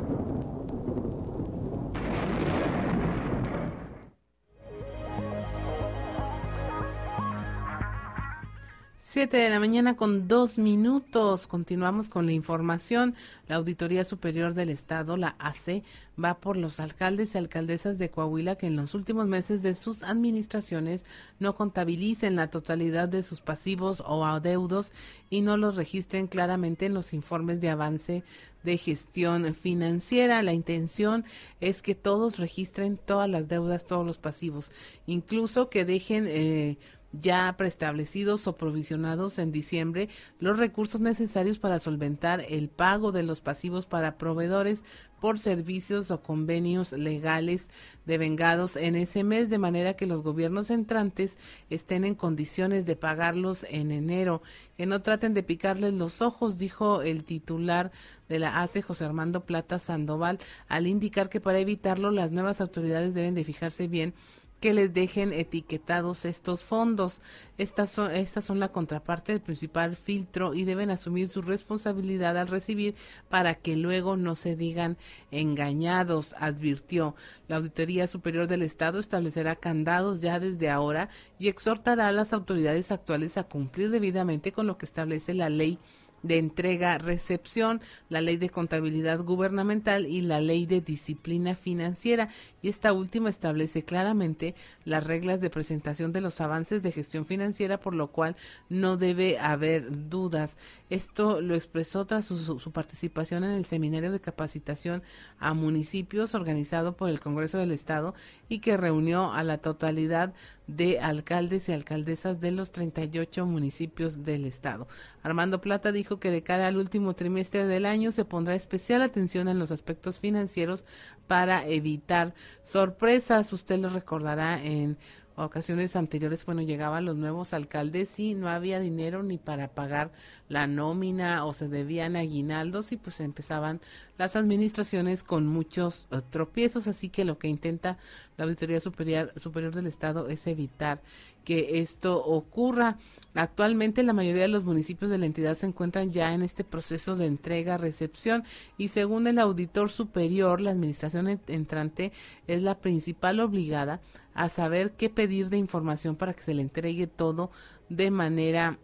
7 9.12 9.36
de 9.36 9.50
la 9.50 9.60
mañana 9.60 9.94
con 9.94 10.26
dos 10.26 10.56
minutos. 10.56 11.46
Continuamos 11.46 12.08
con 12.08 12.24
la 12.24 12.32
información. 12.32 13.14
La 13.46 13.56
Auditoría 13.56 14.06
Superior 14.06 14.54
del 14.54 14.70
Estado, 14.70 15.18
la 15.18 15.36
ACE, 15.38 15.82
va 16.18 16.40
por 16.40 16.56
los 16.56 16.80
alcaldes 16.80 17.34
y 17.34 17.38
alcaldesas 17.38 17.98
de 17.98 18.10
Coahuila 18.10 18.56
que 18.56 18.68
en 18.68 18.76
los 18.76 18.94
últimos 18.94 19.26
meses 19.26 19.60
de 19.60 19.74
sus 19.74 20.02
administraciones 20.02 21.04
no 21.40 21.54
contabilicen 21.54 22.36
la 22.36 22.48
totalidad 22.48 23.06
de 23.06 23.22
sus 23.22 23.42
pasivos 23.42 24.02
o 24.06 24.24
adeudos 24.24 24.94
y 25.28 25.42
no 25.42 25.58
los 25.58 25.76
registren 25.76 26.26
claramente 26.26 26.86
en 26.86 26.94
los 26.94 27.12
informes 27.12 27.60
de 27.60 27.68
avance 27.68 28.24
de 28.62 28.78
gestión 28.78 29.54
financiera. 29.54 30.42
La 30.42 30.54
intención 30.54 31.26
es 31.60 31.82
que 31.82 31.94
todos 31.94 32.38
registren 32.38 32.96
todas 32.96 33.28
las 33.28 33.46
deudas, 33.46 33.86
todos 33.86 34.06
los 34.06 34.16
pasivos, 34.16 34.72
incluso 35.06 35.68
que 35.68 35.84
dejen 35.84 36.24
eh, 36.26 36.78
ya 37.12 37.54
preestablecidos 37.56 38.46
o 38.46 38.56
provisionados 38.56 39.38
en 39.38 39.52
diciembre 39.52 40.08
los 40.38 40.58
recursos 40.58 41.00
necesarios 41.00 41.58
para 41.58 41.78
solventar 41.78 42.44
el 42.48 42.68
pago 42.68 43.12
de 43.12 43.22
los 43.22 43.40
pasivos 43.40 43.86
para 43.86 44.16
proveedores 44.18 44.84
por 45.22 45.38
servicios 45.38 46.10
o 46.10 46.20
convenios 46.20 46.90
legales 46.90 47.70
devengados 48.06 48.74
en 48.74 48.96
ese 48.96 49.22
mes, 49.22 49.50
de 49.50 49.58
manera 49.58 49.94
que 49.94 50.08
los 50.08 50.20
gobiernos 50.20 50.68
entrantes 50.72 51.38
estén 51.70 52.04
en 52.04 52.16
condiciones 52.16 52.86
de 52.86 52.96
pagarlos 52.96 53.64
en 53.70 53.92
enero. 53.92 54.42
Que 54.76 54.84
no 54.84 55.00
traten 55.00 55.32
de 55.32 55.44
picarles 55.44 55.94
los 55.94 56.22
ojos, 56.22 56.58
dijo 56.58 57.02
el 57.02 57.22
titular 57.22 57.92
de 58.28 58.40
la 58.40 58.62
ACE, 58.62 58.82
José 58.82 59.04
Armando 59.04 59.46
Plata 59.46 59.78
Sandoval, 59.78 60.38
al 60.66 60.88
indicar 60.88 61.28
que 61.28 61.40
para 61.40 61.60
evitarlo 61.60 62.10
las 62.10 62.32
nuevas 62.32 62.60
autoridades 62.60 63.14
deben 63.14 63.36
de 63.36 63.44
fijarse 63.44 63.86
bien 63.86 64.14
que 64.62 64.72
les 64.72 64.94
dejen 64.94 65.32
etiquetados 65.32 66.24
estos 66.24 66.62
fondos. 66.62 67.20
Estas 67.58 67.90
son, 67.90 68.12
estas 68.12 68.44
son 68.44 68.60
la 68.60 68.70
contraparte 68.70 69.32
del 69.32 69.40
principal 69.40 69.96
filtro 69.96 70.54
y 70.54 70.64
deben 70.64 70.88
asumir 70.88 71.28
su 71.28 71.42
responsabilidad 71.42 72.38
al 72.38 72.46
recibir 72.46 72.94
para 73.28 73.56
que 73.56 73.74
luego 73.74 74.16
no 74.16 74.36
se 74.36 74.54
digan 74.54 74.96
engañados, 75.32 76.36
advirtió. 76.38 77.16
La 77.48 77.56
Auditoría 77.56 78.06
Superior 78.06 78.46
del 78.46 78.62
Estado 78.62 79.00
establecerá 79.00 79.56
candados 79.56 80.20
ya 80.20 80.38
desde 80.38 80.70
ahora 80.70 81.08
y 81.40 81.48
exhortará 81.48 82.06
a 82.06 82.12
las 82.12 82.32
autoridades 82.32 82.92
actuales 82.92 83.38
a 83.38 83.44
cumplir 83.44 83.90
debidamente 83.90 84.52
con 84.52 84.68
lo 84.68 84.78
que 84.78 84.86
establece 84.86 85.34
la 85.34 85.50
ley 85.50 85.80
de 86.22 86.38
entrega-recepción, 86.38 87.80
la 88.08 88.20
ley 88.20 88.36
de 88.36 88.50
contabilidad 88.50 89.20
gubernamental 89.20 90.06
y 90.06 90.22
la 90.22 90.40
ley 90.40 90.66
de 90.66 90.80
disciplina 90.80 91.54
financiera. 91.54 92.28
Y 92.62 92.68
esta 92.68 92.92
última 92.92 93.30
establece 93.30 93.84
claramente 93.84 94.54
las 94.84 95.04
reglas 95.04 95.40
de 95.40 95.50
presentación 95.50 96.12
de 96.12 96.20
los 96.20 96.40
avances 96.40 96.82
de 96.82 96.92
gestión 96.92 97.26
financiera, 97.26 97.78
por 97.78 97.94
lo 97.94 98.08
cual 98.08 98.36
no 98.68 98.96
debe 98.96 99.38
haber 99.38 100.08
dudas. 100.08 100.58
Esto 100.90 101.40
lo 101.40 101.54
expresó 101.54 102.06
tras 102.06 102.26
su, 102.26 102.72
participación 102.72 103.44
en 103.44 103.52
el 103.52 103.64
seminario 103.64 104.12
de 104.12 104.20
capacitación 104.20 105.02
a 105.38 105.54
municipios 105.54 106.34
organizado 106.34 106.96
por 106.96 107.08
el 107.08 107.20
Congreso 107.20 107.58
del 107.58 107.72
Estado 107.72 108.14
y 108.48 108.60
que 108.60 108.76
reunió 108.76 109.32
a 109.32 109.42
la 109.42 109.58
totalidad 109.58 110.34
de 110.66 111.00
alcaldes 111.00 111.68
y 111.68 111.72
alcaldesas 111.72 112.40
de 112.40 112.50
los 112.50 112.72
38 112.72 113.44
municipios 113.46 114.24
del 114.24 114.44
estado. 114.44 114.86
Armando 115.22 115.60
Plata 115.60 115.92
dijo 115.92 116.11
que 116.18 116.30
de 116.30 116.42
cara 116.42 116.66
al 116.66 116.76
último 116.76 117.14
trimestre 117.14 117.66
del 117.66 117.86
año 117.86 118.12
se 118.12 118.24
pondrá 118.24 118.54
especial 118.54 119.02
atención 119.02 119.48
en 119.48 119.58
los 119.58 119.70
aspectos 119.70 120.20
financieros 120.20 120.84
para 121.26 121.66
evitar 121.66 122.34
sorpresas. 122.62 123.52
Usted 123.52 123.78
lo 123.78 123.88
recordará 123.88 124.62
en 124.62 124.98
ocasiones 125.36 125.96
anteriores, 125.96 126.44
bueno, 126.44 126.62
llegaban 126.62 127.04
los 127.04 127.16
nuevos 127.16 127.54
alcaldes 127.54 128.18
y 128.18 128.34
no 128.34 128.48
había 128.48 128.80
dinero 128.80 129.22
ni 129.22 129.38
para 129.38 129.68
pagar 129.68 130.12
la 130.48 130.66
nómina 130.66 131.44
o 131.44 131.54
se 131.54 131.68
debían 131.68 132.16
aguinaldos 132.16 132.92
y 132.92 132.96
pues 132.96 133.20
empezaban 133.20 133.80
las 134.18 134.36
administraciones 134.36 135.22
con 135.22 135.46
muchos 135.46 136.06
eh, 136.10 136.20
tropiezos, 136.30 136.86
así 136.86 137.08
que 137.08 137.24
lo 137.24 137.38
que 137.38 137.48
intenta 137.48 137.98
la 138.36 138.44
Auditoría 138.44 138.80
Superior, 138.80 139.32
Superior 139.36 139.74
del 139.74 139.86
Estado 139.86 140.28
es 140.28 140.46
evitar 140.46 141.00
que 141.45 141.80
esto 141.80 142.22
ocurra. 142.24 142.99
Actualmente 143.34 144.03
la 144.03 144.12
mayoría 144.12 144.43
de 144.43 144.49
los 144.49 144.64
municipios 144.64 145.11
de 145.11 145.18
la 145.18 145.26
entidad 145.26 145.55
se 145.55 145.66
encuentran 145.66 146.12
ya 146.12 146.34
en 146.34 146.43
este 146.43 146.64
proceso 146.64 147.16
de 147.16 147.26
entrega-recepción 147.26 148.45
y 148.76 148.88
según 148.88 149.26
el 149.26 149.38
auditor 149.38 149.90
superior, 149.90 150.61
la 150.61 150.70
administración 150.70 151.40
entrante 151.47 152.12
es 152.47 152.62
la 152.62 152.78
principal 152.78 153.40
obligada 153.40 154.01
a 154.34 154.49
saber 154.49 154.93
qué 154.93 155.09
pedir 155.09 155.49
de 155.49 155.57
información 155.57 156.16
para 156.16 156.34
que 156.34 156.43
se 156.43 156.55
le 156.55 156.62
entregue 156.62 157.07
todo 157.07 157.51
de 157.88 158.11
manera 158.11 158.78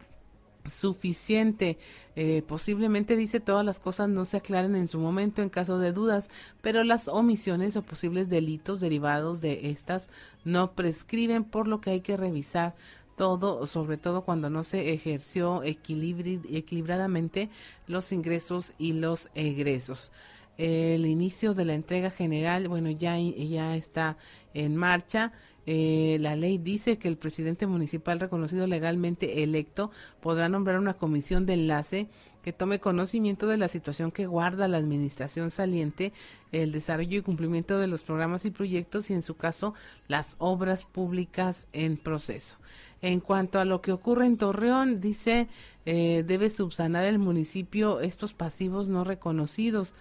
suficiente. 0.71 1.79
Eh, 2.17 2.43
posiblemente 2.47 3.17
dice 3.17 3.41
todas 3.41 3.65
las 3.65 3.79
cosas 3.79 4.09
no 4.09 4.25
se 4.25 4.39
aclaren 4.39 4.77
en 4.77 4.89
su 4.89 4.99
momento 4.99 5.43
en 5.43 5.49
caso 5.49 5.79
de 5.79 5.93
dudas, 5.93 6.31
pero 6.61 6.85
las 6.85 7.09
omisiones 7.09 7.77
o 7.77 7.83
posibles 7.83 8.29
delitos 8.29 8.81
derivados 8.81 9.41
de 9.41 9.71
estas 9.71 10.11
no 10.45 10.73
prescriben, 10.73 11.45
por 11.45 11.69
lo 11.69 11.81
que 11.81 11.91
hay 11.91 12.01
que 12.01 12.17
revisar 12.17 12.75
todo, 13.17 13.67
sobre 13.67 13.97
todo 13.97 14.23
cuando 14.23 14.49
no 14.49 14.65
se 14.65 14.93
ejerció 14.93 15.63
equilibradamente 15.65 17.51
los 17.87 18.13
ingresos 18.13 18.73
y 18.79 18.93
los 18.93 19.29
egresos 19.35 20.13
el 20.59 21.07
inicio 21.07 21.55
de 21.55 21.65
la 21.65 21.75
entrega 21.75 22.11
general, 22.11 22.69
bueno, 22.69 22.91
ya, 22.91 23.17
ya 23.17 23.77
está 23.77 24.19
en 24.55 24.77
marcha. 24.77 25.33
Eh, 25.71 26.17
la 26.23 26.35
ley 26.35 26.57
dice 26.57 26.97
que 26.97 27.09
el 27.09 27.19
presidente 27.19 27.67
municipal 27.67 28.21
reconocido 28.21 28.67
legalmente 28.67 29.43
electo 29.43 29.91
podrá 30.23 30.49
nombrar 30.49 30.79
una 30.79 30.95
comisión 30.95 31.45
de 31.45 31.53
enlace 31.53 32.09
que 32.43 32.55
tome 32.55 32.81
conocimiento 32.81 33.47
de 33.47 33.59
la 33.59 33.69
situación 33.69 34.11
que 34.11 34.25
guarda 34.25 34.67
la 34.67 34.79
administración 34.79 35.51
saliente, 35.51 36.15
el 36.53 36.73
desarrollo 36.73 37.19
y 37.19 37.23
cumplimiento 37.23 37.77
de 37.79 37.87
los 37.87 38.03
programas 38.03 38.47
y 38.47 38.51
proyectos 38.51 39.11
y, 39.11 39.13
en 39.13 39.21
su 39.21 39.37
caso, 39.37 39.75
las 40.07 40.37
obras 40.39 40.87
públicas 40.87 41.69
en 41.75 41.99
proceso. 41.99 42.57
En 43.03 43.21
cuanto 43.21 43.61
a 43.61 43.67
lo 43.67 43.83
que 43.83 43.93
ocurre 43.93 44.25
en 44.25 44.39
Torreón, 44.39 45.03
dice, 45.03 45.49
eh, 45.85 46.25
debe 46.27 46.49
subsanar 46.49 47.05
el 47.05 47.19
municipio 47.19 48.01
estos 48.01 48.33
pasivos 48.33 48.89
no 48.89 49.05
reconocidos. 49.05 49.95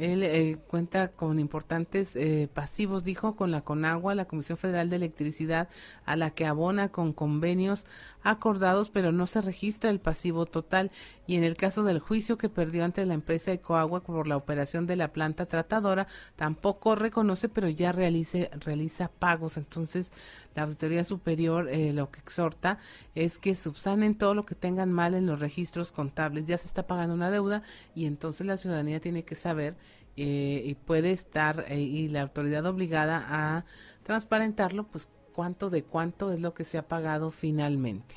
Él 0.00 0.22
eh, 0.22 0.58
cuenta 0.66 1.08
con 1.08 1.38
importantes 1.38 2.16
eh, 2.16 2.48
pasivos, 2.52 3.04
dijo, 3.04 3.36
con 3.36 3.50
la 3.50 3.60
CONAGUA, 3.60 4.14
la 4.14 4.24
Comisión 4.24 4.56
Federal 4.56 4.88
de 4.88 4.96
Electricidad, 4.96 5.68
a 6.04 6.16
la 6.16 6.30
que 6.30 6.46
abona 6.46 6.88
con 6.88 7.12
convenios 7.12 7.86
acordados, 8.22 8.88
pero 8.88 9.12
no 9.12 9.26
se 9.26 9.40
registra 9.40 9.90
el 9.90 10.00
pasivo 10.00 10.46
total. 10.46 10.90
Y 11.26 11.36
en 11.36 11.44
el 11.44 11.56
caso 11.56 11.84
del 11.84 12.00
juicio 12.00 12.38
que 12.38 12.48
perdió 12.48 12.84
ante 12.84 13.04
la 13.06 13.14
empresa 13.14 13.52
Ecoagua 13.52 14.00
por 14.00 14.26
la 14.26 14.36
operación 14.36 14.86
de 14.86 14.96
la 14.96 15.12
planta 15.12 15.46
tratadora, 15.46 16.06
tampoco 16.36 16.94
reconoce, 16.94 17.48
pero 17.48 17.68
ya 17.68 17.92
realice, 17.92 18.50
realiza 18.60 19.08
pagos. 19.08 19.56
Entonces, 19.56 20.12
la 20.54 20.64
Auditoría 20.64 21.04
Superior 21.04 21.68
eh, 21.68 21.92
lo 21.92 22.10
que 22.10 22.20
exhorta 22.20 22.78
es 23.14 23.38
que 23.38 23.54
subsanen 23.54 24.16
todo 24.16 24.34
lo 24.34 24.46
que 24.46 24.54
tengan 24.54 24.92
mal 24.92 25.14
en 25.14 25.26
los 25.26 25.38
registros 25.40 25.92
contables. 25.92 26.46
Ya 26.46 26.58
se 26.58 26.66
está 26.66 26.86
pagando 26.86 27.14
una 27.14 27.30
deuda 27.30 27.62
y 27.94 28.06
entonces 28.06 28.46
la 28.46 28.56
ciudadanía 28.56 29.00
tiene 29.00 29.24
que 29.24 29.34
saber 29.34 29.76
eh, 30.16 30.62
y 30.64 30.74
puede 30.74 31.12
estar 31.12 31.66
eh, 31.68 31.80
y 31.80 32.08
la 32.08 32.22
autoridad 32.22 32.66
obligada 32.66 33.24
a 33.28 33.64
transparentarlo, 34.02 34.84
pues 34.84 35.08
cuánto 35.32 35.70
de 35.70 35.84
cuánto 35.84 36.32
es 36.32 36.40
lo 36.40 36.52
que 36.52 36.64
se 36.64 36.78
ha 36.78 36.88
pagado 36.88 37.30
finalmente. 37.30 38.16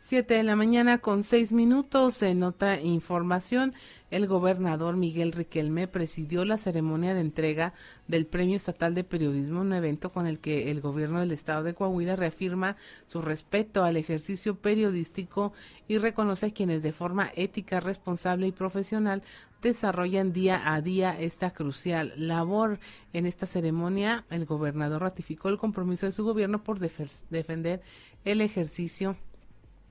Siete 0.00 0.34
de 0.34 0.44
la 0.44 0.54
mañana 0.54 0.98
con 0.98 1.24
seis 1.24 1.50
minutos. 1.50 2.22
En 2.22 2.44
otra 2.44 2.80
información, 2.80 3.74
el 4.12 4.28
gobernador 4.28 4.96
Miguel 4.96 5.32
Riquelme 5.32 5.88
presidió 5.88 6.44
la 6.44 6.56
ceremonia 6.56 7.14
de 7.14 7.20
entrega 7.20 7.74
del 8.06 8.24
Premio 8.24 8.54
Estatal 8.54 8.94
de 8.94 9.02
Periodismo, 9.02 9.60
un 9.60 9.72
evento 9.72 10.12
con 10.12 10.28
el 10.28 10.38
que 10.38 10.70
el 10.70 10.80
gobierno 10.80 11.18
del 11.18 11.32
estado 11.32 11.64
de 11.64 11.74
Coahuila 11.74 12.14
reafirma 12.14 12.76
su 13.08 13.22
respeto 13.22 13.82
al 13.82 13.96
ejercicio 13.96 14.54
periodístico 14.54 15.52
y 15.88 15.98
reconoce 15.98 16.46
a 16.46 16.52
quienes 16.52 16.84
de 16.84 16.92
forma 16.92 17.32
ética, 17.34 17.80
responsable 17.80 18.46
y 18.46 18.52
profesional 18.52 19.24
desarrollan 19.62 20.32
día 20.32 20.72
a 20.72 20.80
día 20.80 21.18
esta 21.18 21.50
crucial 21.50 22.12
labor. 22.16 22.78
En 23.12 23.26
esta 23.26 23.46
ceremonia, 23.46 24.24
el 24.30 24.46
gobernador 24.46 25.02
ratificó 25.02 25.48
el 25.48 25.58
compromiso 25.58 26.06
de 26.06 26.12
su 26.12 26.22
gobierno 26.22 26.62
por 26.62 26.78
defender 26.78 27.82
el 28.24 28.40
ejercicio 28.40 29.16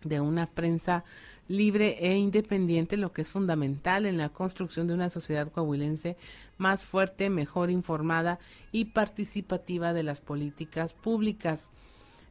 de 0.03 0.21
una 0.21 0.47
prensa 0.47 1.03
libre 1.47 1.97
e 1.99 2.17
independiente, 2.17 2.97
lo 2.97 3.13
que 3.13 3.21
es 3.21 3.29
fundamental 3.29 4.05
en 4.05 4.17
la 4.17 4.29
construcción 4.29 4.87
de 4.87 4.93
una 4.93 5.09
sociedad 5.09 5.51
coahuilense 5.51 6.17
más 6.57 6.83
fuerte, 6.83 7.29
mejor 7.29 7.69
informada 7.69 8.39
y 8.71 8.85
participativa 8.85 9.93
de 9.93 10.03
las 10.03 10.21
políticas 10.21 10.93
públicas. 10.93 11.71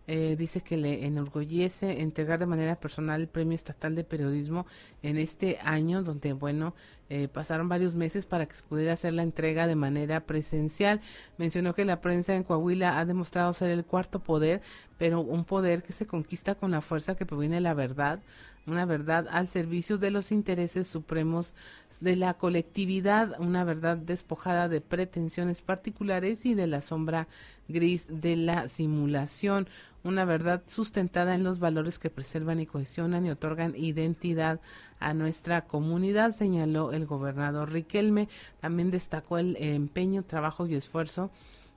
Eh, 0.09 0.37
dice 0.39 0.61
que 0.61 0.77
le 0.77 1.05
enorgullece 1.05 2.01
entregar 2.01 2.39
de 2.39 2.47
manera 2.47 2.77
personal 2.77 3.21
el 3.21 3.27
Premio 3.27 3.57
Estatal 3.57 3.97
de 3.97 4.05
Periodismo 4.05 4.65
en 5.03 5.19
este 5.19 5.59
año, 5.63 6.05
donde, 6.05 6.33
bueno, 6.33 6.75
eh, 7.09 7.29
pasaron 7.29 7.69
varios 7.69 7.95
meses 7.95 8.27
para 8.27 8.47
que 8.47 8.57
se 8.57 8.63
pudiera 8.65 8.93
hacer 8.93 9.13
la 9.13 9.23
entrega 9.23 9.67
de 9.67 9.77
manera 9.77 10.21
presencial. 10.27 11.01
Mencionó 11.39 11.75
que 11.75 11.85
la 11.85 12.01
prensa 12.01 12.35
en 12.35 12.43
Coahuila 12.43 12.99
ha 12.99 13.05
demostrado 13.05 13.53
ser 13.53 13.71
el 13.71 13.85
cuarto 13.85 14.21
poder, 14.21 14.61
pero 14.99 15.21
un 15.21 15.45
poder 15.45 15.83
que 15.83 15.93
se 15.93 16.07
conquista 16.07 16.57
con 16.57 16.73
la 16.73 16.81
fuerza 16.81 17.15
que 17.15 17.27
proviene 17.27 17.57
de 17.57 17.61
la 17.61 17.75
verdad, 17.75 18.21
una 18.67 18.85
verdad 18.85 19.27
al 19.31 19.47
servicio 19.47 19.99
de 19.99 20.11
los 20.11 20.33
intereses 20.33 20.89
supremos 20.89 21.55
de 22.01 22.17
la 22.17 22.35
colectividad, 22.35 23.39
una 23.39 23.63
verdad 23.63 23.97
despojada 23.97 24.69
de 24.69 24.81
pretensiones 24.81 25.63
particulares 25.63 26.45
y 26.47 26.55
de 26.55 26.67
la 26.67 26.81
sombra 26.81 27.29
gris 27.69 28.09
de 28.11 28.37
la 28.37 28.67
simulación, 28.67 29.69
una 30.07 30.25
verdad 30.25 30.63
sustentada 30.67 31.35
en 31.35 31.43
los 31.43 31.59
valores 31.59 31.99
que 31.99 32.11
preservan 32.11 32.61
y 32.61 32.67
cohesionan 32.67 33.27
y 33.27 33.31
otorgan 33.31 33.75
identidad 33.77 34.61
a 35.01 35.15
nuestra 35.15 35.67
comunidad, 35.67 36.31
señaló 36.31 36.93
el 36.93 37.07
gobernador 37.07 37.73
Riquelme. 37.73 38.29
También 38.61 38.91
destacó 38.91 39.39
el 39.39 39.57
empeño, 39.57 40.23
trabajo 40.23 40.67
y 40.67 40.75
esfuerzo 40.75 41.31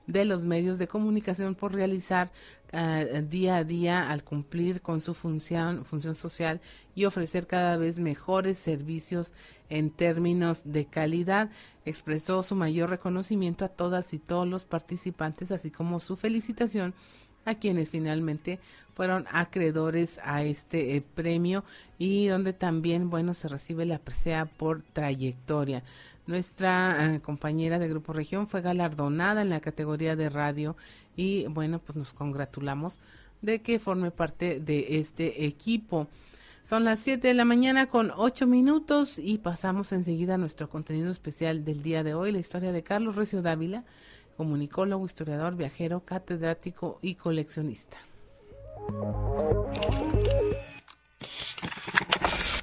de 0.09 0.25
los 0.25 0.43
medios 0.43 0.79
de 0.79 0.87
comunicación 0.87 1.53
por 1.53 1.73
realizar 1.73 2.31
eh, 2.71 3.23
día 3.29 3.57
a 3.57 3.63
día 3.63 4.09
al 4.09 4.23
cumplir 4.23 4.81
con 4.81 5.01
su 5.01 5.13
función, 5.13 5.85
función 5.85 6.15
social 6.15 6.61
y 6.95 7.05
ofrecer 7.05 7.45
cada 7.45 7.77
vez 7.77 7.99
mejores 7.99 8.57
servicios 8.57 9.33
en 9.69 9.91
términos 9.91 10.63
de 10.65 10.85
calidad. 10.85 11.51
Expresó 11.85 12.41
su 12.41 12.55
mayor 12.55 12.89
reconocimiento 12.89 13.65
a 13.65 13.69
todas 13.69 14.13
y 14.13 14.19
todos 14.19 14.47
los 14.47 14.65
participantes, 14.65 15.51
así 15.51 15.69
como 15.69 15.99
su 15.99 16.15
felicitación 16.15 16.95
a 17.49 17.55
quienes 17.55 17.89
finalmente 17.89 18.59
fueron 18.93 19.25
acreedores 19.31 20.19
a 20.23 20.43
este 20.43 20.97
eh, 20.97 21.01
premio 21.01 21.63
y 21.97 22.27
donde 22.27 22.51
también, 22.53 23.09
bueno, 23.09 23.33
se 23.33 23.47
recibe 23.47 23.85
la 23.85 23.97
presea 23.97 24.45
por 24.45 24.81
trayectoria. 24.93 25.83
Nuestra 26.27 27.15
eh, 27.15 27.21
compañera 27.21 27.79
de 27.79 27.87
Grupo 27.87 28.13
Región 28.13 28.47
fue 28.47 28.61
galardonada 28.61 29.41
en 29.41 29.49
la 29.49 29.61
categoría 29.61 30.15
de 30.15 30.29
radio 30.29 30.75
y, 31.15 31.47
bueno, 31.47 31.79
pues 31.79 31.95
nos 31.95 32.13
congratulamos 32.13 32.99
de 33.41 33.61
que 33.61 33.79
forme 33.79 34.11
parte 34.11 34.59
de 34.59 34.99
este 34.99 35.45
equipo. 35.45 36.07
Son 36.63 36.83
las 36.83 36.99
7 36.99 37.29
de 37.29 37.33
la 37.33 37.45
mañana 37.45 37.87
con 37.87 38.11
8 38.15 38.45
minutos 38.47 39.17
y 39.17 39.37
pasamos 39.37 39.91
enseguida 39.91 40.35
a 40.35 40.37
nuestro 40.37 40.69
contenido 40.69 41.09
especial 41.09 41.63
del 41.65 41.81
día 41.81 42.03
de 42.03 42.13
hoy, 42.13 42.31
la 42.31 42.39
historia 42.39 42.71
de 42.71 42.83
Carlos 42.83 43.15
Recio 43.15 43.41
Dávila, 43.41 43.85
comunicólogo, 44.39 45.05
historiador, 45.05 45.57
viajero, 45.57 46.05
catedrático 46.05 46.97
y 47.01 47.15
coleccionista. 47.15 47.97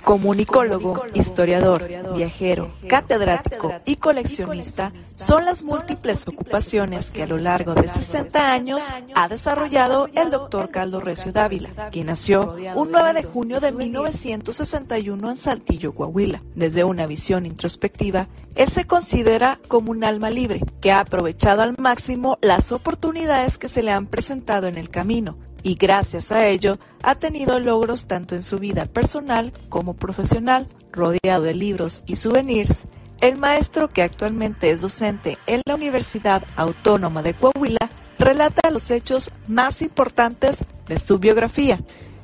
Comunicólogo, 0.06 1.02
historiador, 1.14 1.88
viajero, 2.14 2.72
catedrático 2.88 3.74
y 3.84 3.96
coleccionista 3.96 4.92
son 5.16 5.44
las 5.44 5.64
múltiples 5.64 6.28
ocupaciones 6.28 7.10
que 7.10 7.24
a 7.24 7.26
lo 7.26 7.38
largo 7.38 7.74
de 7.74 7.88
60 7.88 8.52
años 8.52 8.84
ha 9.16 9.26
desarrollado 9.26 10.06
el 10.14 10.30
doctor 10.30 10.70
Caldo 10.70 11.00
Recio 11.00 11.32
Dávila, 11.32 11.90
quien 11.90 12.06
nació 12.06 12.54
un 12.76 12.92
9 12.92 13.14
de 13.14 13.24
junio 13.24 13.58
de 13.58 13.72
1961 13.72 15.28
en 15.28 15.36
Saltillo, 15.36 15.92
Coahuila. 15.92 16.40
Desde 16.54 16.84
una 16.84 17.08
visión 17.08 17.44
introspectiva, 17.44 18.28
él 18.54 18.68
se 18.68 18.86
considera 18.86 19.58
como 19.66 19.90
un 19.90 20.04
alma 20.04 20.30
libre, 20.30 20.60
que 20.80 20.92
ha 20.92 21.00
aprovechado 21.00 21.62
al 21.62 21.74
máximo 21.78 22.38
las 22.42 22.70
oportunidades 22.70 23.58
que 23.58 23.66
se 23.66 23.82
le 23.82 23.90
han 23.90 24.06
presentado 24.06 24.68
en 24.68 24.78
el 24.78 24.88
camino 24.88 25.36
y 25.66 25.74
gracias 25.74 26.30
a 26.30 26.46
ello 26.46 26.78
ha 27.02 27.16
tenido 27.16 27.58
logros 27.58 28.06
tanto 28.06 28.36
en 28.36 28.44
su 28.44 28.60
vida 28.60 28.86
personal 28.86 29.52
como 29.68 29.94
profesional. 29.94 30.68
Rodeado 30.92 31.42
de 31.42 31.54
libros 31.54 32.04
y 32.06 32.14
souvenirs, 32.14 32.86
el 33.20 33.36
maestro 33.36 33.88
que 33.88 34.02
actualmente 34.02 34.70
es 34.70 34.80
docente 34.80 35.38
en 35.48 35.62
la 35.66 35.74
Universidad 35.74 36.44
Autónoma 36.54 37.20
de 37.24 37.34
Coahuila 37.34 37.90
relata 38.16 38.70
los 38.70 38.92
hechos 38.92 39.32
más 39.48 39.82
importantes 39.82 40.64
de 40.86 41.00
su 41.00 41.18
biografía. 41.18 41.80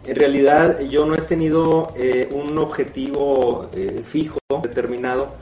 En 0.06 0.14
realidad 0.14 0.78
yo 0.82 1.04
no 1.04 1.16
he 1.16 1.22
tenido 1.22 1.92
eh, 1.96 2.28
un 2.30 2.56
objetivo 2.58 3.68
eh, 3.74 4.02
fijo, 4.04 4.38
determinado, 4.62 5.34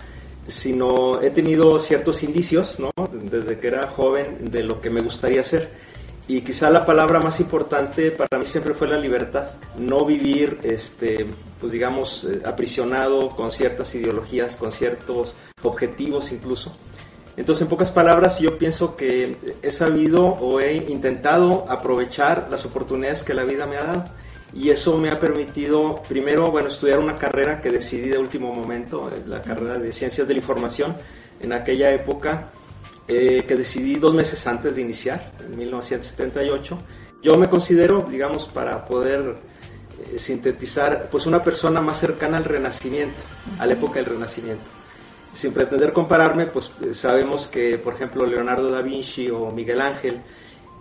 sino 0.48 1.20
he 1.20 1.28
tenido 1.28 1.78
ciertos 1.78 2.22
indicios, 2.22 2.80
¿no? 2.80 2.90
desde 3.12 3.58
que 3.58 3.68
era 3.68 3.88
joven, 3.88 4.50
de 4.50 4.62
lo 4.62 4.80
que 4.80 4.88
me 4.88 5.02
gustaría 5.02 5.42
hacer 5.42 5.89
y 6.30 6.42
quizá 6.42 6.70
la 6.70 6.86
palabra 6.86 7.18
más 7.18 7.40
importante 7.40 8.12
para 8.12 8.38
mí 8.38 8.46
siempre 8.46 8.72
fue 8.72 8.86
la 8.86 8.96
libertad, 8.96 9.48
no 9.76 10.04
vivir, 10.04 10.60
este, 10.62 11.26
pues 11.58 11.72
digamos, 11.72 12.22
eh, 12.22 12.40
aprisionado 12.44 13.30
con 13.30 13.50
ciertas 13.50 13.92
ideologías, 13.96 14.56
con 14.56 14.70
ciertos 14.70 15.34
objetivos 15.64 16.30
incluso. 16.30 16.72
Entonces, 17.36 17.62
en 17.62 17.68
pocas 17.68 17.90
palabras, 17.90 18.38
yo 18.38 18.58
pienso 18.58 18.96
que 18.96 19.38
he 19.60 19.72
sabido 19.72 20.24
o 20.24 20.60
he 20.60 20.76
intentado 20.76 21.64
aprovechar 21.68 22.46
las 22.48 22.64
oportunidades 22.64 23.24
que 23.24 23.34
la 23.34 23.42
vida 23.42 23.66
me 23.66 23.76
ha 23.76 23.82
dado. 23.82 24.04
Y 24.54 24.70
eso 24.70 24.98
me 24.98 25.10
ha 25.10 25.18
permitido, 25.18 26.00
primero, 26.08 26.52
bueno, 26.52 26.68
estudiar 26.68 27.00
una 27.00 27.16
carrera 27.16 27.60
que 27.60 27.70
decidí 27.70 28.08
de 28.08 28.18
último 28.18 28.54
momento, 28.54 29.10
eh, 29.12 29.20
la 29.26 29.42
carrera 29.42 29.78
de 29.78 29.92
Ciencias 29.92 30.28
de 30.28 30.34
la 30.34 30.38
Información. 30.38 30.96
En 31.40 31.52
aquella 31.52 31.90
época 31.90 32.50
eh, 33.12 33.44
que 33.44 33.56
decidí 33.56 33.96
dos 33.96 34.14
meses 34.14 34.46
antes 34.46 34.76
de 34.76 34.82
iniciar, 34.82 35.32
en 35.40 35.58
1978. 35.58 36.78
Yo 37.20 37.36
me 37.36 37.48
considero, 37.48 38.06
digamos, 38.08 38.44
para 38.44 38.84
poder 38.84 39.34
eh, 40.12 40.16
sintetizar, 40.16 41.08
pues 41.10 41.26
una 41.26 41.42
persona 41.42 41.80
más 41.80 41.98
cercana 41.98 42.36
al 42.36 42.44
Renacimiento, 42.44 43.20
a 43.58 43.66
la 43.66 43.72
época 43.72 43.94
del 43.94 44.04
Renacimiento. 44.04 44.70
Sin 45.32 45.52
pretender 45.52 45.92
compararme, 45.92 46.46
pues 46.46 46.70
eh, 46.82 46.94
sabemos 46.94 47.48
que, 47.48 47.78
por 47.78 47.94
ejemplo, 47.94 48.24
Leonardo 48.26 48.70
da 48.70 48.80
Vinci 48.80 49.28
o 49.28 49.50
Miguel 49.50 49.80
Ángel 49.80 50.20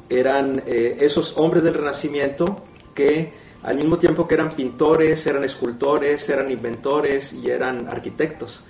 eran 0.07 0.61
esos 0.67 1.35
hombres 1.37 1.63
del 1.63 1.73
Renacimiento 1.73 2.63
que 2.93 3.33
al 3.63 3.75
mismo 3.75 3.97
tiempo 3.97 4.27
que 4.27 4.35
eran 4.35 4.49
pintores, 4.49 5.25
eran 5.25 5.43
escultores, 5.43 6.29
eran 6.29 6.51
inventores 6.51 7.33
y 7.33 7.49
eran 7.49 7.87
arquitectos. 7.87 8.63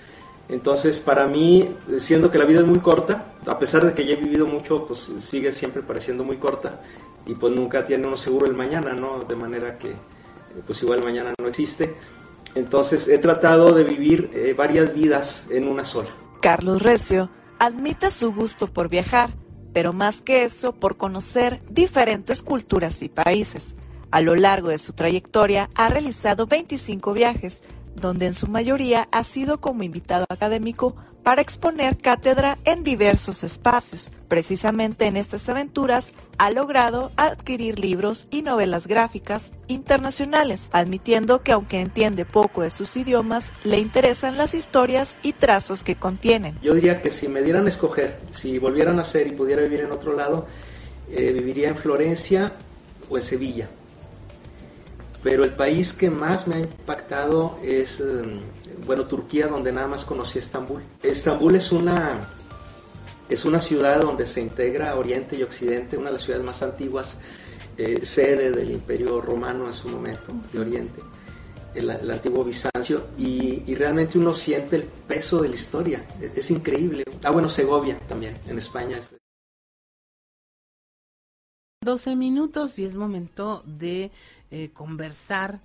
Entonces, 0.49 0.99
para 0.99 1.27
mí, 1.27 1.75
siendo 1.99 2.31
que 2.31 2.39
la 2.39 2.45
vida 2.45 2.61
es 2.61 2.65
muy 2.65 2.79
corta, 2.79 3.33
a 3.45 3.59
pesar 3.59 3.85
de 3.85 3.93
que 3.93 4.05
ya 4.05 4.13
he 4.13 4.17
vivido 4.17 4.47
mucho, 4.47 4.85
pues 4.85 5.11
sigue 5.19 5.53
siempre 5.53 5.83
pareciendo 5.83 6.23
muy 6.23 6.37
corta 6.37 6.81
y 7.25 7.35
pues 7.35 7.53
nunca 7.53 7.85
tiene 7.85 8.07
uno 8.07 8.17
seguro 8.17 8.47
el 8.47 8.55
mañana, 8.55 8.93
¿no? 8.93 9.23
De 9.23 9.35
manera 9.35 9.77
que, 9.77 9.93
pues 10.65 10.81
igual 10.81 11.03
mañana 11.03 11.33
no 11.39 11.47
existe. 11.47 11.95
Entonces, 12.55 13.07
he 13.07 13.19
tratado 13.19 13.73
de 13.73 13.83
vivir 13.83 14.31
eh, 14.33 14.55
varias 14.57 14.93
vidas 14.93 15.45
en 15.51 15.67
una 15.67 15.85
sola. 15.85 16.09
Carlos 16.41 16.81
Recio 16.81 17.29
admite 17.59 18.09
su 18.09 18.33
gusto 18.33 18.73
por 18.73 18.89
viajar, 18.89 19.35
pero 19.71 19.93
más 19.93 20.21
que 20.23 20.43
eso, 20.45 20.73
por 20.73 20.97
conocer 20.97 21.61
diferentes 21.69 22.41
culturas 22.41 23.03
y 23.03 23.09
países. 23.09 23.75
A 24.09 24.21
lo 24.21 24.35
largo 24.35 24.69
de 24.69 24.79
su 24.79 24.93
trayectoria 24.93 25.69
ha 25.75 25.89
realizado 25.89 26.47
25 26.47 27.13
viajes, 27.13 27.61
donde 27.99 28.25
en 28.25 28.33
su 28.33 28.47
mayoría 28.47 29.07
ha 29.11 29.23
sido 29.23 29.59
como 29.59 29.83
invitado 29.83 30.25
académico 30.29 30.95
para 31.23 31.41
exponer 31.41 31.97
cátedra 31.97 32.57
en 32.65 32.83
diversos 32.83 33.43
espacios. 33.43 34.11
Precisamente 34.27 35.05
en 35.05 35.17
estas 35.17 35.47
aventuras 35.49 36.13
ha 36.37 36.49
logrado 36.49 37.11
adquirir 37.17 37.77
libros 37.77 38.27
y 38.31 38.41
novelas 38.41 38.87
gráficas 38.87 39.51
internacionales, 39.67 40.69
admitiendo 40.71 41.41
que 41.43 41.51
aunque 41.51 41.81
entiende 41.81 42.25
poco 42.25 42.61
de 42.61 42.69
sus 42.69 42.95
idiomas, 42.97 43.51
le 43.63 43.79
interesan 43.79 44.37
las 44.37 44.53
historias 44.53 45.17
y 45.21 45.33
trazos 45.33 45.83
que 45.83 45.95
contienen. 45.95 46.57
Yo 46.61 46.73
diría 46.73 47.01
que 47.01 47.11
si 47.11 47.27
me 47.27 47.41
dieran 47.41 47.65
a 47.65 47.69
escoger, 47.69 48.19
si 48.31 48.57
volvieran 48.57 48.95
a 48.95 48.97
nacer 48.97 49.27
y 49.27 49.31
pudiera 49.31 49.61
vivir 49.61 49.81
en 49.81 49.91
otro 49.91 50.15
lado, 50.15 50.47
eh, 51.11 51.31
viviría 51.31 51.69
en 51.69 51.75
Florencia 51.75 52.53
o 53.09 53.17
en 53.17 53.23
Sevilla 53.23 53.69
pero 55.23 55.43
el 55.43 55.53
país 55.53 55.93
que 55.93 56.09
más 56.09 56.47
me 56.47 56.55
ha 56.55 56.59
impactado 56.59 57.57
es, 57.63 57.99
em, 57.99 58.39
bueno, 58.85 59.05
Turquía, 59.05 59.47
donde 59.47 59.71
nada 59.71 59.87
más 59.87 60.05
conocí 60.05 60.39
Estambul. 60.39 60.81
Estambul 61.03 61.55
es 61.55 61.71
una, 61.71 62.29
es 63.27 63.45
una 63.45 63.59
ciudad 63.59 64.01
donde 64.01 64.25
se 64.25 64.41
integra 64.41 64.95
Oriente 64.95 65.35
y 65.35 65.43
Occidente, 65.43 65.97
una 65.97 66.07
de 66.07 66.13
las 66.13 66.23
ciudades 66.23 66.45
más 66.45 66.63
antiguas, 66.63 67.17
eh, 67.77 68.05
sede 68.05 68.51
del 68.51 68.71
Imperio 68.71 69.21
Romano 69.21 69.67
en 69.67 69.73
su 69.73 69.89
momento, 69.89 70.33
de 70.51 70.59
Oriente, 70.59 71.01
el, 71.73 71.89
antiguo 72.09 72.43
Bizancio, 72.43 73.07
y, 73.17 73.63
y, 73.67 73.75
realmente 73.75 74.17
uno 74.17 74.33
siente 74.33 74.77
el 74.77 74.83
peso 74.83 75.41
de 75.41 75.49
la 75.49 75.55
historia, 75.55 76.05
es, 76.19 76.31
es 76.37 76.51
increíble. 76.51 77.03
Ah, 77.23 77.31
bueno, 77.31 77.47
Segovia 77.47 77.99
también, 78.07 78.37
en 78.47 78.57
España. 78.57 78.97
Es, 78.97 79.15
12 81.81 82.17
minutos 82.17 82.77
y 82.77 82.83
es 82.83 82.95
momento 82.95 83.63
de 83.65 84.11
eh, 84.51 84.69
conversar 84.71 85.61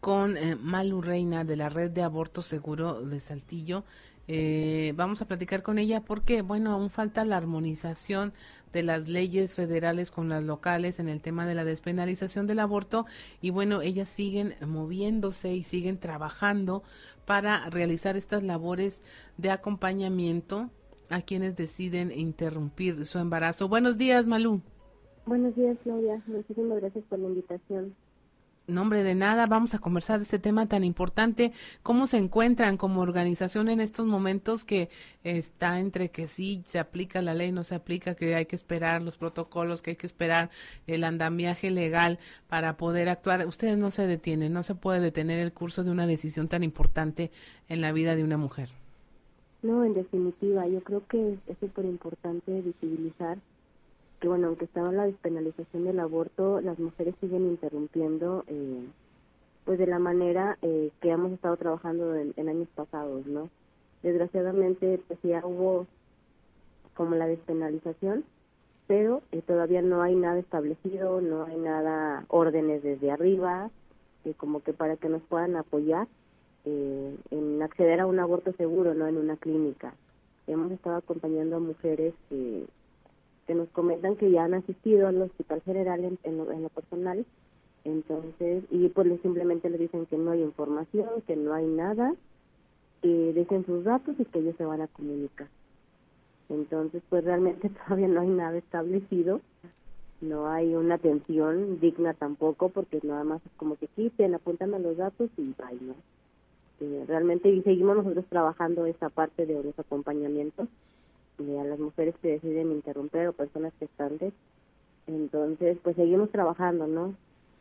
con 0.00 0.36
eh, 0.36 0.56
Malu 0.56 1.00
Reina 1.00 1.44
de 1.44 1.56
la 1.56 1.68
Red 1.68 1.90
de 1.90 2.02
Aborto 2.02 2.42
Seguro 2.42 3.02
de 3.02 3.20
Saltillo. 3.20 3.84
Eh, 4.30 4.92
vamos 4.94 5.22
a 5.22 5.26
platicar 5.26 5.62
con 5.62 5.78
ella 5.78 6.02
porque, 6.02 6.42
bueno, 6.42 6.72
aún 6.72 6.90
falta 6.90 7.24
la 7.24 7.38
armonización 7.38 8.34
de 8.74 8.82
las 8.82 9.08
leyes 9.08 9.54
federales 9.54 10.10
con 10.10 10.28
las 10.28 10.44
locales 10.44 11.00
en 11.00 11.08
el 11.08 11.22
tema 11.22 11.46
de 11.46 11.54
la 11.54 11.64
despenalización 11.64 12.46
del 12.46 12.58
aborto 12.58 13.06
y, 13.40 13.48
bueno, 13.48 13.80
ellas 13.80 14.10
siguen 14.10 14.54
moviéndose 14.66 15.54
y 15.54 15.62
siguen 15.62 15.98
trabajando 15.98 16.82
para 17.24 17.70
realizar 17.70 18.18
estas 18.18 18.42
labores 18.42 19.02
de 19.38 19.50
acompañamiento 19.50 20.68
a 21.08 21.22
quienes 21.22 21.56
deciden 21.56 22.12
interrumpir 22.12 23.06
su 23.06 23.18
embarazo. 23.18 23.66
Buenos 23.66 23.96
días, 23.96 24.26
Malu. 24.26 24.60
Buenos 25.24 25.56
días, 25.56 25.78
Claudia. 25.82 26.22
Muchísimas 26.26 26.80
gracias 26.80 27.04
por 27.08 27.18
la 27.18 27.28
invitación. 27.28 27.94
Nombre 28.68 29.02
de 29.02 29.14
nada, 29.14 29.46
vamos 29.46 29.74
a 29.74 29.78
conversar 29.78 30.18
de 30.18 30.24
este 30.24 30.38
tema 30.38 30.66
tan 30.66 30.84
importante. 30.84 31.52
¿Cómo 31.82 32.06
se 32.06 32.18
encuentran 32.18 32.76
como 32.76 33.00
organización 33.00 33.70
en 33.70 33.80
estos 33.80 34.04
momentos 34.04 34.66
que 34.66 34.90
está 35.24 35.78
entre 35.78 36.10
que 36.10 36.26
sí 36.26 36.60
se 36.66 36.78
aplica 36.78 37.22
la 37.22 37.32
ley, 37.32 37.50
no 37.50 37.64
se 37.64 37.74
aplica, 37.74 38.14
que 38.14 38.34
hay 38.34 38.44
que 38.44 38.56
esperar 38.56 39.00
los 39.00 39.16
protocolos, 39.16 39.80
que 39.80 39.92
hay 39.92 39.96
que 39.96 40.06
esperar 40.06 40.50
el 40.86 41.04
andamiaje 41.04 41.70
legal 41.70 42.18
para 42.46 42.76
poder 42.76 43.08
actuar? 43.08 43.46
Ustedes 43.46 43.78
no 43.78 43.90
se 43.90 44.06
detienen, 44.06 44.52
no 44.52 44.62
se 44.62 44.74
puede 44.74 45.00
detener 45.00 45.38
el 45.38 45.54
curso 45.54 45.82
de 45.82 45.90
una 45.90 46.06
decisión 46.06 46.46
tan 46.46 46.62
importante 46.62 47.30
en 47.70 47.80
la 47.80 47.92
vida 47.92 48.16
de 48.16 48.24
una 48.24 48.36
mujer. 48.36 48.68
No, 49.62 49.82
en 49.82 49.94
definitiva, 49.94 50.68
yo 50.68 50.82
creo 50.82 51.06
que 51.08 51.38
es 51.46 51.56
súper 51.58 51.86
importante 51.86 52.60
visibilizar 52.60 53.38
que 54.20 54.28
bueno, 54.28 54.48
aunque 54.48 54.64
estaba 54.64 54.90
la 54.92 55.06
despenalización 55.06 55.84
del 55.84 56.00
aborto, 56.00 56.60
las 56.60 56.78
mujeres 56.78 57.14
siguen 57.20 57.46
interrumpiendo 57.46 58.44
eh, 58.48 58.84
pues 59.64 59.78
de 59.78 59.86
la 59.86 59.98
manera 59.98 60.58
eh, 60.62 60.90
que 61.00 61.10
hemos 61.10 61.32
estado 61.32 61.56
trabajando 61.56 62.16
en, 62.16 62.48
años 62.48 62.68
pasados, 62.74 63.26
¿no? 63.26 63.48
Desgraciadamente 64.02 65.00
pues 65.06 65.20
ya 65.22 65.44
hubo 65.46 65.86
como 66.94 67.14
la 67.14 67.26
despenalización, 67.26 68.24
pero 68.88 69.22
eh, 69.30 69.42
todavía 69.42 69.82
no 69.82 70.02
hay 70.02 70.16
nada 70.16 70.38
establecido, 70.38 71.20
no 71.20 71.44
hay 71.44 71.56
nada 71.56 72.24
órdenes 72.28 72.82
desde 72.82 73.10
arriba, 73.10 73.70
como 74.36 74.62
que 74.62 74.74
para 74.74 74.96
que 74.96 75.08
nos 75.08 75.22
puedan 75.22 75.56
apoyar 75.56 76.06
en 76.66 77.62
acceder 77.62 77.98
a 78.00 78.06
un 78.06 78.20
aborto 78.20 78.52
seguro, 78.52 78.92
no 78.92 79.06
en 79.06 79.16
una 79.16 79.38
clínica. 79.38 79.94
Hemos 80.46 80.70
estado 80.70 80.96
acompañando 80.96 81.56
a 81.56 81.60
mujeres 81.60 82.12
que 82.28 82.66
que 83.48 83.54
nos 83.54 83.68
comentan 83.70 84.14
que 84.16 84.30
ya 84.30 84.44
han 84.44 84.52
asistido 84.52 85.08
al 85.08 85.22
Hospital 85.22 85.62
General 85.62 86.18
en, 86.22 86.36
lo, 86.36 86.68
personal, 86.68 87.24
entonces, 87.82 88.62
y 88.70 88.88
pues 88.90 89.08
simplemente 89.22 89.70
le 89.70 89.78
dicen 89.78 90.04
que 90.04 90.18
no 90.18 90.32
hay 90.32 90.42
información, 90.42 91.08
que 91.26 91.34
no 91.34 91.54
hay 91.54 91.64
nada, 91.64 92.14
que 93.00 93.32
dejen 93.32 93.64
sus 93.64 93.84
datos 93.84 94.16
y 94.18 94.26
que 94.26 94.40
ellos 94.40 94.54
se 94.58 94.66
van 94.66 94.82
a 94.82 94.86
comunicar. 94.88 95.48
Entonces, 96.50 97.02
pues 97.08 97.24
realmente 97.24 97.70
todavía 97.86 98.08
no 98.08 98.20
hay 98.20 98.28
nada 98.28 98.58
establecido, 98.58 99.40
no 100.20 100.48
hay 100.48 100.74
una 100.74 100.96
atención 100.96 101.80
digna 101.80 102.12
tampoco, 102.12 102.68
porque 102.68 103.00
nada 103.02 103.24
más 103.24 103.40
es 103.46 103.52
como 103.56 103.76
que 103.76 103.86
quiten, 103.86 104.34
apuntan 104.34 104.70
los 104.82 104.98
datos 104.98 105.30
y 105.38 105.54
¿no? 105.80 105.94
Eh, 106.80 107.04
realmente, 107.08 107.48
y 107.48 107.62
seguimos 107.62 107.96
nosotros 107.96 108.26
trabajando 108.28 108.84
esa 108.84 109.08
parte 109.08 109.46
de 109.46 109.64
los 109.64 109.78
acompañamientos, 109.78 110.68
a 111.38 111.64
las 111.64 111.78
mujeres 111.78 112.14
que 112.20 112.32
deciden 112.32 112.72
interrumpir 112.72 113.28
o 113.28 113.32
personas 113.32 113.72
gestantes. 113.78 114.32
Entonces, 115.06 115.78
pues 115.82 115.96
seguimos 115.96 116.30
trabajando, 116.30 116.86
¿no? 116.86 117.14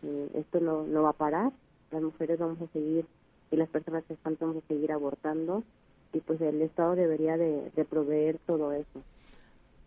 Eh, 0.04 0.30
esto 0.36 0.60
no, 0.60 0.84
no 0.84 1.04
va 1.04 1.10
a 1.10 1.14
parar, 1.14 1.52
las 1.92 2.02
mujeres 2.02 2.40
vamos 2.40 2.62
a 2.62 2.68
seguir 2.74 3.06
y 3.52 3.56
las 3.56 3.70
personas 3.70 4.04
gestantes 4.08 4.40
vamos 4.40 4.64
a 4.64 4.68
seguir 4.68 4.92
abortando 4.92 5.64
y 6.14 6.20
pues 6.20 6.42
el 6.42 6.62
Estado 6.62 6.96
debería 6.96 7.38
de, 7.38 7.72
proveer 7.90 8.40
todo 8.46 8.74
eso. 8.74 9.02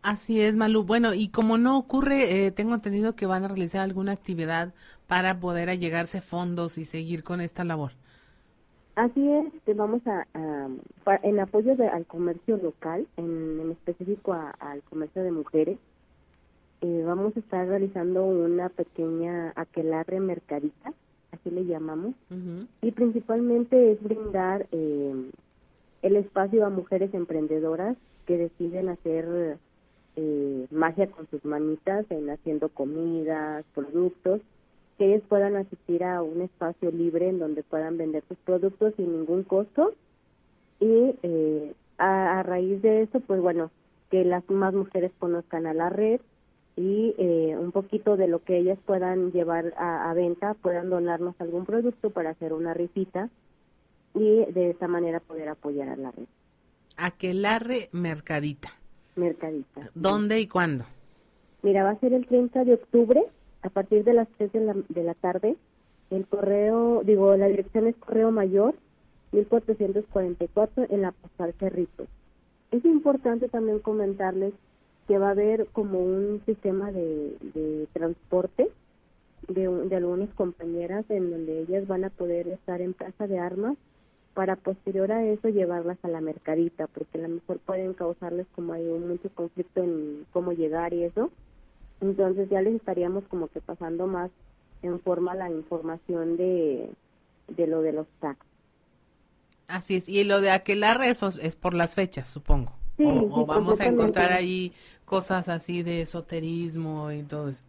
Así 0.02 0.40
es, 0.40 0.56
Malu. 0.56 0.84
Bueno, 0.84 1.12
y 1.12 1.28
como 1.28 1.58
no 1.58 1.76
ocurre, 1.76 2.46
eh, 2.46 2.50
tengo 2.50 2.74
entendido 2.74 3.14
que 3.14 3.26
van 3.26 3.44
a 3.44 3.48
realizar 3.48 3.82
alguna 3.82 4.12
actividad 4.12 4.72
para 5.06 5.40
poder 5.40 5.68
allegarse 5.68 6.20
fondos 6.22 6.78
y 6.78 6.84
seguir 6.84 7.22
con 7.22 7.40
esta 7.40 7.64
labor. 7.64 7.92
Así 8.96 9.30
es, 9.32 9.76
vamos 9.76 10.02
a, 10.06 10.26
en 11.22 11.40
apoyo 11.40 11.74
al 11.92 12.06
comercio 12.06 12.56
local, 12.56 13.06
en, 13.16 13.70
específico 13.70 14.32
al 14.32 14.82
comercio 14.82 15.22
de 15.22 15.30
mujeres, 15.30 15.78
eh, 16.82 17.02
vamos 17.06 17.36
a 17.36 17.40
estar 17.40 17.66
realizando 17.66 18.24
una 18.24 18.68
pequeña 18.68 19.52
aquelarre 19.54 20.18
mercadita, 20.20 20.92
así 21.32 21.50
le 21.50 21.66
llamamos, 21.66 22.14
y 22.82 22.90
principalmente 22.90 23.92
es 23.92 24.02
brindar 24.02 24.66
eh, 24.72 25.30
el 26.02 26.16
espacio 26.16 26.66
a 26.66 26.70
mujeres 26.70 27.14
emprendedoras 27.14 27.96
que 28.26 28.38
deciden 28.38 28.88
hacer 28.88 29.58
eh, 30.16 30.66
magia 30.70 31.10
con 31.10 31.28
sus 31.28 31.44
manitas 31.44 32.04
en 32.10 32.30
haciendo 32.30 32.68
comidas, 32.68 33.64
productos, 33.74 34.40
que 35.00 35.06
ellos 35.06 35.22
puedan 35.30 35.56
asistir 35.56 36.04
a 36.04 36.20
un 36.20 36.42
espacio 36.42 36.90
libre 36.90 37.30
en 37.30 37.38
donde 37.38 37.62
puedan 37.62 37.96
vender 37.96 38.22
sus 38.28 38.36
productos 38.36 38.92
sin 38.98 39.10
ningún 39.10 39.44
costo 39.44 39.94
y 40.78 41.14
eh, 41.22 41.72
a, 41.96 42.42
raíz 42.42 42.82
de 42.82 43.04
eso, 43.04 43.20
pues 43.20 43.40
bueno, 43.40 43.70
que 44.10 44.26
las 44.26 44.46
más 44.50 44.74
mujeres 44.74 45.10
conozcan 45.18 45.66
a 45.66 45.72
la 45.72 45.88
red 45.88 46.20
y 46.76 47.14
eh, 47.16 47.56
un 47.58 47.72
poquito 47.72 48.18
de 48.18 48.28
lo 48.28 48.44
que 48.44 48.58
ellas 48.58 48.78
puedan 48.84 49.32
llevar 49.32 49.72
a, 49.78 50.12
venta, 50.12 50.52
puedan 50.52 50.90
donarnos 50.90 51.34
algún 51.38 51.64
producto 51.64 52.10
para 52.10 52.30
hacer 52.30 52.52
una 52.52 52.74
rifita 52.74 53.30
y 54.14 54.44
de 54.52 54.68
esa 54.68 54.86
manera 54.86 55.20
poder 55.20 55.48
apoyar 55.48 55.88
a 55.88 55.96
la 55.96 56.10
red. 56.10 56.26
Aquelarre 56.98 57.88
Mercadita. 57.92 58.74
Mercadita. 59.16 59.80
¿Dónde 59.94 60.40
y 60.40 60.46
cuándo? 60.46 60.84
Mira, 61.62 61.84
va 61.84 61.92
a 61.92 62.00
ser 62.00 62.12
el 62.12 62.26
30 62.26 62.64
de 62.64 62.74
octubre 62.74 63.24
a 63.62 63.68
partir 63.68 64.04
de 64.04 64.14
las 64.14 64.28
3 64.38 64.52
de 64.52 64.60
la, 64.60 64.74
de 64.88 65.04
la 65.04 65.14
tarde. 65.14 65.56
El 66.10 66.26
correo, 66.26 67.02
digo, 67.04 67.36
la 67.36 67.46
dirección 67.46 67.86
es 67.86 67.96
Correo 67.96 68.30
Mayor, 68.30 68.74
1444, 69.32 70.86
en 70.90 71.02
la 71.02 71.12
Postal 71.12 71.54
Cerrito. 71.58 72.06
Es 72.72 72.84
importante 72.84 73.48
también 73.48 73.78
comentarles 73.78 74.52
que 75.06 75.18
va 75.18 75.28
a 75.28 75.32
haber 75.32 75.66
como 75.72 76.00
un 76.00 76.42
sistema 76.46 76.90
de, 76.92 77.36
de 77.54 77.86
transporte 77.92 78.70
de, 79.48 79.68
de 79.68 79.96
algunas 79.96 80.28
compañeras 80.34 81.04
en 81.08 81.30
donde 81.30 81.60
ellas 81.60 81.86
van 81.86 82.04
a 82.04 82.10
poder 82.10 82.48
estar 82.48 82.80
en 82.80 82.92
plaza 82.92 83.26
de 83.26 83.38
armas 83.38 83.76
para 84.34 84.56
posterior 84.56 85.10
a 85.10 85.24
eso 85.24 85.48
llevarlas 85.48 85.98
a 86.02 86.08
la 86.08 86.20
mercadita, 86.20 86.86
porque 86.86 87.18
a 87.18 87.22
lo 87.22 87.28
mejor 87.28 87.58
pueden 87.58 87.94
causarles 87.94 88.46
como 88.54 88.72
hay 88.72 88.86
un 88.86 89.08
mucho 89.08 89.28
conflicto 89.34 89.82
en 89.82 90.26
cómo 90.32 90.52
llegar 90.52 90.94
y 90.94 91.04
eso 91.04 91.30
entonces 92.00 92.48
ya 92.48 92.62
les 92.62 92.74
estaríamos 92.74 93.24
como 93.24 93.48
que 93.48 93.60
pasando 93.60 94.06
más 94.06 94.30
en 94.82 95.00
forma 95.00 95.34
la 95.34 95.50
información 95.50 96.36
de, 96.36 96.90
de 97.48 97.66
lo 97.66 97.82
de 97.82 97.92
los 97.92 98.06
tax. 98.20 98.38
Así 99.68 99.96
es, 99.96 100.08
y 100.08 100.24
lo 100.24 100.40
de 100.40 100.50
aquelarre 100.50 101.10
eso 101.10 101.28
es 101.28 101.56
por 101.56 101.74
las 101.74 101.94
fechas, 101.94 102.28
supongo. 102.28 102.72
Sí, 102.96 103.04
o, 103.06 103.46
vamos 103.46 103.80
a 103.80 103.86
encontrar 103.86 104.32
ahí 104.32 104.72
cosas 105.04 105.48
así 105.48 105.82
de 105.82 106.02
esoterismo 106.02 107.12
y 107.12 107.22
todo 107.22 107.48
eso. 107.48 107.62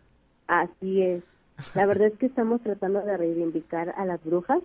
Así 0.47 1.01
es. 1.01 1.23
La 1.75 1.85
verdad 1.85 2.07
es 2.07 2.17
que 2.17 2.25
estamos 2.25 2.61
tratando 2.61 3.01
de 3.01 3.15
reivindicar 3.17 3.93
a 3.95 4.05
las 4.05 4.23
brujas, 4.23 4.61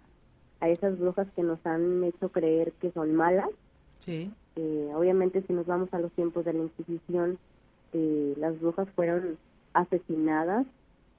a 0.61 0.69
esas 0.69 0.99
brujas 0.99 1.29
que 1.37 1.43
nos 1.43 1.65
han 1.67 2.03
hecho 2.05 2.31
creer 2.31 2.73
que 2.81 2.91
son 2.93 3.15
malas. 3.15 3.51
Sí. 3.99 4.31
Eh, 4.57 4.91
obviamente 4.95 5.43
si 5.47 5.53
nos 5.53 5.67
vamos 5.67 5.93
a 5.93 5.99
los 5.99 6.11
tiempos 6.13 6.45
de 6.45 6.55
la 6.55 6.63
Inquisición, 6.63 7.39
eh, 7.93 8.35
las 8.39 8.59
brujas 8.59 8.89
fueron 8.97 9.37
asesinadas 9.77 10.67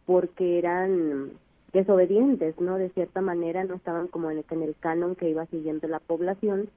porque 0.05 0.57
eran 0.57 1.31
desobedientes, 1.73 2.59
¿no? 2.59 2.77
De 2.77 2.89
cierta 2.89 3.21
manera 3.21 3.63
no 3.63 3.75
estaban 3.75 4.07
como 4.07 4.31
en 4.31 4.39
el, 4.39 4.45
en 4.49 4.63
el 4.63 4.75
canon 4.79 5.15
que 5.15 5.29
iba 5.29 5.45
siguiendo 5.47 5.87
la 5.87 5.99
población. 5.99 6.69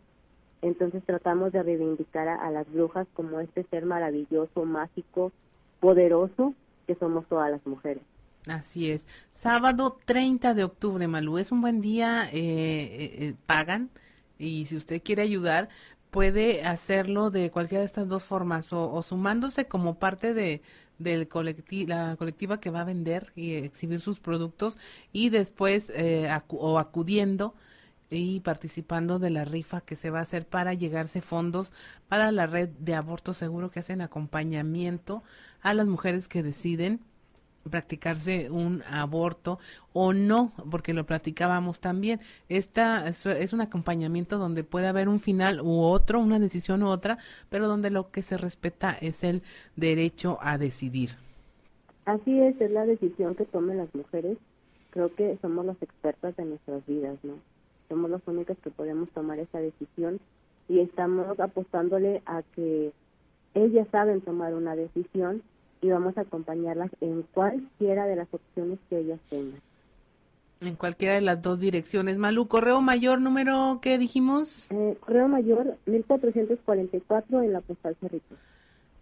Entonces 0.62 1.02
tratamos 1.06 1.52
de 1.52 1.62
reivindicar 1.62 2.28
a, 2.28 2.50
las 2.50 2.70
brujas 2.70 3.06
como 3.14 3.40
este 3.40 3.64
ser 3.64 3.86
maravilloso, 3.86 4.64
mágico, 4.64 5.32
poderoso 5.80 6.54
que 6.86 6.94
somos 6.96 7.26
todas 7.26 7.50
las 7.50 7.64
mujeres. 7.66 8.02
Así 8.48 8.90
es. 8.90 9.06
Sábado 9.32 9.96
30 10.04 10.54
de 10.54 10.64
octubre, 10.64 11.06
Malú. 11.08 11.38
Es 11.38 11.52
un 11.52 11.60
buen 11.60 11.80
día, 11.80 12.24
eh, 12.24 12.32
eh, 12.32 13.26
eh, 13.26 13.34
pagan 13.46 13.90
y 14.38 14.66
si 14.66 14.76
usted 14.76 15.02
quiere 15.02 15.22
ayudar, 15.22 15.68
puede 16.10 16.62
hacerlo 16.64 17.30
de 17.30 17.50
cualquiera 17.50 17.80
de 17.80 17.86
estas 17.86 18.08
dos 18.08 18.24
formas 18.24 18.72
o, 18.72 19.00
sumándose 19.02 19.66
como 19.66 19.98
parte 19.98 20.34
de 20.34 20.62
del 21.00 21.28
la 21.88 22.16
colectiva 22.16 22.60
que 22.60 22.70
va 22.70 22.82
a 22.82 22.84
vender 22.84 23.32
y 23.34 23.54
exhibir 23.54 24.00
sus 24.00 24.20
productos 24.20 24.78
y 25.12 25.30
después 25.30 25.90
eh, 25.96 26.30
o 26.48 26.78
acudiendo 26.78 27.54
y 28.10 28.40
participando 28.40 29.18
de 29.18 29.30
la 29.30 29.44
rifa 29.44 29.80
que 29.80 29.96
se 29.96 30.10
va 30.10 30.18
a 30.18 30.22
hacer 30.22 30.46
para 30.46 30.74
llegarse 30.74 31.22
fondos 31.22 31.72
para 32.08 32.30
la 32.32 32.46
red 32.46 32.68
de 32.68 32.94
aborto 32.94 33.34
seguro 33.34 33.70
que 33.70 33.80
hacen 33.80 34.00
acompañamiento 34.00 35.22
a 35.62 35.74
las 35.74 35.86
mujeres 35.86 36.28
que 36.28 36.42
deciden 36.42 37.00
practicarse 37.68 38.50
un 38.50 38.82
aborto 38.88 39.58
o 39.92 40.12
no, 40.12 40.52
porque 40.70 40.94
lo 40.94 41.04
platicábamos 41.04 41.80
también. 41.80 42.20
Esta 42.48 43.08
es, 43.08 43.52
un 43.52 43.60
acompañamiento 43.60 44.38
donde 44.38 44.64
puede 44.64 44.86
haber 44.86 45.08
un 45.08 45.18
final 45.18 45.60
u 45.60 45.80
otro, 45.80 46.20
una 46.20 46.38
decisión 46.38 46.82
u 46.82 46.88
otra, 46.88 47.18
pero 47.48 47.68
donde 47.68 47.90
lo 47.90 48.10
que 48.10 48.22
se 48.22 48.38
respeta 48.38 48.96
es 49.00 49.24
el 49.24 49.42
derecho 49.76 50.38
a 50.40 50.58
decidir. 50.58 51.10
Así 52.06 52.40
es, 52.40 52.60
es 52.60 52.70
la 52.70 52.86
decisión 52.86 53.34
que 53.34 53.44
tomen 53.44 53.78
las 53.78 53.94
mujeres. 53.94 54.38
Creo 54.90 55.14
que 55.14 55.38
somos 55.42 55.64
las 55.66 55.80
expertas 55.82 56.36
de 56.36 56.44
nuestras 56.44 56.84
vidas, 56.86 57.18
¿no? 57.22 57.34
Somos 57.88 58.10
las 58.10 58.22
únicas 58.26 58.56
que 58.58 58.70
podemos 58.70 59.08
tomar 59.10 59.38
esa 59.38 59.60
decisión 59.60 60.20
y 60.68 60.80
estamos 60.80 61.38
apostándole 61.38 62.22
a 62.26 62.42
que 62.54 62.92
ellas 63.54 63.86
saben 63.90 64.20
tomar 64.20 64.54
una 64.54 64.76
decisión 64.76 65.42
y 65.80 65.88
vamos 65.88 66.16
a 66.18 66.22
acompañarlas 66.22 66.90
en 67.00 67.22
cualquiera 67.34 68.06
de 68.06 68.16
las 68.16 68.28
opciones 68.32 68.78
que 68.88 68.98
ellas 68.98 69.20
tengan. 69.30 69.60
En 70.60 70.76
cualquiera 70.76 71.14
de 71.14 71.22
las 71.22 71.40
dos 71.40 71.58
direcciones. 71.58 72.18
Malú, 72.18 72.46
correo 72.46 72.82
mayor 72.82 73.20
número, 73.20 73.78
¿qué 73.80 73.96
dijimos? 73.96 74.70
Eh, 74.70 74.96
correo 75.00 75.26
mayor 75.26 75.78
1444 75.86 77.42
en 77.42 77.52
la 77.52 77.60
postal 77.62 77.96
Cerritos. 77.98 78.38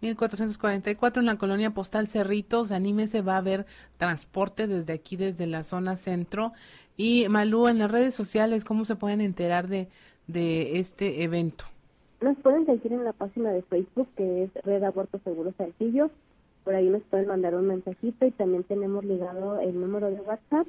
1444 0.01 1.19
en 1.19 1.25
la 1.25 1.37
colonia 1.37 1.71
postal 1.71 2.07
Cerritos. 2.07 2.71
Anímese, 2.71 3.21
va 3.21 3.35
a 3.35 3.39
haber 3.39 3.65
transporte 3.97 4.67
desde 4.67 4.93
aquí, 4.93 5.17
desde 5.17 5.47
la 5.47 5.63
zona 5.63 5.97
centro. 5.97 6.53
Y 6.95 7.27
Malú, 7.27 7.67
en 7.67 7.79
las 7.79 7.91
redes 7.91 8.13
sociales, 8.13 8.63
¿cómo 8.63 8.85
se 8.85 8.95
pueden 8.95 9.19
enterar 9.19 9.67
de, 9.67 9.89
de 10.27 10.79
este 10.79 11.23
evento? 11.23 11.65
Nos 12.21 12.37
pueden 12.37 12.65
seguir 12.65 12.93
en 12.93 13.03
la 13.03 13.13
página 13.13 13.51
de 13.51 13.63
Facebook 13.63 14.07
que 14.15 14.43
es 14.43 14.53
Red 14.63 14.83
Aborto 14.83 15.19
Seguro 15.25 15.53
Saltillo 15.57 16.09
por 16.63 16.75
ahí 16.75 16.89
nos 16.89 17.01
pueden 17.03 17.27
mandar 17.27 17.55
un 17.55 17.67
mensajito 17.67 18.25
y 18.25 18.31
también 18.31 18.63
tenemos 18.63 19.03
ligado 19.03 19.59
el 19.59 19.79
número 19.79 20.09
de 20.11 20.21
WhatsApp 20.21 20.67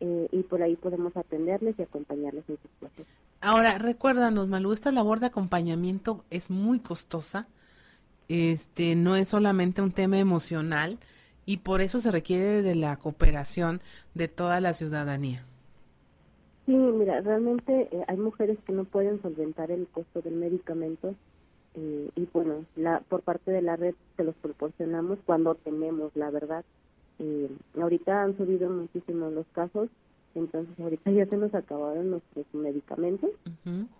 eh, 0.00 0.28
y 0.30 0.42
por 0.42 0.62
ahí 0.62 0.76
podemos 0.76 1.16
atenderles 1.16 1.78
y 1.78 1.82
acompañarles 1.82 2.44
en 2.48 2.58
sus 2.58 2.70
procesos. 2.78 3.12
Ahora, 3.40 3.78
recuérdanos, 3.78 4.48
Malu, 4.48 4.72
esta 4.72 4.90
labor 4.92 5.20
de 5.20 5.26
acompañamiento 5.26 6.24
es 6.30 6.50
muy 6.50 6.78
costosa, 6.78 7.48
este, 8.28 8.94
no 8.94 9.16
es 9.16 9.28
solamente 9.28 9.82
un 9.82 9.92
tema 9.92 10.18
emocional 10.18 10.98
y 11.44 11.58
por 11.58 11.80
eso 11.80 12.00
se 12.00 12.10
requiere 12.10 12.62
de 12.62 12.74
la 12.74 12.96
cooperación 12.96 13.80
de 14.14 14.28
toda 14.28 14.60
la 14.60 14.74
ciudadanía. 14.74 15.44
Sí, 16.66 16.72
mira, 16.72 17.20
realmente 17.20 17.88
eh, 17.90 18.04
hay 18.06 18.16
mujeres 18.16 18.58
que 18.64 18.72
no 18.72 18.84
pueden 18.84 19.20
solventar 19.20 19.72
el 19.72 19.88
costo 19.88 20.22
del 20.22 20.34
medicamento 20.34 21.14
eh, 21.74 22.10
y 22.14 22.28
bueno, 22.32 22.64
la, 22.76 23.00
por 23.00 23.22
parte 23.22 23.50
de 23.50 23.62
la 23.62 23.76
red 23.76 23.94
se 24.16 24.24
los 24.24 24.34
proporcionamos 24.36 25.18
cuando 25.24 25.54
tenemos, 25.54 26.14
la 26.14 26.30
verdad. 26.30 26.64
Eh, 27.18 27.48
ahorita 27.80 28.22
han 28.22 28.36
subido 28.36 28.68
muchísimo 28.70 29.30
los 29.30 29.46
casos, 29.52 29.88
entonces 30.34 30.78
ahorita 30.80 31.10
ya 31.10 31.26
se 31.26 31.36
nos 31.36 31.54
acabaron 31.54 32.10
nuestros 32.10 32.46
medicamentos 32.52 33.30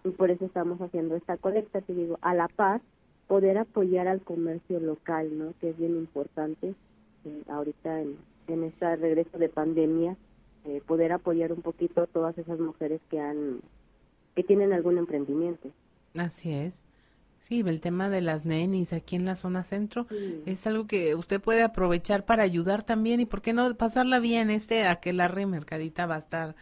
y 0.03 0.09
por 0.11 0.31
eso 0.31 0.47
estamos 0.47 0.81
haciendo 0.81 1.15
esta 1.15 1.37
colecta, 1.37 1.83
te 1.83 1.95
digo, 1.95 2.19
a 2.23 2.35
la 2.35 2.49
paz, 2.49 2.81
poder 3.29 3.59
apoyar 3.59 4.09
al 4.09 4.23
comercio 4.23 4.81
local, 4.81 5.39
¿no? 5.39 5.53
Que 5.61 5.71
es 5.71 5.79
bien 5.79 5.97
importante 5.97 6.75
eh, 7.25 7.43
ahorita 7.49 8.01
en, 8.01 8.17
en 8.49 8.65
este 8.65 8.97
regreso 8.97 9.39
de 9.39 9.49
pandemia, 9.49 10.17
eh, 10.65 10.81
poder 10.87 11.13
apoyar 11.13 11.53
un 11.53 11.63
poquito 11.63 12.03
a 12.03 12.07
todas 12.07 12.37
esas 12.39 12.59
mujeres 12.59 13.01
que 13.11 13.21
han 13.21 13.61
que 14.35 14.43
tienen 14.43 14.73
algún 14.73 14.97
emprendimiento. 14.97 15.69
Así 16.17 16.53
es. 16.53 16.83
Sí, 17.43 17.65
el 17.67 17.81
tema 17.81 18.09
de 18.09 18.21
las 18.21 18.45
nenis 18.45 18.93
aquí 18.93 19.17
en 19.17 19.25
la 19.25 19.35
zona 19.35 19.65
centro 19.65 20.07
es 20.47 20.65
algo 20.69 20.87
que 20.87 21.17
usted 21.17 21.41
puede 21.41 21.65
aprovechar 21.65 22.25
para 22.25 22.45
ayudar 22.45 22.85
también 22.85 23.19
y 23.19 23.27
por 23.27 23.43
qué 23.43 23.53
no 23.53 23.75
pasarla 23.75 24.21
bien 24.21 24.49
este 24.49 24.87
a 24.87 25.01
que 25.01 25.13
la 25.13 25.27
remercadita 25.27 26.07
va 26.07 26.15
a 26.15 26.19
estar 26.19 26.55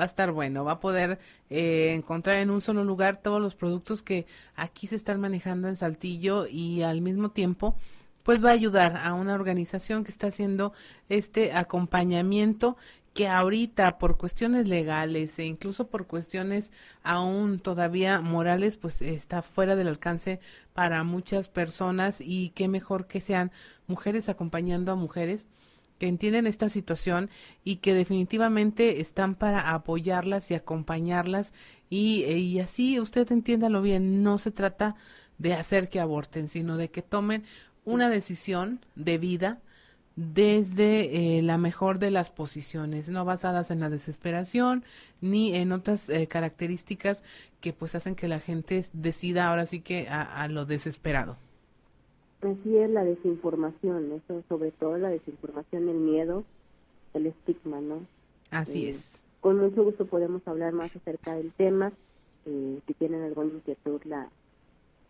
va 0.00 0.04
a 0.04 0.06
estar 0.06 0.30
bueno, 0.30 0.62
va 0.62 0.74
a 0.74 0.80
poder 0.80 1.18
eh, 1.50 1.92
encontrar 1.92 2.36
en 2.36 2.50
un 2.50 2.60
solo 2.60 2.84
lugar 2.84 3.20
todos 3.20 3.42
los 3.42 3.56
productos 3.56 4.04
que 4.04 4.26
aquí 4.54 4.86
se 4.86 4.94
están 4.94 5.20
manejando 5.20 5.66
en 5.66 5.76
Saltillo 5.76 6.46
y 6.46 6.82
al 6.82 7.00
mismo 7.00 7.32
tiempo 7.32 7.74
pues 8.22 8.44
va 8.44 8.50
a 8.50 8.52
ayudar 8.52 8.96
a 9.02 9.14
una 9.14 9.34
organización 9.34 10.04
que 10.04 10.12
está 10.12 10.28
haciendo 10.28 10.72
este 11.08 11.52
acompañamiento 11.52 12.76
que 13.18 13.26
ahorita 13.26 13.98
por 13.98 14.16
cuestiones 14.16 14.68
legales 14.68 15.40
e 15.40 15.44
incluso 15.44 15.88
por 15.88 16.06
cuestiones 16.06 16.70
aún 17.02 17.58
todavía 17.58 18.20
morales, 18.20 18.76
pues 18.76 19.02
está 19.02 19.42
fuera 19.42 19.74
del 19.74 19.88
alcance 19.88 20.38
para 20.72 21.02
muchas 21.02 21.48
personas 21.48 22.20
y 22.20 22.50
qué 22.50 22.68
mejor 22.68 23.08
que 23.08 23.20
sean 23.20 23.50
mujeres 23.88 24.28
acompañando 24.28 24.92
a 24.92 24.94
mujeres 24.94 25.48
que 25.98 26.06
entienden 26.06 26.46
esta 26.46 26.68
situación 26.68 27.28
y 27.64 27.78
que 27.78 27.92
definitivamente 27.92 29.00
están 29.00 29.34
para 29.34 29.72
apoyarlas 29.72 30.52
y 30.52 30.54
acompañarlas 30.54 31.52
y, 31.90 32.24
y 32.24 32.60
así 32.60 33.00
usted 33.00 33.32
entiéndalo 33.32 33.82
bien, 33.82 34.22
no 34.22 34.38
se 34.38 34.52
trata 34.52 34.94
de 35.38 35.54
hacer 35.54 35.88
que 35.88 35.98
aborten, 35.98 36.48
sino 36.48 36.76
de 36.76 36.92
que 36.92 37.02
tomen 37.02 37.42
una 37.84 38.10
decisión 38.10 38.78
de 38.94 39.18
vida 39.18 39.58
desde 40.18 41.38
eh, 41.38 41.42
la 41.42 41.58
mejor 41.58 42.00
de 42.00 42.10
las 42.10 42.28
posiciones, 42.28 43.08
no 43.08 43.24
basadas 43.24 43.70
en 43.70 43.78
la 43.78 43.88
desesperación 43.88 44.82
ni 45.20 45.54
en 45.54 45.70
otras 45.70 46.10
eh, 46.10 46.26
características 46.26 47.22
que 47.60 47.72
pues 47.72 47.94
hacen 47.94 48.16
que 48.16 48.26
la 48.26 48.40
gente 48.40 48.84
decida 48.92 49.48
ahora 49.48 49.64
sí 49.64 49.80
que 49.80 50.08
a, 50.08 50.48
lo 50.48 50.66
desesperado. 50.66 51.36
Así 52.40 52.76
es 52.76 52.90
la 52.90 53.04
desinformación, 53.04 54.10
eso 54.10 54.42
sobre 54.48 54.72
todo 54.72 54.98
la 54.98 55.08
desinformación, 55.08 55.88
el 55.88 55.98
miedo, 55.98 56.42
el 57.14 57.26
estigma, 57.26 57.80
¿no? 57.80 58.00
Así 58.50 58.86
eh, 58.86 58.90
es. 58.90 59.22
Con 59.40 59.58
mucho 59.58 59.84
gusto 59.84 60.04
podemos 60.06 60.42
hablar 60.48 60.72
más 60.72 60.94
acerca 60.96 61.34
del 61.34 61.52
tema, 61.52 61.92
si 62.44 62.94
tienen 62.98 63.22
alguna 63.22 63.52
inquietud 63.54 64.00
la, 64.04 64.28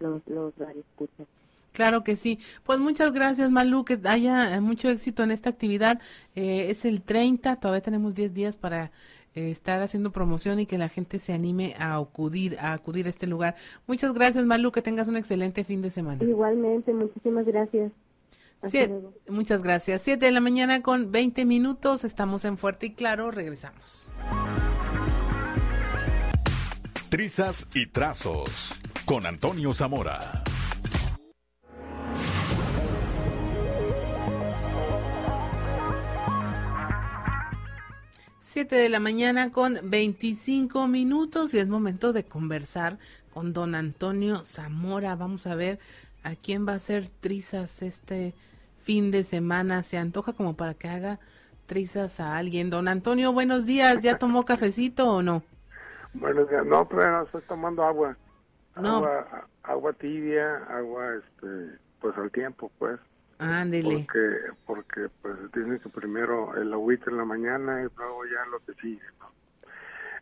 los, 0.00 0.20
los 0.26 0.52
escuchan. 0.59 1.26
Claro 1.72 2.02
que 2.02 2.16
sí. 2.16 2.38
Pues 2.64 2.78
muchas 2.78 3.12
gracias, 3.12 3.50
Malu, 3.50 3.84
que 3.84 3.98
haya 4.04 4.54
eh, 4.54 4.60
mucho 4.60 4.88
éxito 4.88 5.22
en 5.22 5.30
esta 5.30 5.50
actividad. 5.50 6.00
Eh, 6.34 6.70
es 6.70 6.84
el 6.84 7.02
30, 7.02 7.56
todavía 7.56 7.82
tenemos 7.82 8.14
10 8.14 8.34
días 8.34 8.56
para 8.56 8.90
eh, 9.34 9.50
estar 9.50 9.80
haciendo 9.82 10.10
promoción 10.10 10.60
y 10.60 10.66
que 10.66 10.78
la 10.78 10.88
gente 10.88 11.18
se 11.18 11.32
anime 11.32 11.74
a 11.78 11.96
acudir, 11.96 12.58
a 12.58 12.72
acudir 12.72 13.06
a 13.06 13.10
este 13.10 13.26
lugar. 13.26 13.54
Muchas 13.86 14.12
gracias, 14.12 14.44
Malu, 14.46 14.72
que 14.72 14.82
tengas 14.82 15.08
un 15.08 15.16
excelente 15.16 15.64
fin 15.64 15.82
de 15.82 15.90
semana. 15.90 16.24
Igualmente, 16.24 16.92
muchísimas 16.92 17.46
gracias. 17.46 17.92
muchas 19.28 19.62
gracias. 19.62 20.02
Siete 20.02 20.26
de 20.26 20.32
la 20.32 20.40
mañana 20.40 20.82
con 20.82 21.12
20 21.12 21.44
minutos. 21.44 22.04
Estamos 22.04 22.44
en 22.44 22.58
Fuerte 22.58 22.86
y 22.86 22.94
Claro. 22.94 23.30
Regresamos. 23.30 24.10
Trizas 27.08 27.66
y 27.74 27.86
trazos 27.86 28.82
con 29.06 29.24
Antonio 29.24 29.72
Zamora. 29.72 30.42
7 38.59 38.74
de 38.74 38.88
la 38.88 38.98
mañana 38.98 39.52
con 39.52 39.78
25 39.84 40.88
minutos 40.88 41.54
y 41.54 41.61
es 41.61 41.68
momento 41.68 42.12
de 42.12 42.24
conversar 42.24 42.98
con 43.32 43.52
don 43.52 43.76
Antonio 43.76 44.42
Zamora. 44.42 45.14
Vamos 45.14 45.46
a 45.46 45.54
ver 45.54 45.78
a 46.24 46.34
quién 46.34 46.66
va 46.66 46.72
a 46.72 46.76
hacer 46.76 47.09
trizas 47.09 47.82
este 47.82 48.34
fin 48.80 49.12
de 49.12 49.22
semana. 49.22 49.84
Se 49.84 49.96
antoja 49.96 50.32
como 50.32 50.56
para 50.56 50.74
que 50.74 50.88
haga 50.88 51.20
trizas 51.66 52.18
a 52.18 52.36
alguien. 52.36 52.68
Don 52.68 52.88
Antonio, 52.88 53.32
buenos 53.32 53.64
días. 53.64 54.00
¿Ya 54.00 54.18
tomó 54.18 54.44
cafecito 54.44 55.09
o 55.09 55.22
no? 55.22 55.44
Buenos 56.14 56.50
días. 56.50 56.66
No, 56.66 56.88
pero 56.88 57.12
no 57.12 57.22
estoy 57.26 57.42
tomando 57.42 57.84
agua. 57.84 58.16
No. 58.74 58.96
Agua, 58.96 59.46
agua 59.62 59.92
tibia, 59.92 60.64
agua, 60.68 61.14
este, 61.14 61.78
pues 62.00 62.18
al 62.18 62.32
tiempo, 62.32 62.72
pues. 62.80 62.98
Ándele. 63.39 64.07
Porque, 64.07 64.41
porque 64.66 65.09
pues 65.22 65.36
tiene 65.53 65.78
que 65.78 65.89
primero 65.89 66.57
el 66.57 66.72
agüita 66.72 67.11
en 67.11 67.16
la 67.18 67.24
mañana 67.24 67.82
y 67.82 67.89
luego 67.97 68.24
ya 68.26 68.45
lo 68.51 68.59
que 68.61 68.74
sigue. 68.80 69.01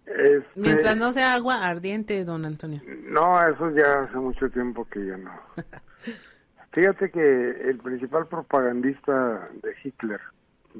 Este, 0.06 0.46
Mientras 0.54 0.96
no 0.96 1.12
sea 1.12 1.34
agua 1.34 1.66
ardiente, 1.66 2.24
don 2.24 2.44
Antonio. 2.44 2.80
No, 3.08 3.42
eso 3.48 3.70
ya 3.70 4.02
hace 4.02 4.16
mucho 4.18 4.48
tiempo 4.50 4.86
que 4.88 5.04
ya 5.04 5.16
no. 5.16 5.32
Fíjate 6.72 7.10
que 7.10 7.50
el 7.68 7.78
principal 7.78 8.26
propagandista 8.28 9.48
de 9.62 9.74
Hitler, 9.82 10.20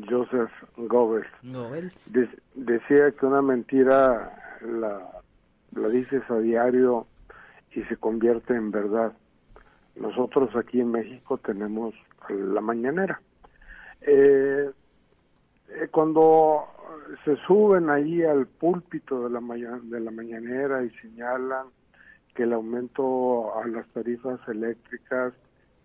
Joseph 0.09 0.53
Goebbels, 0.77 1.27
decía 2.55 3.11
que 3.13 3.27
una 3.27 3.43
mentira 3.43 4.59
la, 4.61 5.11
la 5.73 5.89
dices 5.89 6.23
a 6.29 6.39
diario 6.39 7.07
y 7.73 7.83
se 7.85 7.97
convierte 7.97 8.55
en 8.55 8.71
verdad. 8.71 9.15
Nosotros 9.97 10.55
aquí 10.55 10.81
en 10.81 10.91
México 10.91 11.39
tenemos 11.39 11.95
la 12.29 12.61
mañanera. 12.61 13.21
Eh, 14.01 14.71
eh, 15.69 15.89
cuando 15.91 16.67
se 17.25 17.37
suben 17.47 17.91
ahí 17.91 18.23
al 18.23 18.47
púlpito 18.47 19.29
de 19.29 19.31
la, 19.31 19.41
de 19.83 20.01
la 20.01 20.11
mañanera 20.11 20.85
y 20.85 20.91
señalan 20.91 21.67
que 22.35 22.45
el 22.45 22.53
aumento 22.53 23.59
a 23.59 23.67
las 23.67 23.87
tarifas 23.89 24.39
eléctricas 24.49 25.35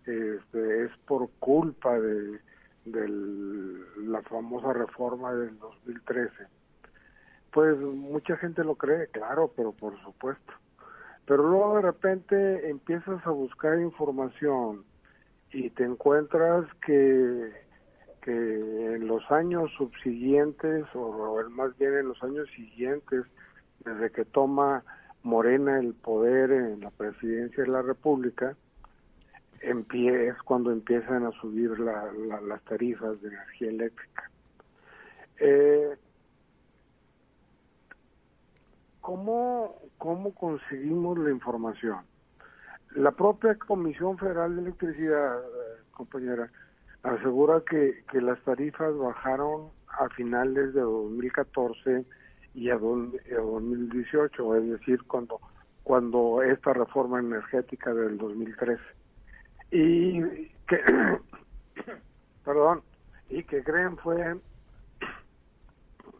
este, 0.06 0.84
es 0.84 0.90
por 1.06 1.30
culpa 1.38 1.98
de, 1.98 2.40
de 2.84 3.08
la 3.98 4.22
famosa 4.22 4.72
reforma 4.72 5.32
del 5.34 5.58
2013. 5.58 6.32
Pues 7.52 7.78
mucha 7.78 8.36
gente 8.36 8.64
lo 8.64 8.76
cree, 8.76 9.08
claro, 9.08 9.50
pero 9.54 9.72
por 9.72 10.00
supuesto. 10.02 10.52
Pero 11.26 11.48
luego 11.48 11.76
de 11.76 11.82
repente 11.82 12.68
empiezas 12.68 13.24
a 13.26 13.30
buscar 13.30 13.78
información 13.78 14.84
y 15.52 15.70
te 15.70 15.84
encuentras 15.84 16.66
que, 16.86 17.52
que 18.22 18.94
en 18.94 19.06
los 19.06 19.30
años 19.30 19.70
subsiguientes, 19.76 20.84
o, 20.94 21.42
más 21.50 21.76
bien 21.78 21.94
en 21.94 22.08
los 22.08 22.22
años 22.22 22.48
siguientes, 22.56 23.24
desde 23.84 24.10
que 24.10 24.24
toma 24.24 24.84
Morena 25.22 25.78
el 25.78 25.94
poder 25.94 26.50
en 26.50 26.80
la 26.80 26.90
presidencia 26.90 27.64
de 27.64 27.70
la 27.70 27.82
República, 27.82 28.56
es 29.60 30.42
cuando 30.44 30.72
empiezan 30.72 31.24
a 31.24 31.30
subir 31.32 31.78
las 31.78 32.62
tarifas 32.64 33.20
de 33.22 33.28
energía 33.28 33.68
eléctrica. 33.68 34.30
Eh, 35.38 35.96
¿cómo, 39.00 39.76
¿Cómo 39.98 40.34
conseguimos 40.34 41.18
la 41.18 41.30
información? 41.30 42.11
La 42.94 43.10
propia 43.10 43.54
Comisión 43.56 44.18
Federal 44.18 44.54
de 44.54 44.62
Electricidad, 44.62 45.38
eh, 45.40 45.82
compañera, 45.92 46.50
asegura 47.02 47.62
que, 47.68 48.04
que 48.10 48.20
las 48.20 48.40
tarifas 48.42 48.96
bajaron 48.96 49.70
a 49.88 50.08
finales 50.10 50.74
de 50.74 50.80
2014 50.80 52.04
y 52.54 52.70
a, 52.70 52.76
2018, 52.76 54.56
es 54.56 54.70
decir, 54.70 55.02
cuando, 55.04 55.40
cuando 55.82 56.42
esta 56.42 56.72
reforma 56.72 57.20
energética 57.20 57.94
del 57.94 58.18
2013. 58.18 58.82
Y 59.70 60.20
que, 60.68 60.80
perdón, 62.44 62.82
y 63.30 63.42
que 63.44 63.62
creen 63.62 63.96
fue 63.96 64.36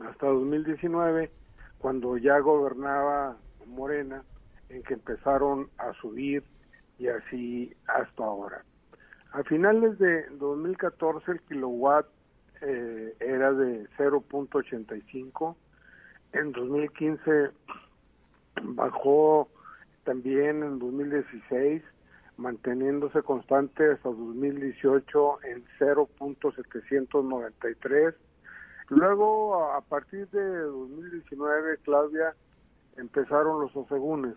hasta 0.09 0.27
2019, 0.27 1.31
cuando 1.79 2.17
ya 2.17 2.39
gobernaba 2.39 3.37
Morena, 3.67 4.23
en 4.69 4.83
que 4.83 4.95
empezaron 4.95 5.69
a 5.77 5.93
subir 5.95 6.43
y 7.03 7.09
así 7.09 7.75
hasta 7.89 8.25
ahora. 8.25 8.65
A 9.33 9.43
finales 9.43 9.99
de 9.99 10.29
2014 10.39 11.33
el 11.33 11.41
kilowatt 11.41 12.07
eh, 12.61 13.17
era 13.19 13.53
de 13.53 13.89
0.85, 13.99 15.57
en 16.33 16.53
2015 16.53 17.51
bajó 18.63 19.49
también 20.05 20.63
en 20.63 20.79
2016, 20.79 21.83
manteniéndose 22.37 23.21
constante 23.23 23.91
hasta 23.93 24.11
2018 24.11 25.43
en 25.43 25.65
0.793. 25.81 28.15
Luego, 28.91 29.73
a 29.73 29.81
partir 29.81 30.29
de 30.29 30.59
2019, 30.61 31.79
Claudia, 31.83 32.37
empezaron 32.97 33.61
los 33.61 33.77
asegúnes 33.77 34.37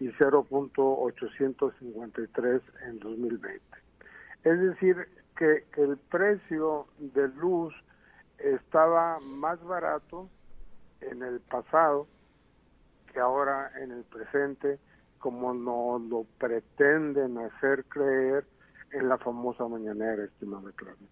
y 0.00 0.08
0.853 0.08 2.62
en 2.88 2.98
2020. 2.98 3.62
Es 4.44 4.60
decir, 4.60 5.08
que 5.36 5.64
el 5.76 5.96
precio 6.10 6.88
de 6.98 7.28
luz 7.28 7.72
estaba 8.38 9.20
más 9.20 9.62
barato 9.64 10.28
en 11.10 11.22
el 11.22 11.40
pasado 11.40 12.06
que 13.12 13.20
ahora 13.20 13.70
en 13.80 13.92
el 13.92 14.04
presente, 14.04 14.78
como 15.18 15.52
nos 15.54 16.00
lo 16.02 16.24
pretenden 16.38 17.38
hacer 17.38 17.84
creer 17.84 18.44
en 18.92 19.08
la 19.08 19.18
famosa 19.18 19.66
mañanera, 19.68 20.24
estimado 20.24 20.70
Claudio. 20.72 21.06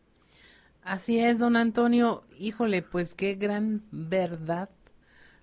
Así 0.82 1.20
es, 1.20 1.38
don 1.38 1.57
Antonio. 1.57 2.24
Híjole, 2.38 2.82
pues 2.82 3.14
qué 3.14 3.34
gran 3.34 3.82
verdad. 3.91 4.70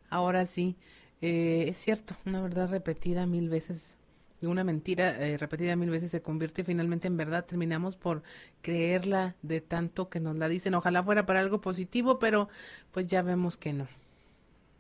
Ahora 0.09 0.45
sí, 0.45 0.77
eh, 1.21 1.65
es 1.67 1.77
cierto, 1.77 2.15
una 2.25 2.41
verdad 2.41 2.69
repetida 2.69 3.25
mil 3.25 3.49
veces 3.49 3.97
una 4.45 4.63
mentira 4.63 5.09
eh, 5.25 5.37
repetida 5.37 5.75
mil 5.75 5.89
veces 5.89 6.11
se 6.11 6.21
convierte 6.21 6.63
finalmente 6.63 7.07
en 7.07 7.17
verdad. 7.17 7.45
Terminamos 7.45 7.97
por 7.97 8.21
creerla 8.61 9.35
de 9.41 9.61
tanto 9.61 10.09
que 10.09 10.19
nos 10.19 10.35
la 10.35 10.47
dicen. 10.47 10.75
Ojalá 10.75 11.01
fuera 11.01 11.25
para 11.25 11.39
algo 11.39 11.59
positivo, 11.59 12.19
pero 12.19 12.49
pues 12.91 13.07
ya 13.07 13.23
vemos 13.23 13.57
que 13.57 13.73
no. 13.73 13.87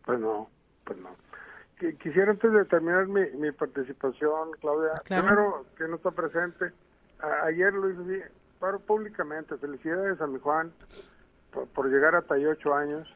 Pues 0.07 0.19
no, 0.19 0.49
pues 0.85 0.97
no. 0.99 1.09
Quisiera 1.99 2.31
antes 2.31 2.51
de 2.51 2.65
terminar 2.65 3.05
mi, 3.07 3.29
mi 3.37 3.51
participación, 3.51 4.49
Claudia, 4.59 4.93
primero 5.07 5.65
que 5.77 5.87
no 5.87 5.97
está 5.97 6.09
presente, 6.09 6.71
ayer 7.43 7.71
lo 7.71 7.91
hice 7.91 8.31
paro 8.59 8.79
públicamente, 8.79 9.55
felicidades 9.57 10.19
a 10.19 10.25
mi 10.25 10.39
Juan 10.39 10.71
por, 11.51 11.67
por 11.67 11.87
llegar 11.87 12.15
a 12.15 12.23
38 12.23 12.73
años, 12.73 13.07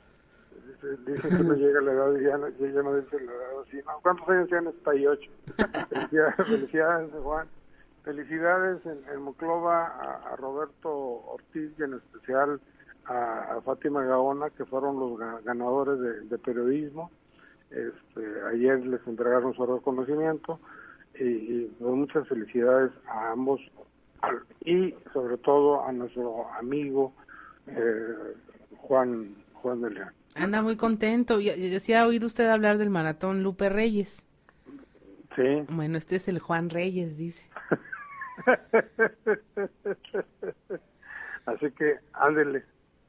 Dice 1.05 1.29
que 1.29 1.43
no 1.43 1.53
llega 1.55 1.81
la 1.81 1.91
edad 1.91 2.13
ya 2.15 2.37
no, 2.37 2.49
ya 2.49 2.83
no 2.83 2.95
dice 2.95 3.19
la 3.19 3.31
edad 3.31 3.61
así. 3.67 3.77
No, 3.85 3.99
¿Cuántos 4.01 4.29
años 4.29 4.49
tiene? 4.49 4.71
78. 4.71 5.31
felicidades, 5.89 6.35
felicidades, 6.47 7.11
Juan. 7.23 7.47
Felicidades 8.03 8.85
en, 8.85 9.03
en 9.13 9.21
Moclova 9.21 9.87
a, 9.87 10.35
Roberto 10.35 10.89
Ortiz 10.89 11.71
y 11.77 11.83
en 11.83 11.93
especial 11.95 12.59
a, 13.11 13.61
Fátima 13.61 14.03
Gaona, 14.03 14.49
que 14.49 14.65
fueron 14.65 14.99
los 14.99 15.43
ganadores 15.43 16.29
de, 16.29 16.37
periodismo. 16.37 17.11
Este, 17.69 18.41
ayer 18.51 18.85
les 18.85 19.05
entregaron 19.07 19.53
su 19.53 19.65
reconocimiento 19.65 20.59
y, 21.15 21.23
y 21.23 21.75
pues, 21.79 21.93
muchas 21.93 22.27
felicidades 22.27 22.91
a 23.07 23.31
ambos 23.31 23.61
y 24.65 24.93
sobre 25.13 25.37
todo 25.37 25.85
a 25.85 25.91
nuestro 25.91 26.47
amigo 26.53 27.13
eh, 27.67 28.35
Juan 28.77 29.35
Juan 29.53 29.81
de 29.81 29.91
León. 29.91 30.11
Anda 30.35 30.61
muy 30.61 30.77
contento. 30.77 31.39
¿Sí 31.39 31.93
ha 31.93 32.07
oído 32.07 32.27
usted 32.27 32.49
hablar 32.49 32.77
del 32.77 32.89
maratón 32.89 33.43
Lupe 33.43 33.69
Reyes? 33.69 34.25
Sí. 35.35 35.65
Bueno, 35.69 35.97
este 35.97 36.15
es 36.17 36.27
el 36.27 36.39
Juan 36.39 36.69
Reyes, 36.69 37.17
dice. 37.17 37.49
Así 41.45 41.71
que 41.71 41.95
ándele, 42.13 42.63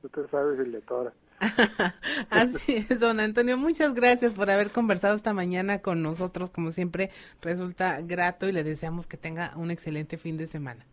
usted 0.04 0.28
sabe 0.30 0.62
si 0.62 0.70
le 0.70 0.80
tora. 0.82 1.12
Así 2.30 2.86
es, 2.88 3.00
don 3.00 3.20
Antonio. 3.20 3.56
Muchas 3.56 3.94
gracias 3.94 4.34
por 4.34 4.50
haber 4.50 4.70
conversado 4.70 5.14
esta 5.14 5.32
mañana 5.34 5.80
con 5.80 6.02
nosotros. 6.02 6.50
Como 6.50 6.70
siempre, 6.70 7.10
resulta 7.40 8.00
grato 8.00 8.48
y 8.48 8.52
le 8.52 8.64
deseamos 8.64 9.06
que 9.06 9.16
tenga 9.16 9.52
un 9.56 9.70
excelente 9.70 10.18
fin 10.18 10.36
de 10.36 10.46
semana. 10.46 10.84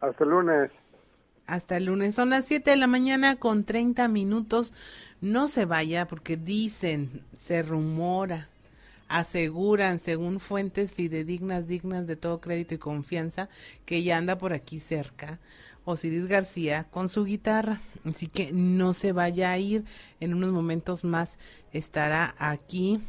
Hasta 0.00 0.24
el 0.24 0.30
lunes. 0.30 0.70
Hasta 1.46 1.76
el 1.76 1.86
lunes. 1.86 2.14
Son 2.14 2.30
las 2.30 2.46
7 2.46 2.70
de 2.70 2.76
la 2.76 2.86
mañana 2.86 3.36
con 3.36 3.64
30 3.64 4.08
minutos. 4.08 4.74
No 5.20 5.48
se 5.48 5.64
vaya 5.64 6.06
porque 6.06 6.36
dicen, 6.36 7.22
se 7.36 7.62
rumora, 7.62 8.48
aseguran, 9.08 9.98
según 9.98 10.40
fuentes 10.40 10.94
fidedignas, 10.94 11.66
dignas 11.66 12.06
de 12.06 12.16
todo 12.16 12.40
crédito 12.40 12.74
y 12.74 12.78
confianza, 12.78 13.48
que 13.84 14.02
ya 14.02 14.16
anda 14.16 14.38
por 14.38 14.52
aquí 14.52 14.80
cerca. 14.80 15.38
Osiris 15.84 16.26
García 16.26 16.86
con 16.90 17.08
su 17.08 17.24
guitarra. 17.24 17.80
Así 18.04 18.28
que 18.28 18.52
no 18.52 18.94
se 18.94 19.12
vaya 19.12 19.50
a 19.50 19.58
ir. 19.58 19.84
En 20.20 20.34
unos 20.34 20.52
momentos 20.52 21.04
más 21.04 21.38
estará 21.72 22.34
aquí 22.38 23.00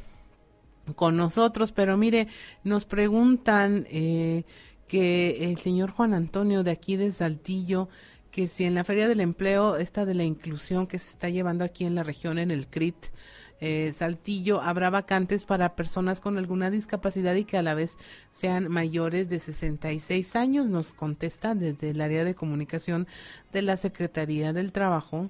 con 0.96 1.18
nosotros. 1.18 1.72
Pero 1.72 1.98
mire, 1.98 2.28
nos 2.64 2.86
preguntan 2.86 3.88
eh, 3.90 4.44
que 4.88 5.50
el 5.50 5.58
señor 5.58 5.92
Juan 5.92 6.14
Antonio 6.14 6.64
de 6.64 6.72
aquí 6.72 6.96
de 6.96 7.12
Saltillo 7.12 7.90
que 8.36 8.50
si 8.50 8.66
en 8.66 8.76
la 8.76 8.84
Feria 8.84 9.08
del 9.08 9.22
Empleo, 9.22 9.78
esta 9.78 10.04
de 10.04 10.14
la 10.14 10.26
inclusión 10.26 10.88
que 10.88 11.00
se 11.00 11.08
está 11.08 11.30
llevando 11.30 11.64
aquí 11.64 11.86
en 11.86 11.96
la 11.96 12.04
región, 12.04 12.38
en 12.38 12.52
el 12.52 12.68
CRIT, 12.68 12.98
eh, 13.62 13.94
Saltillo, 13.96 14.62
habrá 14.62 14.90
vacantes 14.90 15.46
para 15.46 15.76
personas 15.76 16.22
con 16.22 16.38
alguna 16.38 16.70
discapacidad 16.70 17.36
y 17.36 17.46
que 17.46 17.58
a 17.58 17.62
la 17.62 17.74
vez 17.74 17.98
sean 18.32 18.70
mayores 18.70 19.30
de 19.30 19.40
66 19.40 20.36
años, 20.36 20.70
nos 20.70 20.94
contesta 20.94 21.56
desde 21.56 21.92
el 21.92 22.02
área 22.02 22.24
de 22.24 22.36
comunicación 22.36 23.08
de 23.54 23.62
la 23.62 23.78
Secretaría 23.78 24.54
del 24.54 24.72
Trabajo 24.72 25.30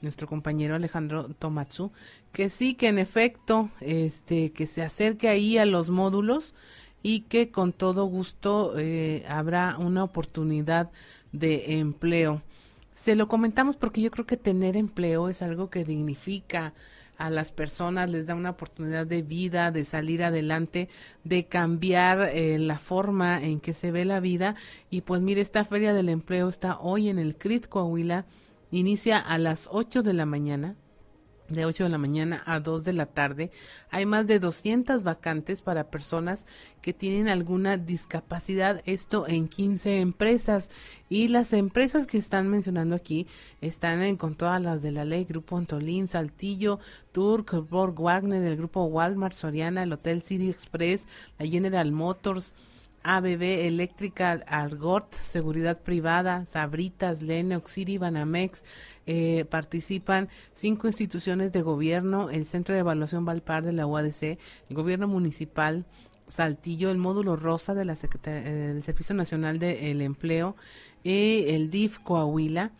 nuestro 0.00 0.26
compañero 0.26 0.74
Alejandro 0.74 1.28
Tomatsu, 1.38 1.90
que 2.32 2.48
sí, 2.50 2.74
que 2.74 2.88
en 2.88 2.98
efecto, 2.98 3.70
este, 3.80 4.52
que 4.52 4.66
se 4.66 4.82
acerque 4.82 5.28
ahí 5.28 5.58
a 5.58 5.66
los 5.66 5.90
módulos 5.90 6.54
y 7.02 7.20
que 7.22 7.50
con 7.50 7.72
todo 7.72 8.04
gusto 8.04 8.74
eh, 8.78 9.24
habrá 9.28 9.76
una 9.78 10.04
oportunidad 10.04 10.90
de 11.32 11.78
empleo. 11.78 12.42
Se 12.92 13.14
lo 13.14 13.28
comentamos 13.28 13.76
porque 13.76 14.00
yo 14.00 14.10
creo 14.10 14.26
que 14.26 14.36
tener 14.36 14.76
empleo 14.76 15.28
es 15.28 15.42
algo 15.42 15.70
que 15.70 15.84
dignifica 15.84 16.74
a 17.18 17.30
las 17.30 17.52
personas, 17.52 18.10
les 18.10 18.26
da 18.26 18.34
una 18.34 18.50
oportunidad 18.50 19.06
de 19.06 19.22
vida, 19.22 19.70
de 19.70 19.84
salir 19.84 20.22
adelante, 20.22 20.88
de 21.24 21.46
cambiar 21.46 22.30
eh, 22.32 22.58
la 22.58 22.78
forma 22.78 23.42
en 23.42 23.60
que 23.60 23.74
se 23.74 23.90
ve 23.90 24.04
la 24.04 24.20
vida. 24.20 24.54
Y 24.88 25.02
pues 25.02 25.20
mire, 25.20 25.40
esta 25.40 25.64
feria 25.64 25.92
del 25.92 26.08
empleo 26.08 26.48
está 26.48 26.78
hoy 26.78 27.08
en 27.08 27.18
el 27.18 27.34
CRIT 27.36 27.66
Coahuila, 27.66 28.24
inicia 28.70 29.18
a 29.18 29.36
las 29.36 29.68
8 29.70 30.02
de 30.02 30.14
la 30.14 30.26
mañana 30.26 30.76
de 31.48 31.64
8 31.64 31.84
de 31.84 31.90
la 31.90 31.98
mañana 31.98 32.42
a 32.46 32.60
2 32.60 32.84
de 32.84 32.92
la 32.92 33.06
tarde. 33.06 33.50
Hay 33.90 34.06
más 34.06 34.26
de 34.26 34.38
200 34.38 35.02
vacantes 35.02 35.62
para 35.62 35.90
personas 35.90 36.46
que 36.82 36.92
tienen 36.92 37.28
alguna 37.28 37.76
discapacidad, 37.76 38.82
esto 38.84 39.26
en 39.26 39.48
15 39.48 40.00
empresas. 40.00 40.70
Y 41.08 41.28
las 41.28 41.52
empresas 41.52 42.06
que 42.06 42.18
están 42.18 42.48
mencionando 42.48 42.94
aquí 42.94 43.26
están 43.60 44.02
en, 44.02 44.16
con 44.16 44.34
todas 44.34 44.60
las 44.60 44.82
de 44.82 44.90
la 44.90 45.04
ley, 45.04 45.24
Grupo 45.24 45.56
Antolín, 45.56 46.08
Saltillo, 46.08 46.78
Turk, 47.12 47.68
Borg 47.68 48.00
Wagner, 48.00 48.42
el 48.42 48.56
Grupo 48.56 48.84
Walmart, 48.84 49.34
Soriana, 49.34 49.82
el 49.82 49.92
Hotel 49.92 50.22
City 50.22 50.50
Express, 50.50 51.06
la 51.38 51.46
General 51.46 51.90
Motors, 51.92 52.54
ABB, 53.02 53.66
Eléctrica, 53.66 54.42
Argot, 54.46 55.12
Seguridad 55.14 55.80
Privada, 55.80 56.46
Sabritas, 56.46 57.22
Lennox, 57.22 57.70
City, 57.70 57.98
Banamex, 57.98 58.64
eh, 59.06 59.44
participan 59.48 60.28
cinco 60.52 60.86
instituciones 60.86 61.52
de 61.52 61.62
gobierno, 61.62 62.30
el 62.30 62.44
Centro 62.44 62.74
de 62.74 62.80
Evaluación 62.80 63.24
Valpar 63.24 63.64
de 63.64 63.72
la 63.72 63.86
UADC, 63.86 64.38
el 64.68 64.76
Gobierno 64.76 65.08
Municipal, 65.08 65.86
Saltillo, 66.28 66.90
el 66.90 66.98
módulo 66.98 67.36
rosa 67.36 67.74
de 67.74 67.84
la 67.84 67.94
eh, 67.94 68.30
del 68.74 68.82
Servicio 68.82 69.14
Nacional 69.14 69.58
del 69.58 70.02
Empleo 70.02 70.56
y 71.02 71.44
el 71.48 71.70
DIF 71.70 71.98
Coahuila. 72.00 72.72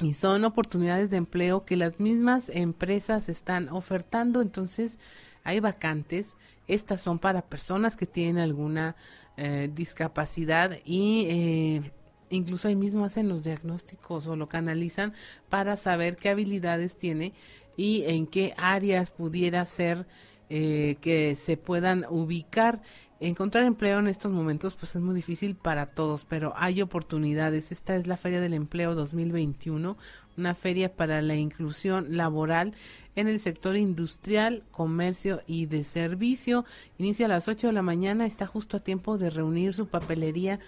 Y 0.00 0.14
son 0.14 0.44
oportunidades 0.44 1.10
de 1.10 1.18
empleo 1.18 1.66
que 1.66 1.76
las 1.76 2.00
mismas 2.00 2.48
empresas 2.48 3.28
están 3.28 3.68
ofertando. 3.68 4.40
Entonces, 4.40 4.98
hay 5.44 5.60
vacantes 5.60 6.36
Estas 6.70 7.00
son 7.00 7.18
para 7.18 7.42
personas 7.42 7.96
que 7.96 8.06
tienen 8.06 8.38
alguna 8.38 8.94
eh, 9.36 9.68
discapacidad 9.74 10.78
y 10.84 11.26
eh, 11.28 11.92
incluso 12.28 12.68
ahí 12.68 12.76
mismo 12.76 13.04
hacen 13.04 13.28
los 13.28 13.42
diagnósticos 13.42 14.28
o 14.28 14.36
lo 14.36 14.48
canalizan 14.48 15.12
para 15.48 15.76
saber 15.76 16.14
qué 16.14 16.28
habilidades 16.28 16.96
tiene 16.96 17.32
y 17.76 18.04
en 18.04 18.28
qué 18.28 18.54
áreas 18.56 19.10
pudiera 19.10 19.64
ser 19.64 20.06
eh, 20.48 20.96
que 21.00 21.34
se 21.34 21.56
puedan 21.56 22.06
ubicar. 22.08 22.82
Encontrar 23.22 23.66
empleo 23.66 23.98
en 23.98 24.08
estos 24.08 24.32
momentos 24.32 24.74
pues 24.76 24.96
es 24.96 25.02
muy 25.02 25.14
difícil 25.14 25.54
para 25.54 25.84
todos, 25.84 26.24
pero 26.24 26.54
hay 26.56 26.80
oportunidades. 26.80 27.70
Esta 27.70 27.94
es 27.94 28.06
la 28.06 28.16
Feria 28.16 28.40
del 28.40 28.54
Empleo 28.54 28.94
2021, 28.94 29.98
una 30.38 30.54
feria 30.54 30.96
para 30.96 31.20
la 31.20 31.34
inclusión 31.34 32.16
laboral 32.16 32.72
en 33.16 33.28
el 33.28 33.38
sector 33.38 33.76
industrial, 33.76 34.62
comercio 34.70 35.42
y 35.46 35.66
de 35.66 35.84
servicio. 35.84 36.64
Inicia 36.96 37.26
a 37.26 37.28
las 37.28 37.46
8 37.46 37.66
de 37.66 37.72
la 37.74 37.82
mañana, 37.82 38.24
está 38.24 38.46
justo 38.46 38.78
a 38.78 38.80
tiempo 38.80 39.18
de 39.18 39.28
reunir 39.28 39.74
su 39.74 39.86
papelería 39.86 40.58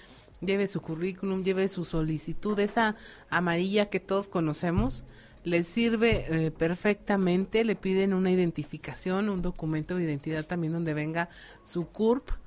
lleve 0.42 0.66
su 0.66 0.82
currículum, 0.82 1.44
lleve 1.44 1.68
su 1.68 1.84
solicitud, 1.84 2.58
esa 2.58 2.96
amarilla 3.30 3.86
que 3.86 4.00
todos 4.00 4.28
conocemos, 4.28 5.04
les 5.44 5.68
sirve 5.68 6.26
eh, 6.28 6.50
perfectamente, 6.50 7.64
le 7.64 7.76
piden 7.76 8.12
una 8.12 8.32
identificación, 8.32 9.28
un 9.28 9.40
documento 9.40 9.94
de 9.94 10.02
identidad 10.02 10.44
también 10.44 10.72
donde 10.72 10.94
venga 10.94 11.28
su 11.62 11.86
CURP 11.86 12.41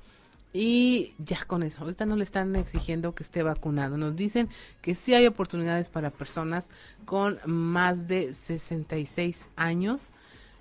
y 0.52 1.14
ya 1.18 1.44
con 1.46 1.62
eso, 1.62 1.82
ahorita 1.82 2.06
no 2.06 2.16
le 2.16 2.24
están 2.24 2.56
exigiendo 2.56 3.14
que 3.14 3.22
esté 3.22 3.42
vacunado, 3.42 3.96
nos 3.96 4.16
dicen 4.16 4.48
que 4.80 4.94
sí 4.94 5.14
hay 5.14 5.26
oportunidades 5.26 5.88
para 5.88 6.10
personas 6.10 6.70
con 7.04 7.38
más 7.46 8.06
de 8.06 8.32
66 8.32 9.48
años, 9.56 10.10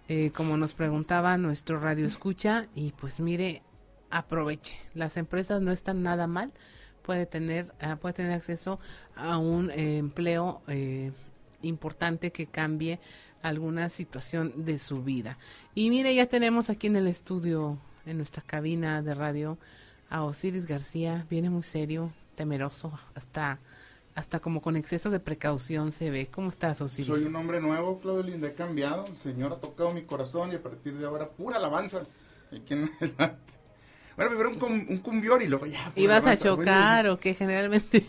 eh, 0.07 0.31
como 0.35 0.57
nos 0.57 0.73
preguntaba 0.73 1.37
nuestro 1.37 1.79
radio 1.79 2.05
escucha, 2.05 2.67
y 2.75 2.91
pues 2.91 3.19
mire, 3.19 3.61
aproveche, 4.09 4.79
las 4.93 5.17
empresas 5.17 5.61
no 5.61 5.71
están 5.71 6.03
nada 6.03 6.27
mal, 6.27 6.53
puede 7.01 7.25
tener, 7.25 7.73
ah, 7.79 7.97
puede 7.97 8.13
tener 8.13 8.33
acceso 8.33 8.79
a 9.15 9.37
un 9.37 9.69
eh, 9.71 9.97
empleo 9.97 10.61
eh, 10.67 11.11
importante 11.61 12.31
que 12.31 12.47
cambie 12.47 12.99
alguna 13.41 13.89
situación 13.89 14.65
de 14.65 14.79
su 14.79 15.03
vida. 15.03 15.37
Y 15.75 15.89
mire, 15.89 16.15
ya 16.15 16.25
tenemos 16.25 16.69
aquí 16.69 16.87
en 16.87 16.95
el 16.95 17.07
estudio, 17.07 17.77
en 18.05 18.17
nuestra 18.17 18.41
cabina 18.41 19.01
de 19.01 19.15
radio, 19.15 19.57
a 20.09 20.23
Osiris 20.23 20.65
García. 20.65 21.25
Viene 21.29 21.49
muy 21.49 21.63
serio, 21.63 22.11
temeroso, 22.35 22.97
hasta 23.13 23.59
hasta 24.15 24.39
como 24.39 24.61
con 24.61 24.77
exceso 24.77 25.09
de 25.09 25.19
precaución 25.19 25.91
se 25.91 26.09
ve. 26.09 26.27
¿Cómo 26.31 26.49
estás, 26.49 26.79
Osiris? 26.81 27.07
Soy 27.07 27.25
un 27.25 27.35
hombre 27.35 27.59
nuevo, 27.59 27.99
Claudio 27.99 28.23
Linda, 28.23 28.47
he 28.47 28.53
cambiado. 28.53 29.05
El 29.07 29.17
Señor 29.17 29.51
ha 29.51 29.57
tocado 29.57 29.91
mi 29.91 30.03
corazón 30.03 30.53
y 30.53 30.55
a 30.55 30.63
partir 30.63 30.97
de 30.97 31.05
ahora, 31.05 31.29
pura 31.29 31.57
alabanza. 31.57 32.03
Bueno, 34.15 34.31
primero 34.31 34.49
un, 34.51 34.85
un 34.87 34.97
cumbior 34.99 35.43
y 35.43 35.47
luego 35.47 35.65
ya. 35.65 35.91
¿Ibas 35.93 36.25
a 36.25 36.37
chocar 36.37 37.05
o 37.07 37.19
qué? 37.19 37.33
Generalmente 37.33 38.05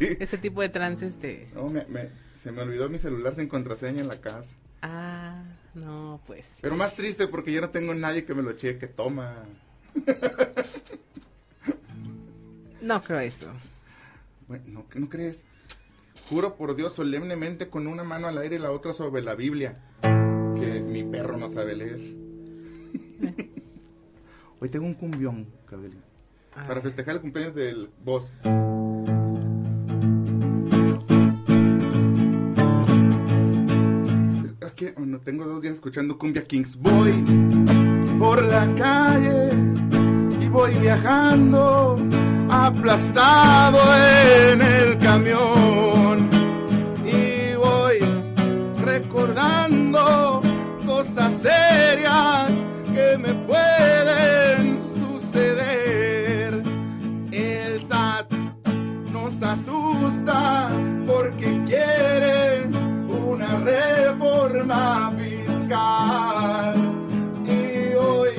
ese 0.20 0.36
tipo 0.36 0.60
de 0.60 0.68
trance 0.68 1.06
este... 1.06 1.48
No, 1.54 1.68
me, 1.68 1.86
se 2.42 2.52
me 2.52 2.60
olvidó 2.60 2.90
mi 2.90 2.98
celular 2.98 3.34
sin 3.34 3.48
contraseña 3.48 4.02
en 4.02 4.08
la 4.08 4.20
casa. 4.20 4.56
Ah, 4.82 5.42
no, 5.74 6.20
pues. 6.26 6.58
Pero 6.60 6.76
más 6.76 6.94
triste 6.94 7.26
porque 7.26 7.52
yo 7.52 7.60
no 7.60 7.70
tengo 7.70 7.94
nadie 7.94 8.24
que 8.24 8.34
me 8.34 8.42
lo 8.42 8.52
cheque. 8.52 8.86
Toma. 8.86 9.44
no 12.80 13.02
creo 13.02 13.20
eso. 13.20 13.50
Bueno, 14.48 14.64
¿no, 14.66 14.86
¿no 14.94 15.08
crees? 15.08 15.44
Juro 16.28 16.56
por 16.56 16.76
Dios 16.76 16.94
solemnemente 16.94 17.68
con 17.68 17.86
una 17.86 18.04
mano 18.04 18.28
al 18.28 18.38
aire 18.38 18.56
y 18.56 18.58
la 18.58 18.70
otra 18.70 18.92
sobre 18.92 19.22
la 19.22 19.34
Biblia 19.34 19.80
que 20.02 20.80
mi 20.80 21.04
perro 21.04 21.36
no 21.36 21.48
sabe 21.48 21.74
leer. 21.74 22.00
Hoy 24.60 24.68
tengo 24.68 24.86
un 24.86 24.94
cumbión, 24.94 25.46
Cabelín. 25.66 26.02
Para 26.54 26.80
festejar 26.80 27.16
el 27.16 27.20
cumpleaños 27.20 27.54
del 27.54 27.90
boss. 28.04 28.36
No 34.80 35.20
tengo 35.20 35.44
dos 35.44 35.60
días 35.60 35.74
escuchando 35.74 36.16
Cumbia 36.16 36.42
Kings. 36.46 36.74
Voy 36.76 37.12
por 38.18 38.42
la 38.42 38.66
calle 38.76 39.50
y 40.40 40.48
voy 40.48 40.72
viajando 40.76 41.98
aplastado 42.48 43.78
en 43.94 44.62
el 44.62 44.98
camión. 44.98 46.30
Y 47.04 47.54
voy 47.56 47.98
recordando 48.82 50.40
cosas 50.86 51.34
serias 51.34 52.50
que 52.94 53.18
me 53.18 53.34
pueden 53.34 54.80
suceder. 54.82 56.62
El 57.30 57.84
SAT 57.84 58.32
nos 59.12 59.42
asusta 59.42 60.70
porque 61.06 61.62
quiere 61.66 62.39
reforma 64.20 65.12
fiscal. 65.16 66.74
Y 67.46 67.94
hoy, 67.94 68.30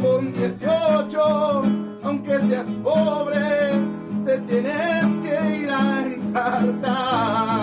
con 0.00 0.32
18, 0.32 1.62
aunque 2.02 2.38
seas 2.40 2.66
pobre, 2.82 3.40
te 4.24 4.38
tienes 4.38 5.04
que 5.22 5.62
ir 5.62 5.70
a 5.70 6.02
ensartar. 6.04 7.57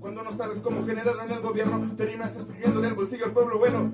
Cuando 0.00 0.22
no 0.22 0.30
sabes 0.32 0.60
cómo 0.60 0.86
generarlo 0.86 1.22
en 1.22 1.32
el 1.32 1.40
gobierno, 1.40 1.80
terminas 1.96 2.36
exprimiendo 2.36 2.78
en 2.80 2.86
el 2.86 2.94
bolsillo 2.94 3.24
al 3.26 3.32
pueblo 3.32 3.58
bueno. 3.58 3.90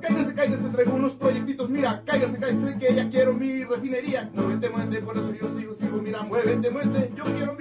Cáiganse, 0.00 0.34
cáiganse, 0.34 0.68
traigo 0.68 0.94
unos 0.94 1.12
proyectitos. 1.12 1.70
Mira, 1.70 2.02
cáiganse, 2.04 2.38
cáiganse, 2.38 2.78
que 2.78 2.94
ya 2.94 3.08
quiero 3.08 3.32
mi 3.32 3.64
refinería. 3.64 4.30
Muévete, 4.34 4.68
muévete, 4.68 5.00
por 5.02 5.16
eso 5.16 5.32
yo 5.32 5.48
sigo, 5.56 5.74
sigo. 5.74 6.02
Mira, 6.02 6.22
muévete, 6.22 6.70
muévete. 6.70 7.12
Yo 7.16 7.24
quiero 7.24 7.54
mi 7.54 7.59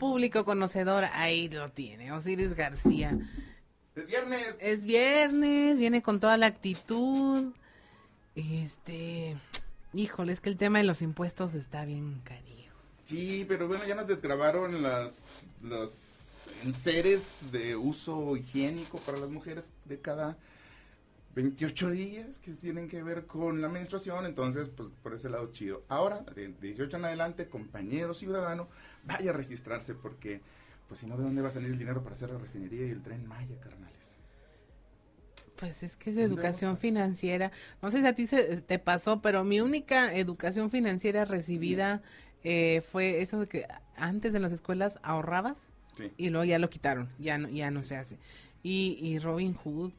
público 0.00 0.46
conocedor, 0.46 1.04
ahí 1.12 1.50
lo 1.50 1.70
tiene, 1.70 2.10
Osiris 2.10 2.54
García. 2.54 3.18
Es 3.94 4.06
viernes. 4.06 4.56
Es 4.58 4.84
viernes, 4.86 5.76
viene 5.76 6.00
con 6.02 6.20
toda 6.20 6.38
la 6.38 6.46
actitud. 6.46 7.52
Este, 8.34 9.36
híjole, 9.92 10.32
es 10.32 10.40
que 10.40 10.48
el 10.48 10.56
tema 10.56 10.78
de 10.78 10.84
los 10.84 11.02
impuestos 11.02 11.52
está 11.52 11.84
bien 11.84 12.22
cariño. 12.24 12.72
Sí, 13.04 13.44
pero 13.46 13.68
bueno, 13.68 13.84
ya 13.86 13.94
nos 13.94 14.06
desgrabaron 14.06 14.82
las, 14.82 15.34
los 15.62 16.20
enseres 16.64 17.52
de 17.52 17.76
uso 17.76 18.36
higiénico 18.38 18.98
para 19.00 19.18
las 19.18 19.28
mujeres 19.28 19.70
de 19.84 20.00
cada 20.00 20.38
28 21.34 21.90
días 21.90 22.38
que 22.38 22.52
tienen 22.52 22.88
que 22.88 23.02
ver 23.02 23.26
con 23.26 23.62
la 23.62 23.68
menstruación, 23.68 24.26
entonces, 24.26 24.68
pues 24.68 24.88
por 25.02 25.14
ese 25.14 25.30
lado 25.30 25.52
chido. 25.52 25.84
Ahora, 25.88 26.24
de 26.34 26.48
18 26.48 26.96
en 26.96 27.04
adelante, 27.04 27.48
compañero 27.48 28.14
ciudadano, 28.14 28.68
vaya 29.04 29.30
a 29.30 29.34
registrarse 29.34 29.94
porque, 29.94 30.40
pues 30.88 31.00
si 31.00 31.06
no, 31.06 31.16
¿de 31.16 31.24
dónde 31.24 31.42
va 31.42 31.48
a 31.48 31.52
salir 31.52 31.70
el 31.70 31.78
dinero 31.78 32.02
para 32.02 32.14
hacer 32.14 32.30
la 32.30 32.38
refinería 32.38 32.86
y 32.86 32.90
el 32.90 33.02
tren 33.02 33.26
Maya, 33.26 33.58
carnales? 33.60 33.90
Pues 35.56 35.82
es 35.82 35.96
que 35.96 36.10
es 36.10 36.16
educación 36.16 36.78
financiera. 36.78 37.52
No 37.82 37.90
sé 37.90 38.00
si 38.00 38.06
a 38.06 38.14
ti 38.14 38.26
se, 38.26 38.62
te 38.62 38.78
pasó, 38.78 39.20
pero 39.20 39.44
mi 39.44 39.60
única 39.60 40.14
educación 40.14 40.70
financiera 40.70 41.26
recibida 41.26 42.02
eh, 42.42 42.82
fue 42.90 43.20
eso 43.20 43.40
de 43.40 43.46
que 43.46 43.66
antes 43.94 44.34
en 44.34 44.42
las 44.42 44.52
escuelas 44.52 44.98
ahorrabas 45.02 45.68
y 46.16 46.30
luego 46.30 46.44
ya 46.44 46.58
lo 46.58 46.70
quitaron, 46.70 47.10
ya 47.18 47.36
no, 47.36 47.50
ya 47.50 47.70
no 47.70 47.82
se 47.82 47.96
hace. 47.96 48.18
Y, 48.62 48.98
y 49.02 49.18
Robin 49.18 49.52
Hood, 49.52 49.92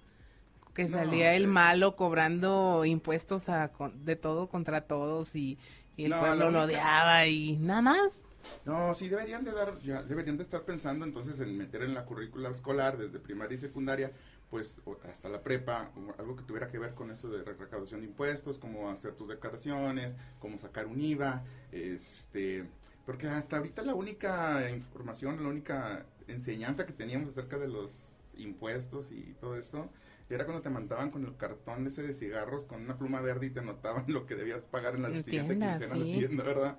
que 0.73 0.87
salía 0.87 1.35
el 1.35 1.47
malo 1.47 1.95
cobrando 1.95 2.85
impuestos 2.85 3.49
a, 3.49 3.71
de 3.95 4.15
todo 4.15 4.47
contra 4.47 4.81
todos 4.81 5.35
y, 5.35 5.57
el 5.97 6.13
pueblo 6.17 6.49
lo 6.49 6.63
odiaba 6.63 7.27
y 7.27 7.57
nada 7.57 7.83
más. 7.83 8.23
No, 8.65 8.91
sí 8.95 9.07
deberían 9.07 9.43
de 9.43 9.51
dar, 9.51 9.77
ya, 9.81 10.01
deberían 10.01 10.35
de 10.35 10.43
estar 10.43 10.63
pensando 10.63 11.05
entonces 11.05 11.39
en 11.41 11.55
meter 11.55 11.83
en 11.83 11.93
la 11.93 12.05
currícula 12.05 12.49
escolar 12.49 12.97
desde 12.97 13.19
primaria 13.19 13.55
y 13.55 13.59
secundaria, 13.59 14.11
pues 14.49 14.81
hasta 15.07 15.29
la 15.29 15.43
prepa, 15.43 15.91
algo 16.17 16.35
que 16.35 16.43
tuviera 16.43 16.67
que 16.67 16.79
ver 16.79 16.95
con 16.95 17.11
eso 17.11 17.29
de 17.29 17.43
recaudación 17.43 18.01
de 18.01 18.07
impuestos, 18.07 18.57
cómo 18.57 18.89
hacer 18.89 19.13
tus 19.13 19.27
declaraciones, 19.27 20.15
cómo 20.39 20.57
sacar 20.57 20.87
un 20.87 20.99
IVA, 20.99 21.43
este, 21.71 22.65
porque 23.05 23.27
hasta 23.27 23.57
ahorita 23.57 23.83
la 23.83 23.93
única 23.93 24.69
información, 24.71 25.41
la 25.43 25.49
única 25.49 26.05
enseñanza 26.27 26.85
que 26.85 26.93
teníamos 26.93 27.29
acerca 27.29 27.57
de 27.57 27.67
los 27.67 28.09
impuestos 28.37 29.11
y 29.11 29.35
todo 29.39 29.55
esto, 29.55 29.89
era 30.35 30.45
cuando 30.45 30.61
te 30.61 30.69
mandaban 30.69 31.11
con 31.11 31.25
el 31.25 31.35
cartón 31.35 31.87
ese 31.87 32.03
de 32.03 32.13
cigarros 32.13 32.65
con 32.65 32.81
una 32.81 32.97
pluma 32.97 33.21
verde 33.21 33.47
y 33.47 33.49
te 33.49 33.59
anotaban 33.59 34.05
lo 34.07 34.25
que 34.25 34.35
debías 34.35 34.65
pagar 34.65 34.95
en 34.95 35.03
la 35.03 35.09
siguiente 35.09 35.57
quincena 35.57 35.77
de 35.95 36.03
tienda, 36.03 36.43
¿verdad? 36.43 36.77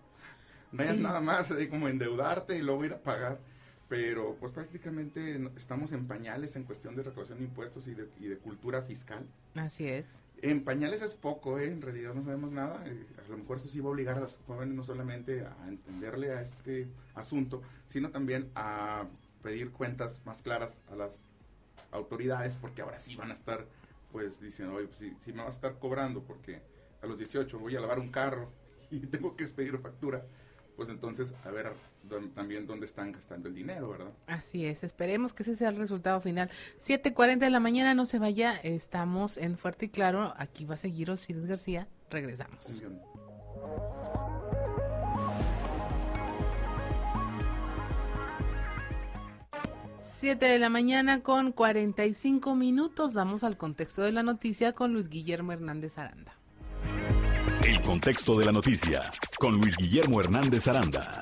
No 0.72 0.82
es 0.82 0.98
nada 0.98 1.20
más 1.20 1.54
de 1.54 1.68
como 1.68 1.88
endeudarte 1.88 2.56
y 2.56 2.62
luego 2.62 2.84
ir 2.84 2.94
a 2.94 3.02
pagar. 3.02 3.38
Pero 3.88 4.36
pues 4.40 4.52
prácticamente 4.52 5.38
estamos 5.54 5.92
en 5.92 6.06
pañales 6.06 6.56
en 6.56 6.64
cuestión 6.64 6.96
de 6.96 7.02
recaudación 7.02 7.40
de 7.40 7.44
impuestos 7.44 7.86
y 7.88 7.94
de, 7.94 8.08
y 8.20 8.26
de 8.26 8.38
cultura 8.38 8.80
fiscal. 8.80 9.26
Así 9.54 9.86
es. 9.86 10.22
En 10.40 10.64
pañales 10.64 11.02
es 11.02 11.12
poco, 11.12 11.58
¿eh? 11.58 11.70
en 11.70 11.82
realidad 11.82 12.14
no 12.14 12.24
sabemos 12.24 12.50
nada. 12.50 12.82
Eh, 12.86 13.06
a 13.22 13.28
lo 13.28 13.36
mejor 13.36 13.58
esto 13.58 13.68
sí 13.68 13.80
va 13.80 13.88
a 13.88 13.92
obligar 13.92 14.16
a 14.16 14.20
los 14.20 14.40
jóvenes 14.46 14.74
no 14.74 14.82
solamente 14.82 15.44
a 15.44 15.68
entenderle 15.68 16.32
a 16.32 16.40
este 16.40 16.88
asunto, 17.14 17.60
sino 17.86 18.10
también 18.10 18.50
a 18.54 19.04
pedir 19.42 19.70
cuentas 19.72 20.22
más 20.24 20.40
claras 20.40 20.80
a 20.90 20.96
las 20.96 21.24
autoridades, 21.92 22.54
porque 22.54 22.82
ahora 22.82 22.98
sí 22.98 23.14
van 23.16 23.30
a 23.30 23.34
estar, 23.34 23.66
pues, 24.10 24.40
diciendo, 24.40 24.74
oye, 24.74 24.86
pues, 24.86 24.98
si, 24.98 25.32
me 25.32 25.38
vas 25.38 25.54
a 25.54 25.56
estar 25.56 25.78
cobrando, 25.78 26.22
porque 26.22 26.60
a 27.02 27.06
los 27.06 27.18
18 27.18 27.58
voy 27.58 27.76
a 27.76 27.80
lavar 27.80 27.98
un 27.98 28.10
carro 28.10 28.50
y 28.90 29.00
tengo 29.00 29.36
que 29.36 29.44
expedir 29.44 29.78
factura, 29.78 30.24
pues 30.76 30.88
entonces 30.88 31.34
a 31.44 31.50
ver 31.50 31.70
también 32.34 32.66
dónde 32.66 32.86
están 32.86 33.12
gastando 33.12 33.48
el 33.48 33.54
dinero, 33.54 33.90
¿verdad? 33.90 34.10
Así 34.26 34.66
es, 34.66 34.82
esperemos 34.84 35.32
que 35.32 35.42
ese 35.42 35.54
sea 35.54 35.68
el 35.68 35.76
resultado 35.76 36.20
final. 36.20 36.50
7.40 36.80 37.38
de 37.38 37.50
la 37.50 37.60
mañana, 37.60 37.94
no 37.94 38.06
se 38.06 38.18
vaya, 38.18 38.56
estamos 38.62 39.36
en 39.36 39.56
Fuerte 39.56 39.86
y 39.86 39.88
Claro, 39.90 40.34
aquí 40.36 40.64
va 40.64 40.74
a 40.74 40.78
seguir 40.78 41.10
Osiris 41.10 41.46
García, 41.46 41.88
regresamos. 42.10 42.82
7 50.22 50.46
de 50.46 50.60
la 50.60 50.68
mañana 50.68 51.20
con 51.24 51.50
45 51.50 52.54
minutos. 52.54 53.12
Vamos 53.12 53.42
al 53.42 53.56
contexto 53.56 54.02
de 54.02 54.12
la 54.12 54.22
noticia 54.22 54.72
con 54.72 54.92
Luis 54.92 55.08
Guillermo 55.08 55.50
Hernández 55.50 55.98
Aranda. 55.98 56.38
El 57.64 57.80
contexto 57.80 58.38
de 58.38 58.44
la 58.44 58.52
noticia 58.52 59.02
con 59.40 59.60
Luis 59.60 59.76
Guillermo 59.76 60.20
Hernández 60.20 60.68
Aranda. 60.68 61.20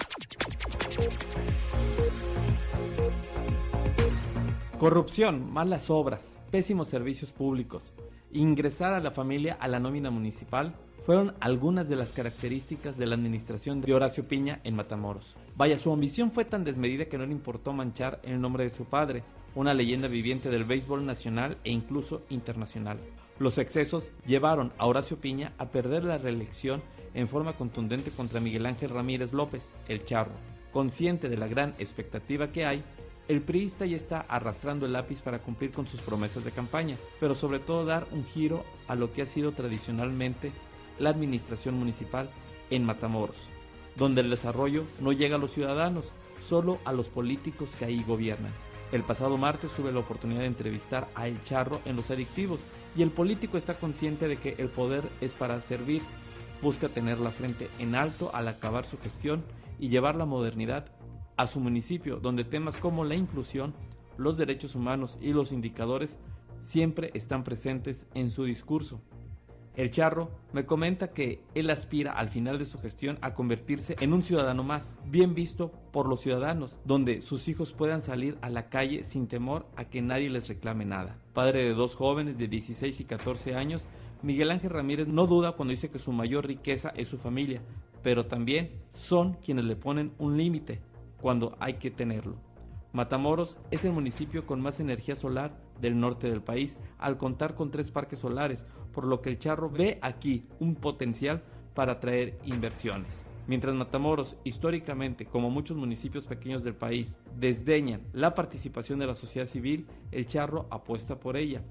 Corrupción, 4.78 5.50
malas 5.50 5.88
obras, 5.88 6.38
pésimos 6.50 6.88
servicios 6.88 7.32
públicos, 7.32 7.94
ingresar 8.32 8.94
a 8.94 9.00
la 9.00 9.10
familia 9.10 9.56
a 9.60 9.68
la 9.68 9.80
nómina 9.80 10.10
municipal 10.10 10.74
fueron 11.04 11.34
algunas 11.40 11.88
de 11.88 11.96
las 11.96 12.12
características 12.12 12.96
de 12.96 13.06
la 13.06 13.14
administración 13.14 13.80
de 13.80 13.92
Horacio 13.94 14.28
Piña 14.28 14.60
en 14.64 14.76
Matamoros. 14.76 15.36
Vaya, 15.56 15.78
su 15.78 15.92
ambición 15.92 16.30
fue 16.30 16.44
tan 16.44 16.64
desmedida 16.64 17.06
que 17.06 17.18
no 17.18 17.26
le 17.26 17.32
importó 17.32 17.72
manchar 17.72 18.20
el 18.22 18.40
nombre 18.40 18.64
de 18.64 18.70
su 18.70 18.84
padre, 18.84 19.24
una 19.54 19.74
leyenda 19.74 20.08
viviente 20.08 20.50
del 20.50 20.64
béisbol 20.64 21.04
nacional 21.04 21.58
e 21.64 21.72
incluso 21.72 22.22
internacional. 22.30 22.98
Los 23.38 23.58
excesos 23.58 24.10
llevaron 24.26 24.72
a 24.78 24.86
Horacio 24.86 25.18
Piña 25.18 25.52
a 25.58 25.70
perder 25.70 26.04
la 26.04 26.18
reelección 26.18 26.82
en 27.14 27.26
forma 27.26 27.56
contundente 27.56 28.10
contra 28.10 28.40
Miguel 28.40 28.66
Ángel 28.66 28.90
Ramírez 28.90 29.32
López, 29.32 29.72
el 29.88 30.04
Charro. 30.04 30.32
Consciente 30.72 31.28
de 31.28 31.36
la 31.36 31.48
gran 31.48 31.74
expectativa 31.78 32.52
que 32.52 32.66
hay, 32.66 32.84
el 33.30 33.42
priista 33.42 33.86
ya 33.86 33.94
está 33.94 34.22
arrastrando 34.22 34.86
el 34.86 34.92
lápiz 34.92 35.22
para 35.22 35.38
cumplir 35.38 35.70
con 35.70 35.86
sus 35.86 36.02
promesas 36.02 36.44
de 36.44 36.50
campaña, 36.50 36.96
pero 37.20 37.36
sobre 37.36 37.60
todo 37.60 37.84
dar 37.84 38.08
un 38.10 38.24
giro 38.24 38.64
a 38.88 38.96
lo 38.96 39.12
que 39.12 39.22
ha 39.22 39.26
sido 39.26 39.52
tradicionalmente 39.52 40.50
la 40.98 41.10
administración 41.10 41.78
municipal 41.78 42.28
en 42.70 42.84
Matamoros, 42.84 43.36
donde 43.94 44.22
el 44.22 44.30
desarrollo 44.30 44.82
no 44.98 45.12
llega 45.12 45.36
a 45.36 45.38
los 45.38 45.52
ciudadanos, 45.52 46.10
solo 46.40 46.80
a 46.84 46.92
los 46.92 47.08
políticos 47.08 47.76
que 47.76 47.84
ahí 47.84 48.02
gobiernan. 48.02 48.50
El 48.90 49.04
pasado 49.04 49.38
martes 49.38 49.70
tuve 49.76 49.92
la 49.92 50.00
oportunidad 50.00 50.40
de 50.40 50.46
entrevistar 50.46 51.06
a 51.14 51.28
El 51.28 51.40
Charro 51.44 51.80
en 51.84 51.94
Los 51.94 52.10
Adictivos 52.10 52.58
y 52.96 53.02
el 53.02 53.12
político 53.12 53.58
está 53.58 53.74
consciente 53.74 54.26
de 54.26 54.38
que 54.38 54.56
el 54.58 54.70
poder 54.70 55.04
es 55.20 55.34
para 55.34 55.60
servir, 55.60 56.02
busca 56.62 56.88
tener 56.88 57.20
la 57.20 57.30
frente 57.30 57.70
en 57.78 57.94
alto 57.94 58.32
al 58.34 58.48
acabar 58.48 58.86
su 58.86 58.98
gestión 58.98 59.44
y 59.78 59.88
llevar 59.88 60.16
la 60.16 60.26
modernidad 60.26 60.86
a 61.40 61.46
su 61.46 61.58
municipio, 61.58 62.20
donde 62.20 62.44
temas 62.44 62.76
como 62.76 63.02
la 63.02 63.14
inclusión, 63.14 63.72
los 64.18 64.36
derechos 64.36 64.74
humanos 64.74 65.18
y 65.22 65.32
los 65.32 65.52
indicadores 65.52 66.18
siempre 66.58 67.10
están 67.14 67.44
presentes 67.44 68.06
en 68.12 68.30
su 68.30 68.44
discurso. 68.44 69.00
El 69.74 69.90
charro 69.90 70.30
me 70.52 70.66
comenta 70.66 71.12
que 71.14 71.42
él 71.54 71.70
aspira 71.70 72.12
al 72.12 72.28
final 72.28 72.58
de 72.58 72.66
su 72.66 72.78
gestión 72.78 73.16
a 73.22 73.32
convertirse 73.32 73.96
en 74.00 74.12
un 74.12 74.22
ciudadano 74.22 74.64
más, 74.64 74.98
bien 75.06 75.34
visto 75.34 75.72
por 75.92 76.06
los 76.06 76.20
ciudadanos, 76.20 76.78
donde 76.84 77.22
sus 77.22 77.48
hijos 77.48 77.72
puedan 77.72 78.02
salir 78.02 78.36
a 78.42 78.50
la 78.50 78.68
calle 78.68 79.04
sin 79.04 79.26
temor 79.26 79.64
a 79.76 79.86
que 79.86 80.02
nadie 80.02 80.28
les 80.28 80.46
reclame 80.46 80.84
nada. 80.84 81.16
Padre 81.32 81.64
de 81.64 81.72
dos 81.72 81.96
jóvenes 81.96 82.36
de 82.36 82.48
16 82.48 83.00
y 83.00 83.04
14 83.06 83.54
años, 83.54 83.86
Miguel 84.22 84.50
Ángel 84.50 84.68
Ramírez 84.68 85.08
no 85.08 85.26
duda 85.26 85.52
cuando 85.52 85.70
dice 85.70 85.88
que 85.88 85.98
su 85.98 86.12
mayor 86.12 86.46
riqueza 86.46 86.92
es 86.96 87.08
su 87.08 87.16
familia, 87.16 87.62
pero 88.02 88.26
también 88.26 88.72
son 88.92 89.34
quienes 89.34 89.64
le 89.64 89.76
ponen 89.76 90.12
un 90.18 90.36
límite 90.36 90.82
cuando 91.20 91.56
hay 91.60 91.74
que 91.74 91.90
tenerlo. 91.90 92.36
Matamoros 92.92 93.56
es 93.70 93.84
el 93.84 93.92
municipio 93.92 94.46
con 94.46 94.60
más 94.60 94.80
energía 94.80 95.14
solar 95.14 95.52
del 95.80 96.00
norte 96.00 96.28
del 96.28 96.42
país, 96.42 96.78
al 96.98 97.18
contar 97.18 97.54
con 97.54 97.70
tres 97.70 97.90
parques 97.90 98.18
solares, 98.18 98.66
por 98.92 99.04
lo 99.04 99.20
que 99.20 99.30
el 99.30 99.38
Charro 99.38 99.70
ve 99.70 99.98
aquí 100.02 100.44
un 100.58 100.74
potencial 100.74 101.42
para 101.74 101.92
atraer 101.92 102.38
inversiones. 102.44 103.26
Mientras 103.46 103.74
Matamoros, 103.74 104.36
históricamente, 104.44 105.24
como 105.26 105.50
muchos 105.50 105.76
municipios 105.76 106.26
pequeños 106.26 106.64
del 106.64 106.74
país, 106.74 107.16
desdeñan 107.36 108.02
la 108.12 108.34
participación 108.34 108.98
de 108.98 109.06
la 109.06 109.14
sociedad 109.14 109.46
civil, 109.46 109.86
el 110.10 110.26
Charro 110.26 110.66
apuesta 110.70 111.18
por 111.18 111.36
ella. 111.36 111.62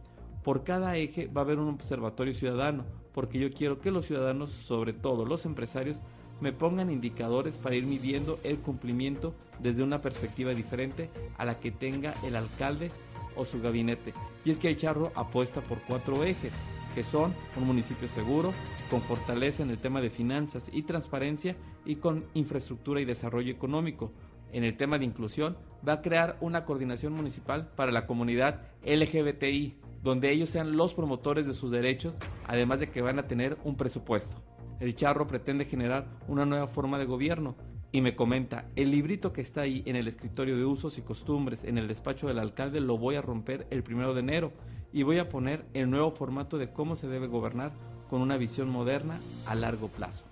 Por 0.44 0.64
cada 0.64 0.96
eje 0.96 1.28
va 1.28 1.42
a 1.42 1.44
haber 1.44 1.60
un 1.60 1.70
observatorio 1.70 2.34
ciudadano, 2.34 2.86
porque 3.14 3.40
yo 3.40 3.52
quiero 3.52 3.82
que 3.82 3.92
los 3.92 4.06
ciudadanos, 4.06 4.52
sobre 4.52 4.94
todo 4.94 5.26
los 5.26 5.46
empresarios, 5.46 5.98
me 6.42 6.54
pongan 6.54 6.92
indicadores 6.92 7.58
para 7.58 7.76
ir 7.76 7.86
midiendo 7.86 8.40
el 8.44 8.60
cumplimiento 8.60 9.34
desde 9.60 9.84
una 9.84 10.02
perspectiva 10.02 10.54
diferente 10.54 11.10
a 11.38 11.46
la 11.46 11.60
que 11.60 11.72
tenga 11.72 12.14
el 12.24 12.36
alcalde 12.36 12.92
o 13.36 13.46
su 13.46 13.62
gabinete. 13.62 14.14
Y 14.46 14.52
es 14.52 14.60
que 14.60 14.68
el 14.68 14.78
Charro 14.78 15.12
apuesta 15.16 15.62
por 15.62 15.80
cuatro 15.88 16.24
ejes, 16.24 16.56
que 16.96 17.04
son 17.04 17.34
un 17.56 17.66
municipio 17.66 18.08
seguro, 18.08 18.54
con 18.90 19.02
fortaleza 19.02 19.64
en 19.64 19.70
el 19.70 19.78
tema 19.78 20.02
de 20.02 20.10
finanzas 20.10 20.70
y 20.74 20.84
transparencia 20.84 21.56
y 21.86 21.96
con 21.96 22.26
infraestructura 22.34 23.02
y 23.02 23.06
desarrollo 23.06 23.52
económico. 23.52 24.12
En 24.52 24.64
el 24.64 24.78
tema 24.78 24.98
de 24.98 25.06
inclusión, 25.06 25.58
va 25.88 25.94
a 25.94 26.02
crear 26.02 26.38
una 26.42 26.66
coordinación 26.66 27.14
municipal 27.14 27.70
para 27.76 27.92
la 27.92 28.08
comunidad 28.08 28.62
LGBTI, 28.84 29.78
donde 30.02 30.32
ellos 30.32 30.50
sean 30.50 30.76
los 30.76 30.94
promotores 30.94 31.46
de 31.46 31.54
sus 31.54 31.72
derechos, 31.72 32.16
además 32.48 32.80
de 32.80 32.90
que 32.90 33.02
van 33.02 33.20
a 33.20 33.28
tener 33.28 33.58
un 33.64 33.76
presupuesto. 33.76 34.42
El 34.80 34.96
Charro 34.96 35.28
pretende 35.28 35.66
generar 35.66 36.08
una 36.28 36.46
nueva 36.46 36.68
forma 36.68 36.98
de 36.98 37.06
gobierno, 37.06 37.56
y 37.92 38.02
me 38.02 38.16
comenta, 38.16 38.70
el 38.76 38.92
librito 38.92 39.34
que 39.34 39.42
está 39.42 39.62
ahí 39.62 39.84
en 39.86 39.96
el 39.96 40.08
escritorio 40.08 40.56
de 40.56 40.64
usos 40.64 40.98
y 40.98 41.02
costumbres, 41.02 41.64
en 41.64 41.78
el 41.78 41.88
despacho 41.88 42.28
del 42.28 42.40
alcalde, 42.40 42.80
lo 42.80 42.98
voy 42.98 43.16
a 43.16 43.22
romper 43.22 43.68
el 43.72 43.84
primero 43.84 44.14
de 44.14 44.20
enero 44.20 44.54
y 44.94 45.04
voy 45.04 45.18
a 45.18 45.28
poner 45.28 45.66
el 45.74 45.90
nuevo 45.90 46.12
formato 46.12 46.58
de 46.58 46.72
cómo 46.72 46.96
se 46.96 47.08
debe 47.08 47.28
gobernar 47.28 47.72
con 48.10 48.22
una 48.22 48.38
visión 48.38 48.70
moderna 48.70 49.20
a 49.48 49.56
largo 49.56 49.88
plazo. 49.88 50.26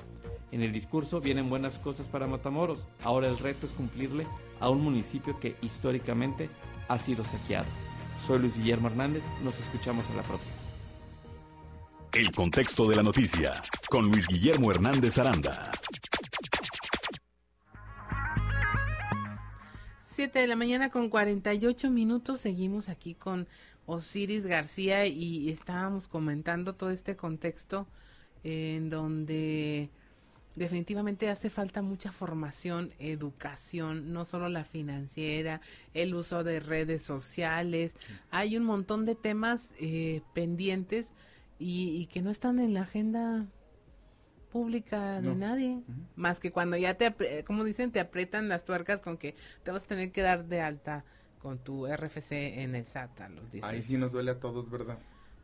En 0.52 0.62
el 0.62 0.72
discurso 0.72 1.20
vienen 1.20 1.50
buenas 1.50 1.78
cosas 1.80 2.08
para 2.08 2.28
Matamoros, 2.28 2.88
ahora 3.04 3.28
el 3.28 3.38
reto 3.38 3.66
es 3.66 3.72
cumplirle 3.74 4.28
a 4.60 4.70
un 4.70 4.82
municipio 4.82 5.40
que 5.40 5.56
históricamente 5.62 6.50
ha 6.88 6.98
sido 7.00 7.24
saqueado. 7.24 7.68
Soy 8.20 8.40
Luis 8.40 8.58
Guillermo 8.58 8.88
Hernández, 8.88 9.26
nos 9.44 9.60
escuchamos 9.60 10.10
en 10.10 10.18
la 10.18 10.24
próxima. 10.24 10.67
El 12.18 12.32
contexto 12.32 12.88
de 12.88 12.96
la 12.96 13.04
noticia 13.04 13.52
con 13.92 14.08
Luis 14.10 14.28
Guillermo 14.28 14.72
Hernández 14.72 15.20
Aranda. 15.20 15.70
7 20.10 20.40
de 20.40 20.48
la 20.48 20.56
mañana 20.56 20.90
con 20.90 21.12
48 21.12 21.92
minutos. 21.92 22.40
Seguimos 22.42 22.90
aquí 22.90 23.14
con 23.14 23.48
Osiris 23.86 24.48
García 24.48 25.06
y 25.06 25.52
estábamos 25.52 26.08
comentando 26.08 26.74
todo 26.74 26.90
este 26.90 27.16
contexto 27.16 27.86
en 28.44 28.90
donde 28.90 29.92
definitivamente 30.56 31.30
hace 31.30 31.52
falta 31.52 31.84
mucha 31.84 32.12
formación, 32.12 32.94
educación, 32.98 34.12
no 34.12 34.26
solo 34.26 34.50
la 34.50 34.64
financiera, 34.64 35.62
el 35.94 36.16
uso 36.16 36.44
de 36.44 36.62
redes 36.62 37.04
sociales. 37.04 37.96
Hay 38.32 38.58
un 38.58 38.64
montón 38.64 39.06
de 39.06 39.14
temas 39.14 39.70
eh, 39.80 40.22
pendientes 40.34 41.14
y, 41.60 42.06
que 42.08 42.22
no 42.22 42.30
están 42.30 42.60
en 42.60 42.74
la 42.74 42.82
agenda 42.82 43.48
pública 44.52 45.22
de 45.22 45.36
nadie, 45.36 45.82
más 46.16 46.40
que 46.40 46.52
cuando 46.52 46.78
ya 46.78 46.96
te, 46.96 47.44
como 47.46 47.64
dicen, 47.64 47.92
te 47.92 48.00
aprietan 48.00 48.48
las 48.48 48.64
tuercas 48.64 49.02
con 49.02 49.18
que 49.18 49.36
te 49.64 49.72
vas 49.72 49.84
a 49.84 49.88
tener 49.88 50.12
que 50.12 50.22
dar 50.22 50.46
de 50.46 50.62
alta 50.62 51.04
con 51.40 51.60
tu 51.60 51.88
RFC 51.88 52.32
en 52.32 52.76
el 52.76 52.86
SAT 52.86 53.22
a 53.22 53.30
los 53.30 53.52
18. 53.52 53.68
Ahí 53.68 53.84
sí 53.84 53.98
nos 53.98 54.12
duele 54.12 54.32
a 54.32 54.40
todos, 54.40 54.70
¿verdad? 54.70 54.98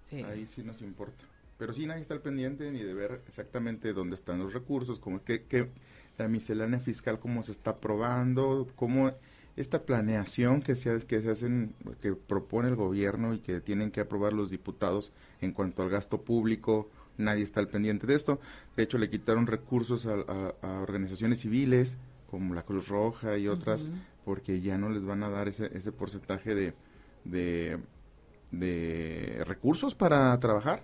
Sí. 0.03 0.23
Ahí 0.23 0.45
sí 0.45 0.63
nos 0.63 0.81
importa. 0.81 1.23
Pero 1.57 1.73
sí 1.73 1.85
nadie 1.85 2.01
está 2.01 2.13
al 2.13 2.21
pendiente 2.21 2.71
ni 2.71 2.81
de 2.81 2.93
ver 2.93 3.21
exactamente 3.27 3.93
dónde 3.93 4.15
están 4.15 4.39
los 4.39 4.53
recursos, 4.53 4.99
como 4.99 5.23
que, 5.23 5.43
que 5.43 5.69
la 6.17 6.27
miscelánea 6.27 6.79
fiscal, 6.79 7.19
cómo 7.19 7.43
se 7.43 7.51
está 7.51 7.71
aprobando, 7.71 8.67
cómo 8.75 9.13
esta 9.55 9.83
planeación 9.83 10.61
que 10.61 10.75
se, 10.75 10.97
que 11.05 11.21
se 11.21 11.29
hacen, 11.29 11.75
que 12.01 12.13
propone 12.13 12.69
el 12.69 12.75
gobierno 12.75 13.33
y 13.33 13.39
que 13.39 13.61
tienen 13.61 13.91
que 13.91 14.01
aprobar 14.01 14.33
los 14.33 14.49
diputados 14.49 15.11
en 15.41 15.51
cuanto 15.51 15.83
al 15.83 15.89
gasto 15.89 16.21
público, 16.21 16.89
nadie 17.17 17.43
está 17.43 17.59
al 17.59 17.67
pendiente 17.67 18.07
de 18.07 18.15
esto. 18.15 18.39
De 18.75 18.83
hecho, 18.83 18.97
le 18.97 19.09
quitaron 19.09 19.47
recursos 19.47 20.05
a, 20.05 20.53
organizaciones 20.81 21.39
civiles 21.39 21.97
como 22.29 22.55
la 22.55 22.63
Cruz 22.63 22.87
Roja 22.87 23.37
y 23.37 23.47
otras, 23.47 23.91
porque 24.25 24.61
ya 24.61 24.77
no 24.77 24.89
les 24.89 25.05
van 25.05 25.21
a 25.21 25.29
dar 25.29 25.47
ese, 25.47 25.69
ese 25.77 25.91
porcentaje 25.91 26.55
de, 26.55 26.73
de, 28.51 29.43
recursos 29.45 29.93
para 29.93 30.39
trabajar. 30.39 30.83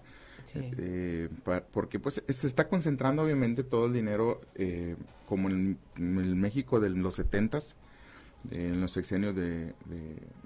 Eh, 0.55 1.29
porque 1.71 1.99
pues 1.99 2.23
se 2.27 2.47
está 2.47 2.67
concentrando 2.69 3.21
obviamente 3.21 3.63
todo 3.63 3.85
el 3.85 3.93
dinero 3.93 4.41
eh, 4.55 4.95
como 5.27 5.47
en, 5.47 5.77
el 5.95 6.35
México 6.35 6.79
de 6.79 6.89
los 6.89 7.15
setentas 7.15 7.75
en 8.51 8.81
los 8.81 8.91
sexenios 8.91 9.35
de, 9.35 9.73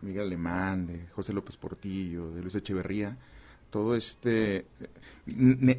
Miguel 0.02 0.24
Alemán, 0.24 0.88
de 0.88 1.08
José 1.14 1.34
López 1.34 1.58
Portillo, 1.58 2.32
de 2.32 2.42
Luis 2.42 2.56
Echeverría, 2.56 3.18
todo 3.70 3.96
este... 3.96 4.66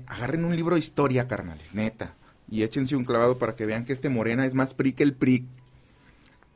agarren 0.06 0.44
un 0.44 0.56
libro 0.56 0.74
de 0.74 0.80
historia, 0.80 1.28
carnales, 1.28 1.74
neta, 1.74 2.14
y 2.50 2.62
échense 2.62 2.96
un 2.96 3.04
clavado 3.04 3.38
para 3.38 3.54
que 3.54 3.66
vean 3.66 3.84
que 3.84 3.92
este 3.92 4.08
Morena 4.08 4.46
es 4.46 4.54
más 4.54 4.74
PRI 4.74 4.92
que 4.92 5.02
el 5.02 5.14
PRI. 5.14 5.46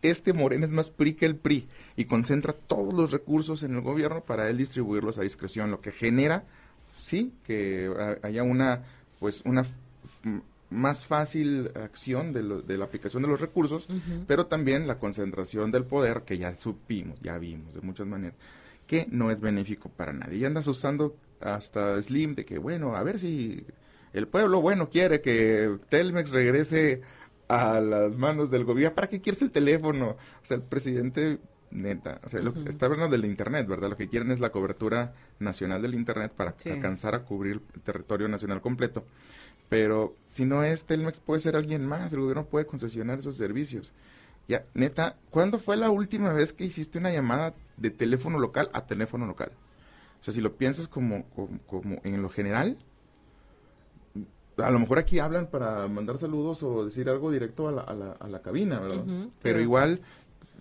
Este 0.03 0.33
Morena 0.33 0.65
es 0.65 0.73
más 0.73 0.91
PRI 0.91 1.15
que 1.15 1.27
el 1.27 1.37
PRI 1.37 1.67
y 1.97 2.05
concentra 2.05 2.53
todos 2.53 2.95
los 2.95 3.11
recursos 3.11 3.63
en 3.63 3.75
el 3.75 3.81
gobierno 3.81 4.23
para 4.23 4.49
él 4.49 4.57
distribuirlos 4.57 5.19
a 5.19 5.23
discreción, 5.23 5.71
lo 5.71 5.81
que 5.81 5.91
genera, 5.91 6.45
sí, 6.93 7.33
que 7.45 7.91
haya 8.23 8.43
una, 8.43 8.85
pues, 9.19 9.43
una 9.45 9.65
más 10.71 11.07
fácil 11.07 11.71
acción 11.75 12.33
de, 12.33 12.63
de, 12.63 12.79
la 12.79 12.85
aplicación 12.85 13.23
de 13.23 13.29
los 13.29 13.41
recursos, 13.41 13.89
pero 14.27 14.47
también 14.47 14.87
la 14.87 14.99
concentración 14.99 15.73
del 15.73 15.85
poder, 15.85 16.23
que 16.23 16.39
ya 16.39 16.55
supimos, 16.57 17.19
ya 17.23 17.39
vimos 17.39 17.75
de 17.75 17.81
muchas 17.81 18.07
maneras, 18.07 18.37
que 18.87 19.07
no 19.11 19.31
es 19.31 19.41
benéfico 19.41 19.89
para 19.89 20.13
nadie. 20.13 20.39
Y 20.39 20.45
andas 20.45 20.67
usando 20.67 21.17
hasta 21.41 22.01
Slim 22.03 22.35
de 22.35 22.45
que, 22.45 22.59
bueno, 22.59 22.97
a 22.97 23.03
ver 23.03 23.19
si 23.19 23.65
el 24.13 24.29
pueblo 24.29 24.61
bueno 24.61 24.89
quiere 24.91 25.21
que 25.21 25.79
Telmex 25.89 26.31
regrese 26.33 27.03
a 27.49 27.81
las 27.81 28.15
manos 28.15 28.51
del 28.51 28.65
gobierno. 28.65 28.95
¿Para 28.95 29.09
qué 29.09 29.21
quieres 29.21 29.43
el 29.43 29.51
teléfono? 29.51 30.11
O 30.11 30.47
sea, 30.47 30.57
el 30.57 30.63
presidente, 30.63 31.39
neta, 31.71 32.21
o 32.25 32.29
sea, 32.29 32.41
está 32.67 32.87
hablando 32.87 33.09
del 33.09 33.25
Internet, 33.25 33.67
¿verdad? 33.67 33.91
Lo 33.91 33.97
que 33.97 34.09
quieren 34.09 34.31
es 34.31 34.41
la 34.41 34.51
cobertura 34.51 35.15
nacional 35.39 35.83
del 35.83 35.95
Internet 35.95 36.33
para 36.37 36.55
alcanzar 36.67 37.15
a 37.15 37.25
cubrir 37.25 37.63
el 37.75 37.81
territorio 37.83 38.29
nacional 38.29 38.61
completo. 38.61 39.05
Pero 39.69 40.15
si 40.27 40.45
no 40.45 40.65
es 40.65 40.85
Telmex, 40.85 41.21
puede 41.21 41.41
ser 41.41 41.57
alguien 41.57 41.87
más. 41.87 42.13
El 42.13 42.21
gobierno 42.21 42.47
puede 42.47 42.67
concesionar 42.67 43.19
esos 43.19 43.37
servicios. 43.37 43.93
Ya, 44.49 44.65
neta, 44.73 45.17
¿cuándo 45.31 45.59
fue 45.59 45.77
la 45.77 45.91
última 45.91 46.33
vez 46.33 46.55
que 46.55 46.65
hiciste 46.65 46.99
una 46.99 47.13
llamada 47.13 47.55
de 47.77 47.91
teléfono 47.91 48.39
local 48.39 48.71
a 48.73 48.87
teléfono 48.87 49.27
local? 49.27 49.53
O 50.21 50.25
sea, 50.25 50.33
si 50.33 50.41
lo 50.41 50.57
piensas 50.57 50.89
como, 50.89 51.27
como, 51.67 52.01
en 52.03 52.23
lo 52.23 52.31
general, 52.31 52.79
a 54.57 54.71
lo 54.71 54.79
mejor 54.79 54.99
aquí 54.99 55.19
hablan 55.19 55.49
para 55.49 55.87
mandar 55.87 56.17
saludos 56.17 56.63
o 56.63 56.87
decir 56.87 57.11
algo 57.11 57.31
directo 57.31 57.69
a 57.69 57.73
la, 57.73 57.83
a 57.83 57.95
la, 57.95 58.13
a 58.13 58.29
la 58.29 58.41
cabina, 58.41 58.81
¿verdad? 58.81 59.05
pero, 59.43 59.61
igual 59.61 60.01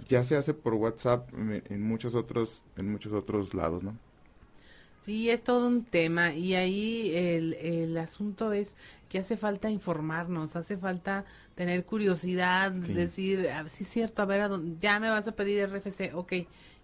ya 0.08 0.24
se 0.26 0.36
hace 0.36 0.54
por 0.54 0.74
WhatsApp 0.76 1.30
en 1.34 1.82
muchos 1.82 2.14
otros, 2.14 2.64
en 2.76 2.92
muchos 2.92 3.14
otros 3.14 3.54
lados, 3.54 3.84
¿no? 3.84 3.98
Sí, 5.08 5.30
es 5.30 5.42
todo 5.42 5.66
un 5.66 5.86
tema 5.86 6.34
y 6.34 6.54
ahí 6.56 7.16
el, 7.16 7.54
el 7.54 7.98
asunto 7.98 8.52
es 8.52 8.76
que 9.08 9.20
hace 9.20 9.38
falta 9.38 9.70
informarnos, 9.70 10.58
hace 10.58 10.76
falta 10.76 11.24
tener 11.56 11.86
curiosidad, 11.86 12.74
decir, 12.74 13.48
ah, 13.54 13.64
sí 13.70 13.86
es 13.86 13.90
cierto, 13.90 14.22
a 14.22 14.26
ver, 14.26 14.42
a 14.42 14.50
dónde, 14.50 14.76
ya 14.82 15.00
me 15.00 15.10
vas 15.10 15.26
a 15.30 15.32
pedir 15.32 15.66
RFC, 15.66 16.14
ok, 16.14 16.34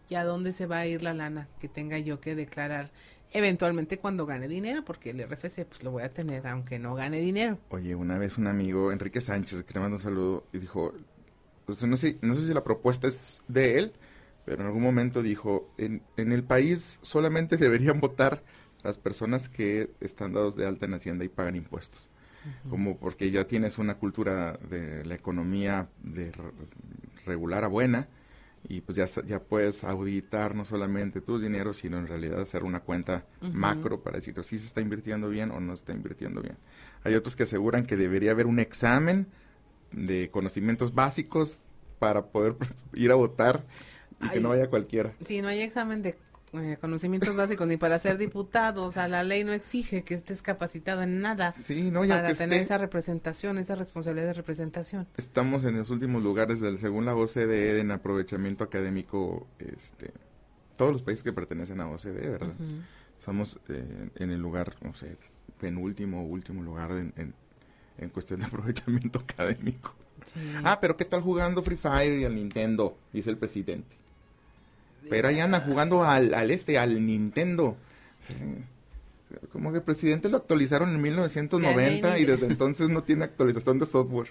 ¿y 0.08 0.16
a 0.16 0.24
dónde 0.24 0.54
se 0.54 0.68
va 0.68 0.78
a 0.78 0.88
ir 0.88 1.04
la 1.04 1.14
lana 1.14 1.50
que 1.60 1.68
tenga 1.68 1.98
yo 1.98 2.22
que 2.22 2.34
declarar? 2.34 2.91
Eventualmente 3.34 4.00
cuando 4.00 4.26
gane 4.26 4.48
dinero, 4.48 4.86
porque 4.86 5.10
el 5.10 5.22
RFC 5.22 5.66
pues 5.66 5.84
lo 5.84 5.91
voy 5.91 6.04
a 6.04 6.14
tener 6.14 6.48
aunque 6.48 6.80
no 6.80 6.95
gane 6.95 7.20
dinero. 7.20 7.58
Oye, 7.72 7.94
una 7.94 8.18
vez 8.20 8.38
un 8.38 8.48
amigo, 8.48 8.94
Enrique 8.94 9.20
Sánchez, 9.20 9.64
que 9.64 9.74
le 9.74 9.82
mando 9.82 9.98
un 9.98 10.02
saludo, 10.02 10.45
y 10.54 10.60
dijo, 10.60 10.94
pues, 11.66 11.84
no, 11.84 11.98
sé, 11.98 12.20
no 12.22 12.36
sé 12.36 12.48
si 12.48 12.54
la 12.54 12.64
propuesta 12.64 13.06
es 13.06 13.41
de 13.50 13.80
él, 13.80 13.94
pero 14.45 14.61
en 14.61 14.68
algún 14.68 14.84
momento 14.84 15.22
dijo, 15.22 15.72
en, 15.78 16.03
en 16.18 16.32
el 16.32 16.44
país 16.44 16.99
solamente 17.02 17.57
deberían 17.57 17.99
votar 17.99 18.44
las 18.84 18.98
personas 18.98 19.49
que 19.49 19.91
están 20.02 20.34
dados 20.34 20.56
de 20.56 20.68
alta 20.68 20.86
en 20.86 20.94
Hacienda 20.94 21.26
y 21.26 21.30
pagan 21.30 21.56
impuestos. 21.56 22.10
Como 22.70 22.98
porque 22.98 23.32
ya 23.32 23.48
tienes 23.48 23.78
una 23.78 23.95
cultura 23.95 24.60
de 24.70 25.06
la 25.06 25.15
economía 25.15 25.88
de 26.03 26.34
regular 27.26 27.64
a 27.64 27.68
buena 27.68 28.10
y 28.68 28.82
pues 28.82 28.98
ya, 28.98 29.06
ya 29.24 29.40
puedes 29.41 29.86
auditar 29.86 30.53
no 30.53 30.65
solamente 30.65 31.22
tus 31.22 31.41
dineros, 31.41 31.78
sino 31.78 31.98
en 31.98 32.07
realidad 32.07 32.41
hacer 32.41 32.64
una 32.64 32.82
cuenta 32.82 33.26
macro 33.40 34.03
para 34.03 34.18
decir 34.18 34.36
si 34.44 34.60
se 34.60 34.65
está 34.65 34.82
invirtiendo 34.82 35.30
bien 35.30 35.52
o 35.52 35.61
no 35.61 35.74
está 35.74 35.94
invirtiendo 35.94 36.41
bien. 36.41 36.57
Hay 37.06 37.15
otros 37.15 37.38
que 37.38 37.44
aseguran 37.44 37.86
que 37.86 37.95
debería 37.95 38.32
haber 38.32 38.48
un 38.48 38.60
examen 38.60 39.28
de 39.94 40.30
conocimientos 40.30 40.94
básicos 40.94 41.68
para 41.98 42.26
poder 42.26 42.56
ir 42.94 43.11
a 43.11 43.15
votar 43.15 43.65
y 44.26 44.30
que 44.30 44.40
no 44.40 44.50
vaya 44.50 44.68
cualquiera. 44.68 45.14
Sí, 45.26 45.41
no 45.41 45.48
hay 45.48 45.62
examen 45.62 46.02
de 46.02 46.18
eh, 46.54 46.78
conocimientos 46.80 47.36
básicos 47.36 47.68
ni 47.68 47.78
para 47.78 47.98
ser 47.98 48.20
diputado, 48.20 48.84
o 48.84 48.91
sea, 48.91 49.08
la 49.08 49.24
ley 49.24 49.44
no 49.44 49.54
exige 49.54 50.04
que 50.04 50.14
estés 50.14 50.44
capacitado 50.44 51.02
en 51.02 51.20
nada 51.20 51.52
sí, 51.54 51.90
no, 51.90 52.06
ya 52.06 52.22
para 52.22 52.36
tener 52.36 52.62
esa 52.62 52.78
representación, 52.78 53.58
esa 53.58 53.74
responsabilidad 53.74 54.28
de 54.28 54.34
representación. 54.34 55.08
Estamos 55.18 55.64
en 55.64 55.78
los 55.80 55.90
últimos 55.90 56.22
lugares, 56.22 56.60
del, 56.60 56.78
según 56.78 57.06
la 57.06 57.16
OCDE, 57.16 57.80
en 57.80 57.90
aprovechamiento 57.90 58.64
académico, 58.64 59.48
este, 59.58 60.12
todos 60.76 60.91
los 60.91 61.02
países 61.02 61.24
que 61.24 61.34
pertenecen 61.34 61.82
a 61.82 61.90
OCDE, 61.90 62.30
¿verdad? 62.30 62.54
Estamos 63.18 63.60
eh, 63.70 64.10
en 64.16 64.30
el 64.30 64.40
lugar, 64.40 64.76
no 64.84 64.94
sé, 64.94 65.18
penúltimo 65.60 66.22
o 66.22 66.26
último 66.26 66.62
lugar 66.62 66.91
en, 66.91 67.34
en, 67.98 68.10
cuestión 68.10 68.41
de 68.41 68.45
aprovechamiento 68.48 69.18
académico. 69.18 69.95
Ah, 70.64 70.78
pero 70.80 70.95
¿qué 70.98 71.06
tal 71.06 71.22
jugando 71.22 71.64
Free 71.64 71.78
Fire 71.78 72.20
y 72.20 72.26
al 72.26 72.36
Nintendo? 72.36 72.95
Dice 73.12 73.32
el 73.32 73.38
presidente. 73.38 74.03
Pero 75.10 75.28
ahí 75.28 75.40
anda 75.40 75.62
jugando 75.62 76.04
al, 76.04 76.34
al 76.34 76.52
este, 76.52 76.78
al 76.78 77.06
Nintendo. 77.06 77.78
Como 79.52 79.72
que 79.72 79.78
el 79.78 79.84
presidente 79.84 80.30
lo 80.30 80.38
actualizaron 80.38 80.90
en 80.90 81.02
1990 81.02 82.20
y 82.20 82.26
desde 82.26 82.46
entonces 82.46 82.90
no 82.90 83.04
tiene 83.04 83.26
actualización 83.26 83.80
de 83.80 83.86
software. 83.86 84.30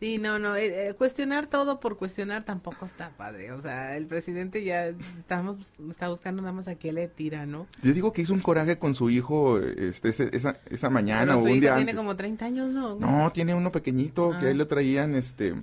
Sí, 0.00 0.16
no, 0.16 0.38
no, 0.38 0.56
eh, 0.56 0.88
eh, 0.88 0.94
cuestionar 0.94 1.46
todo 1.46 1.78
por 1.78 1.98
cuestionar 1.98 2.42
tampoco 2.42 2.86
está 2.86 3.10
padre. 3.10 3.52
O 3.52 3.60
sea, 3.60 3.98
el 3.98 4.06
presidente 4.06 4.64
ya 4.64 4.94
estamos, 5.18 5.58
está 5.90 6.08
buscando 6.08 6.40
nada 6.40 6.54
más 6.54 6.68
a 6.68 6.74
qué 6.74 6.90
le 6.90 7.06
tira, 7.06 7.44
¿no? 7.44 7.66
Yo 7.82 7.92
digo 7.92 8.10
que 8.10 8.22
hizo 8.22 8.32
un 8.32 8.40
coraje 8.40 8.78
con 8.78 8.94
su 8.94 9.10
hijo 9.10 9.58
este, 9.58 10.08
esa, 10.08 10.58
esa 10.70 10.88
mañana 10.88 11.36
o 11.36 11.42
un 11.42 11.60
día 11.60 11.76
tiene 11.76 11.94
como 11.94 12.16
30 12.16 12.46
años, 12.46 12.70
¿no? 12.70 12.94
No, 12.94 13.30
tiene 13.32 13.54
uno 13.54 13.70
pequeñito 13.70 14.30
que 14.40 14.46
ahí 14.46 14.52
ah. 14.52 14.54
le 14.54 14.64
traían, 14.64 15.14
este, 15.14 15.54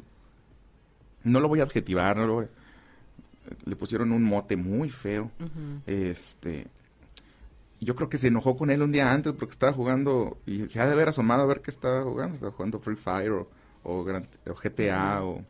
no 1.24 1.40
lo 1.40 1.48
voy 1.48 1.62
a 1.62 1.64
adjetivar, 1.64 2.16
no 2.16 2.28
lo 2.28 2.34
voy, 2.36 2.46
le 3.66 3.76
pusieron 3.76 4.12
un 4.12 4.24
mote 4.24 4.58
muy 4.58 4.90
feo, 4.90 5.32
este, 5.86 6.68
yo 7.80 7.96
creo 7.96 8.10
que 8.10 8.18
se 8.18 8.28
enojó 8.28 8.58
con 8.58 8.72
él 8.72 8.82
un 8.82 8.92
día 8.92 9.12
antes 9.12 9.34
porque 9.34 9.54
estaba 9.54 9.74
jugando 9.74 10.38
y 10.46 10.68
se 10.70 10.80
ha 10.80 10.86
de 10.86 10.94
haber 10.94 11.10
asomado 11.10 11.44
a 11.44 11.46
ver 11.46 11.62
qué 11.62 11.72
estaba 11.72 12.04
jugando, 12.04 12.36
estaba 12.36 12.52
jugando 12.52 12.80
Free 12.80 12.96
Fire 12.96 13.32
o 13.32 13.50
o, 13.88 14.04
GTA 14.04 15.24
o 15.24 15.44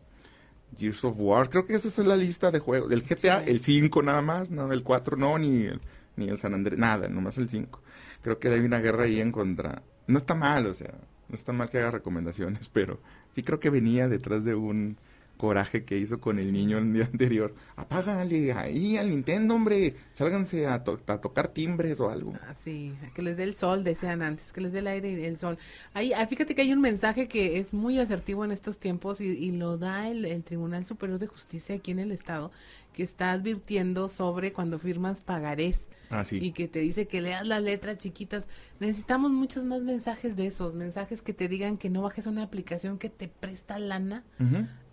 Gears 0.77 1.03
of 1.03 1.15
War. 1.17 1.49
Creo 1.49 1.65
que 1.65 1.73
esa 1.73 1.87
es 1.87 1.97
la 1.97 2.15
lista 2.15 2.51
de 2.51 2.59
juegos. 2.59 2.91
El 2.91 3.03
GTA, 3.03 3.43
el 3.43 3.61
5 3.61 4.03
nada 4.03 4.21
más, 4.21 4.51
no 4.51 4.71
el 4.71 4.83
4 4.83 5.17
no, 5.17 5.37
ni 5.37 5.65
el, 5.65 5.81
ni 6.15 6.29
el 6.29 6.37
San 6.37 6.53
Andrés, 6.53 6.79
nada, 6.79 7.09
nomás 7.09 7.37
el 7.37 7.49
5. 7.49 7.81
Creo 8.21 8.39
que 8.39 8.49
hay 8.49 8.59
una 8.59 8.79
guerra 8.79 9.03
ahí 9.03 9.19
en 9.19 9.31
contra. 9.31 9.81
No 10.07 10.17
está 10.17 10.35
mal, 10.35 10.67
o 10.67 10.73
sea, 10.73 10.93
no 11.27 11.35
está 11.35 11.51
mal 11.51 11.69
que 11.69 11.79
haga 11.79 11.91
recomendaciones, 11.91 12.69
pero 12.73 12.99
sí 13.33 13.43
creo 13.43 13.59
que 13.59 13.69
venía 13.69 14.07
detrás 14.07 14.43
de 14.43 14.55
un 14.55 14.97
coraje 15.37 15.85
que 15.85 15.97
hizo 15.97 16.19
con 16.19 16.39
el 16.39 16.51
niño 16.51 16.77
el 16.77 16.91
día 16.91 17.05
anterior. 17.11 17.53
Apágale 17.75 18.51
ahí 18.53 18.97
al 18.97 19.09
Nintendo, 19.09 19.55
hombre. 19.55 19.95
Sálganse 20.11 20.67
a, 20.67 20.83
tocar 20.83 21.47
timbres 21.49 21.99
o 22.01 22.09
algo. 22.09 22.33
Ah, 22.41 22.53
sí, 22.53 22.93
que 23.13 23.21
les 23.21 23.37
dé 23.37 23.43
el 23.43 23.53
sol, 23.53 23.83
decían 23.83 24.21
antes, 24.21 24.51
que 24.51 24.61
les 24.61 24.73
dé 24.73 24.79
el 24.79 24.87
aire 24.87 25.11
y 25.11 25.25
el 25.25 25.37
sol. 25.37 25.57
Ahí, 25.93 26.11
ah, 26.13 26.25
fíjate 26.27 26.55
que 26.55 26.63
hay 26.63 26.73
un 26.73 26.81
mensaje 26.81 27.27
que 27.27 27.59
es 27.59 27.73
muy 27.73 27.99
asertivo 27.99 28.43
en 28.43 28.51
estos 28.51 28.79
tiempos 28.79 29.21
y, 29.21 29.51
lo 29.51 29.77
da 29.77 30.09
el, 30.09 30.25
el, 30.25 30.43
Tribunal 30.43 30.85
Superior 30.85 31.19
de 31.19 31.27
Justicia 31.27 31.75
aquí 31.75 31.91
en 31.91 31.99
el 31.99 32.11
Estado, 32.11 32.51
que 32.93 33.03
está 33.03 33.31
advirtiendo 33.31 34.07
sobre 34.07 34.53
cuando 34.53 34.77
firmas 34.79 35.21
pagarés. 35.21 35.87
Ah, 36.09 36.23
y 36.31 36.51
que 36.51 36.67
te 36.67 36.79
dice 36.79 37.07
que 37.07 37.21
leas 37.21 37.45
las 37.45 37.61
letras 37.61 37.97
chiquitas. 37.97 38.47
Necesitamos 38.79 39.31
muchos 39.31 39.65
más 39.65 39.83
mensajes 39.83 40.35
de 40.35 40.47
esos, 40.47 40.73
mensajes 40.73 41.21
que 41.21 41.33
te 41.33 41.47
digan 41.47 41.77
que 41.77 41.89
no 41.89 42.01
bajes 42.01 42.27
una 42.27 42.43
aplicación 42.43 42.97
que 42.97 43.09
te 43.09 43.27
presta 43.27 43.77
lana. 43.77 44.23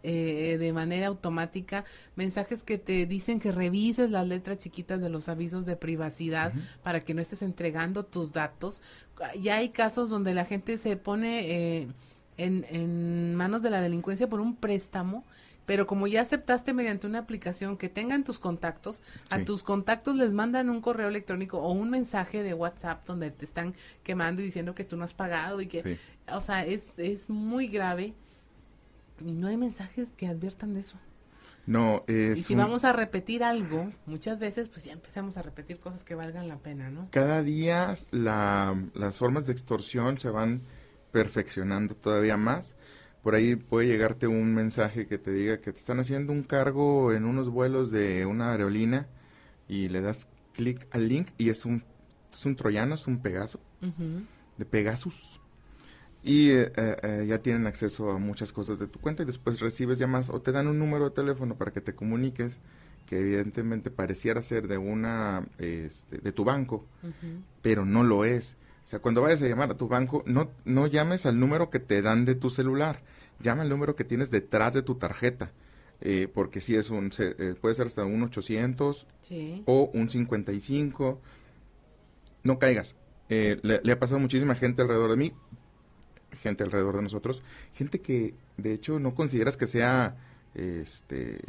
Eh, 0.06 0.58
de 0.58 0.70
manera 0.74 1.06
automática, 1.06 1.86
mensajes 2.14 2.62
que 2.62 2.76
te 2.76 3.06
dicen 3.06 3.40
que 3.40 3.52
revises 3.52 4.10
las 4.10 4.28
letras 4.28 4.58
chiquitas 4.58 5.00
de 5.00 5.08
los 5.08 5.30
avisos 5.30 5.64
de 5.64 5.76
privacidad 5.76 6.52
para 6.82 7.00
que 7.00 7.14
no 7.14 7.22
estés 7.22 7.40
entregando 7.40 8.04
tus 8.04 8.30
datos. 8.30 8.82
Ya 9.40 9.56
hay 9.56 9.70
casos 9.70 10.10
donde 10.10 10.34
la 10.34 10.44
gente 10.44 10.76
se 10.76 10.98
pone 10.98 11.50
eh, 11.50 11.88
en, 12.36 12.66
en 12.68 13.34
manos 13.34 13.62
de 13.62 13.70
la 13.70 13.80
delincuencia 13.80 14.28
por 14.28 14.40
un 14.40 14.56
préstamo 14.56 15.24
pero 15.66 15.86
como 15.86 16.06
ya 16.06 16.20
aceptaste 16.20 16.74
mediante 16.74 17.06
una 17.06 17.20
aplicación 17.20 17.78
que 17.78 17.88
tengan 17.88 18.22
tus 18.22 18.38
contactos, 18.38 19.00
a 19.30 19.44
tus 19.44 19.62
contactos 19.62 20.14
les 20.14 20.30
mandan 20.30 20.68
un 20.68 20.82
correo 20.82 21.08
electrónico 21.08 21.58
o 21.58 21.72
un 21.72 21.88
mensaje 21.88 22.42
de 22.42 22.52
WhatsApp 22.52 23.06
donde 23.06 23.30
te 23.30 23.46
están 23.46 23.74
quemando 24.02 24.42
y 24.42 24.44
diciendo 24.44 24.74
que 24.74 24.84
tú 24.84 24.98
no 24.98 25.04
has 25.04 25.14
pagado 25.14 25.62
y 25.62 25.66
que, 25.66 25.98
o 26.30 26.40
sea, 26.40 26.66
es, 26.66 26.98
es 26.98 27.30
muy 27.30 27.68
grave 27.68 28.12
y 29.20 29.32
no 29.32 29.48
hay 29.48 29.56
mensajes 29.56 30.10
que 30.16 30.26
adviertan 30.26 30.74
de 30.74 30.80
eso. 30.80 30.98
No, 31.66 32.04
es... 32.06 32.38
Y 32.38 32.42
si 32.42 32.54
vamos 32.54 32.84
a 32.84 32.92
repetir 32.92 33.42
algo, 33.42 33.90
muchas 34.06 34.38
veces 34.38 34.68
pues 34.68 34.84
ya 34.84 34.92
empezamos 34.92 35.36
a 35.36 35.42
repetir 35.42 35.78
cosas 35.78 36.04
que 36.04 36.14
valgan 36.14 36.48
la 36.48 36.58
pena, 36.58 36.90
¿no? 36.90 37.08
Cada 37.10 37.42
día 37.42 37.94
la, 38.10 38.76
las 38.94 39.16
formas 39.16 39.46
de 39.46 39.52
extorsión 39.52 40.18
se 40.18 40.28
van 40.28 40.62
perfeccionando 41.10 41.94
todavía 41.94 42.36
más. 42.36 42.76
Por 43.22 43.34
ahí 43.34 43.56
puede 43.56 43.86
llegarte 43.86 44.26
un 44.26 44.52
mensaje 44.52 45.06
que 45.06 45.16
te 45.16 45.32
diga 45.32 45.60
que 45.60 45.72
te 45.72 45.78
están 45.78 46.00
haciendo 46.00 46.32
un 46.32 46.42
cargo 46.42 47.12
en 47.12 47.24
unos 47.24 47.48
vuelos 47.48 47.90
de 47.90 48.26
una 48.26 48.50
aerolínea 48.50 49.08
y 49.66 49.88
le 49.88 50.02
das 50.02 50.28
clic 50.52 50.86
al 50.90 51.08
link 51.08 51.28
y 51.38 51.48
es 51.48 51.64
un, 51.64 51.82
es 52.30 52.44
un 52.44 52.56
troyano, 52.56 52.96
es 52.96 53.06
un 53.06 53.22
Pegaso, 53.22 53.60
de 54.58 54.64
Pegasus 54.66 55.40
y 56.24 56.52
eh, 56.52 56.72
eh, 56.76 57.26
ya 57.28 57.38
tienen 57.40 57.66
acceso 57.66 58.10
a 58.10 58.18
muchas 58.18 58.50
cosas 58.52 58.78
de 58.78 58.86
tu 58.86 58.98
cuenta 58.98 59.22
y 59.22 59.26
después 59.26 59.60
recibes 59.60 59.98
llamadas 59.98 60.30
o 60.30 60.40
te 60.40 60.52
dan 60.52 60.66
un 60.66 60.78
número 60.78 61.04
de 61.04 61.10
teléfono 61.10 61.56
para 61.56 61.70
que 61.70 61.82
te 61.82 61.94
comuniques 61.94 62.60
que 63.04 63.20
evidentemente 63.20 63.90
pareciera 63.90 64.40
ser 64.40 64.66
de 64.66 64.78
una 64.78 65.46
este, 65.58 66.16
de 66.18 66.32
tu 66.32 66.42
banco 66.44 66.86
pero 67.60 67.84
no 67.84 68.02
lo 68.02 68.24
es. 68.24 68.56
O 68.84 68.86
sea 68.86 69.00
cuando 69.00 69.20
vayas 69.20 69.42
a 69.42 69.48
llamar 69.48 69.70
a 69.70 69.76
tu 69.76 69.86
banco 69.86 70.24
no 70.26 70.50
no 70.64 70.86
llames 70.86 71.26
al 71.26 71.38
número 71.38 71.68
que 71.68 71.78
te 71.78 72.00
dan 72.00 72.24
de 72.24 72.34
tu 72.34 72.48
celular 72.48 73.02
llama 73.40 73.60
al 73.60 73.68
número 73.68 73.94
que 73.94 74.04
tienes 74.04 74.30
detrás 74.30 74.72
de 74.72 74.80
tu 74.80 74.94
tarjeta 74.94 75.52
eh, 76.00 76.28
porque 76.32 76.62
si 76.62 76.74
es 76.74 76.88
un 76.88 77.10
puede 77.60 77.74
ser 77.74 77.86
hasta 77.86 78.06
un 78.06 78.22
800 78.22 79.06
o 79.66 79.90
un 79.92 80.08
55 80.08 81.20
no 82.44 82.58
caigas. 82.58 82.96
Le, 83.28 83.58
le, 83.82 83.92
ha 83.92 83.98
pasado 83.98 84.18
a 84.18 84.20
muchísima 84.20 84.54
gente 84.54 84.82
alrededor 84.82 85.10
de 85.10 85.16
mí 85.16 85.32
gente 86.34 86.64
alrededor 86.64 86.96
de 86.96 87.02
nosotros, 87.02 87.42
gente 87.74 88.00
que 88.00 88.34
de 88.56 88.72
hecho 88.72 88.98
no 88.98 89.14
consideras 89.14 89.56
que 89.56 89.66
sea 89.66 90.16
este 90.54 91.40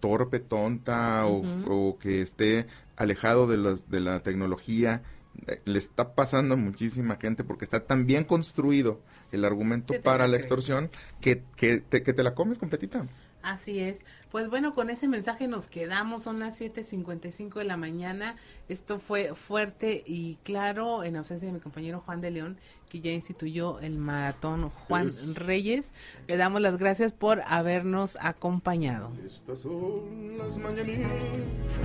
torpe, 0.00 0.40
tonta 0.40 1.26
o, 1.26 1.96
que 1.98 2.22
esté 2.22 2.66
alejado 2.96 3.46
de, 3.46 3.56
los, 3.56 3.88
de 3.88 4.00
la 4.00 4.20
tecnología. 4.20 5.02
Eh, 5.46 5.62
le 5.64 5.78
está 5.78 6.14
pasando 6.14 6.54
a 6.54 6.56
muchísima 6.56 7.16
gente 7.16 7.44
porque 7.44 7.64
está 7.64 7.86
tan 7.86 8.06
bien 8.06 8.24
construido 8.24 9.00
el 9.30 9.44
argumento 9.44 9.94
para 10.02 10.26
la 10.26 10.36
extorsión 10.36 10.90
que, 11.20 11.42
que, 11.56 11.78
te, 11.78 12.02
que 12.02 12.12
te 12.12 12.22
la 12.22 12.34
comes 12.34 12.58
completita. 12.58 13.06
Así 13.42 13.80
es. 13.80 14.04
Pues 14.30 14.48
bueno, 14.48 14.74
con 14.74 14.88
ese 14.88 15.08
mensaje 15.08 15.48
nos 15.48 15.68
quedamos. 15.68 16.22
Son 16.22 16.38
las 16.38 16.60
7:55 16.60 17.58
de 17.58 17.64
la 17.64 17.76
mañana. 17.76 18.36
Esto 18.68 18.98
fue 18.98 19.34
fuerte 19.34 20.02
y 20.06 20.36
claro, 20.44 21.04
en 21.04 21.16
ausencia 21.16 21.48
de 21.48 21.54
mi 21.54 21.60
compañero 21.60 22.00
Juan 22.00 22.20
de 22.20 22.30
León, 22.30 22.58
que 22.88 23.00
ya 23.00 23.10
instituyó 23.10 23.80
el 23.80 23.98
maratón 23.98 24.70
Juan 24.70 25.12
Reyes. 25.34 25.92
Le 26.28 26.36
damos 26.36 26.60
las 26.60 26.78
gracias 26.78 27.12
por 27.12 27.42
habernos 27.46 28.16
acompañado. 28.20 29.10
Estas 29.24 29.60
son 29.60 30.38
las 30.38 30.56
mañanitas 30.56 31.10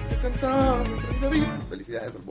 que 0.09 0.17
cantaba 0.21 0.83
David. 1.21 1.43
Felicidades 1.69 2.15
al 2.15 2.21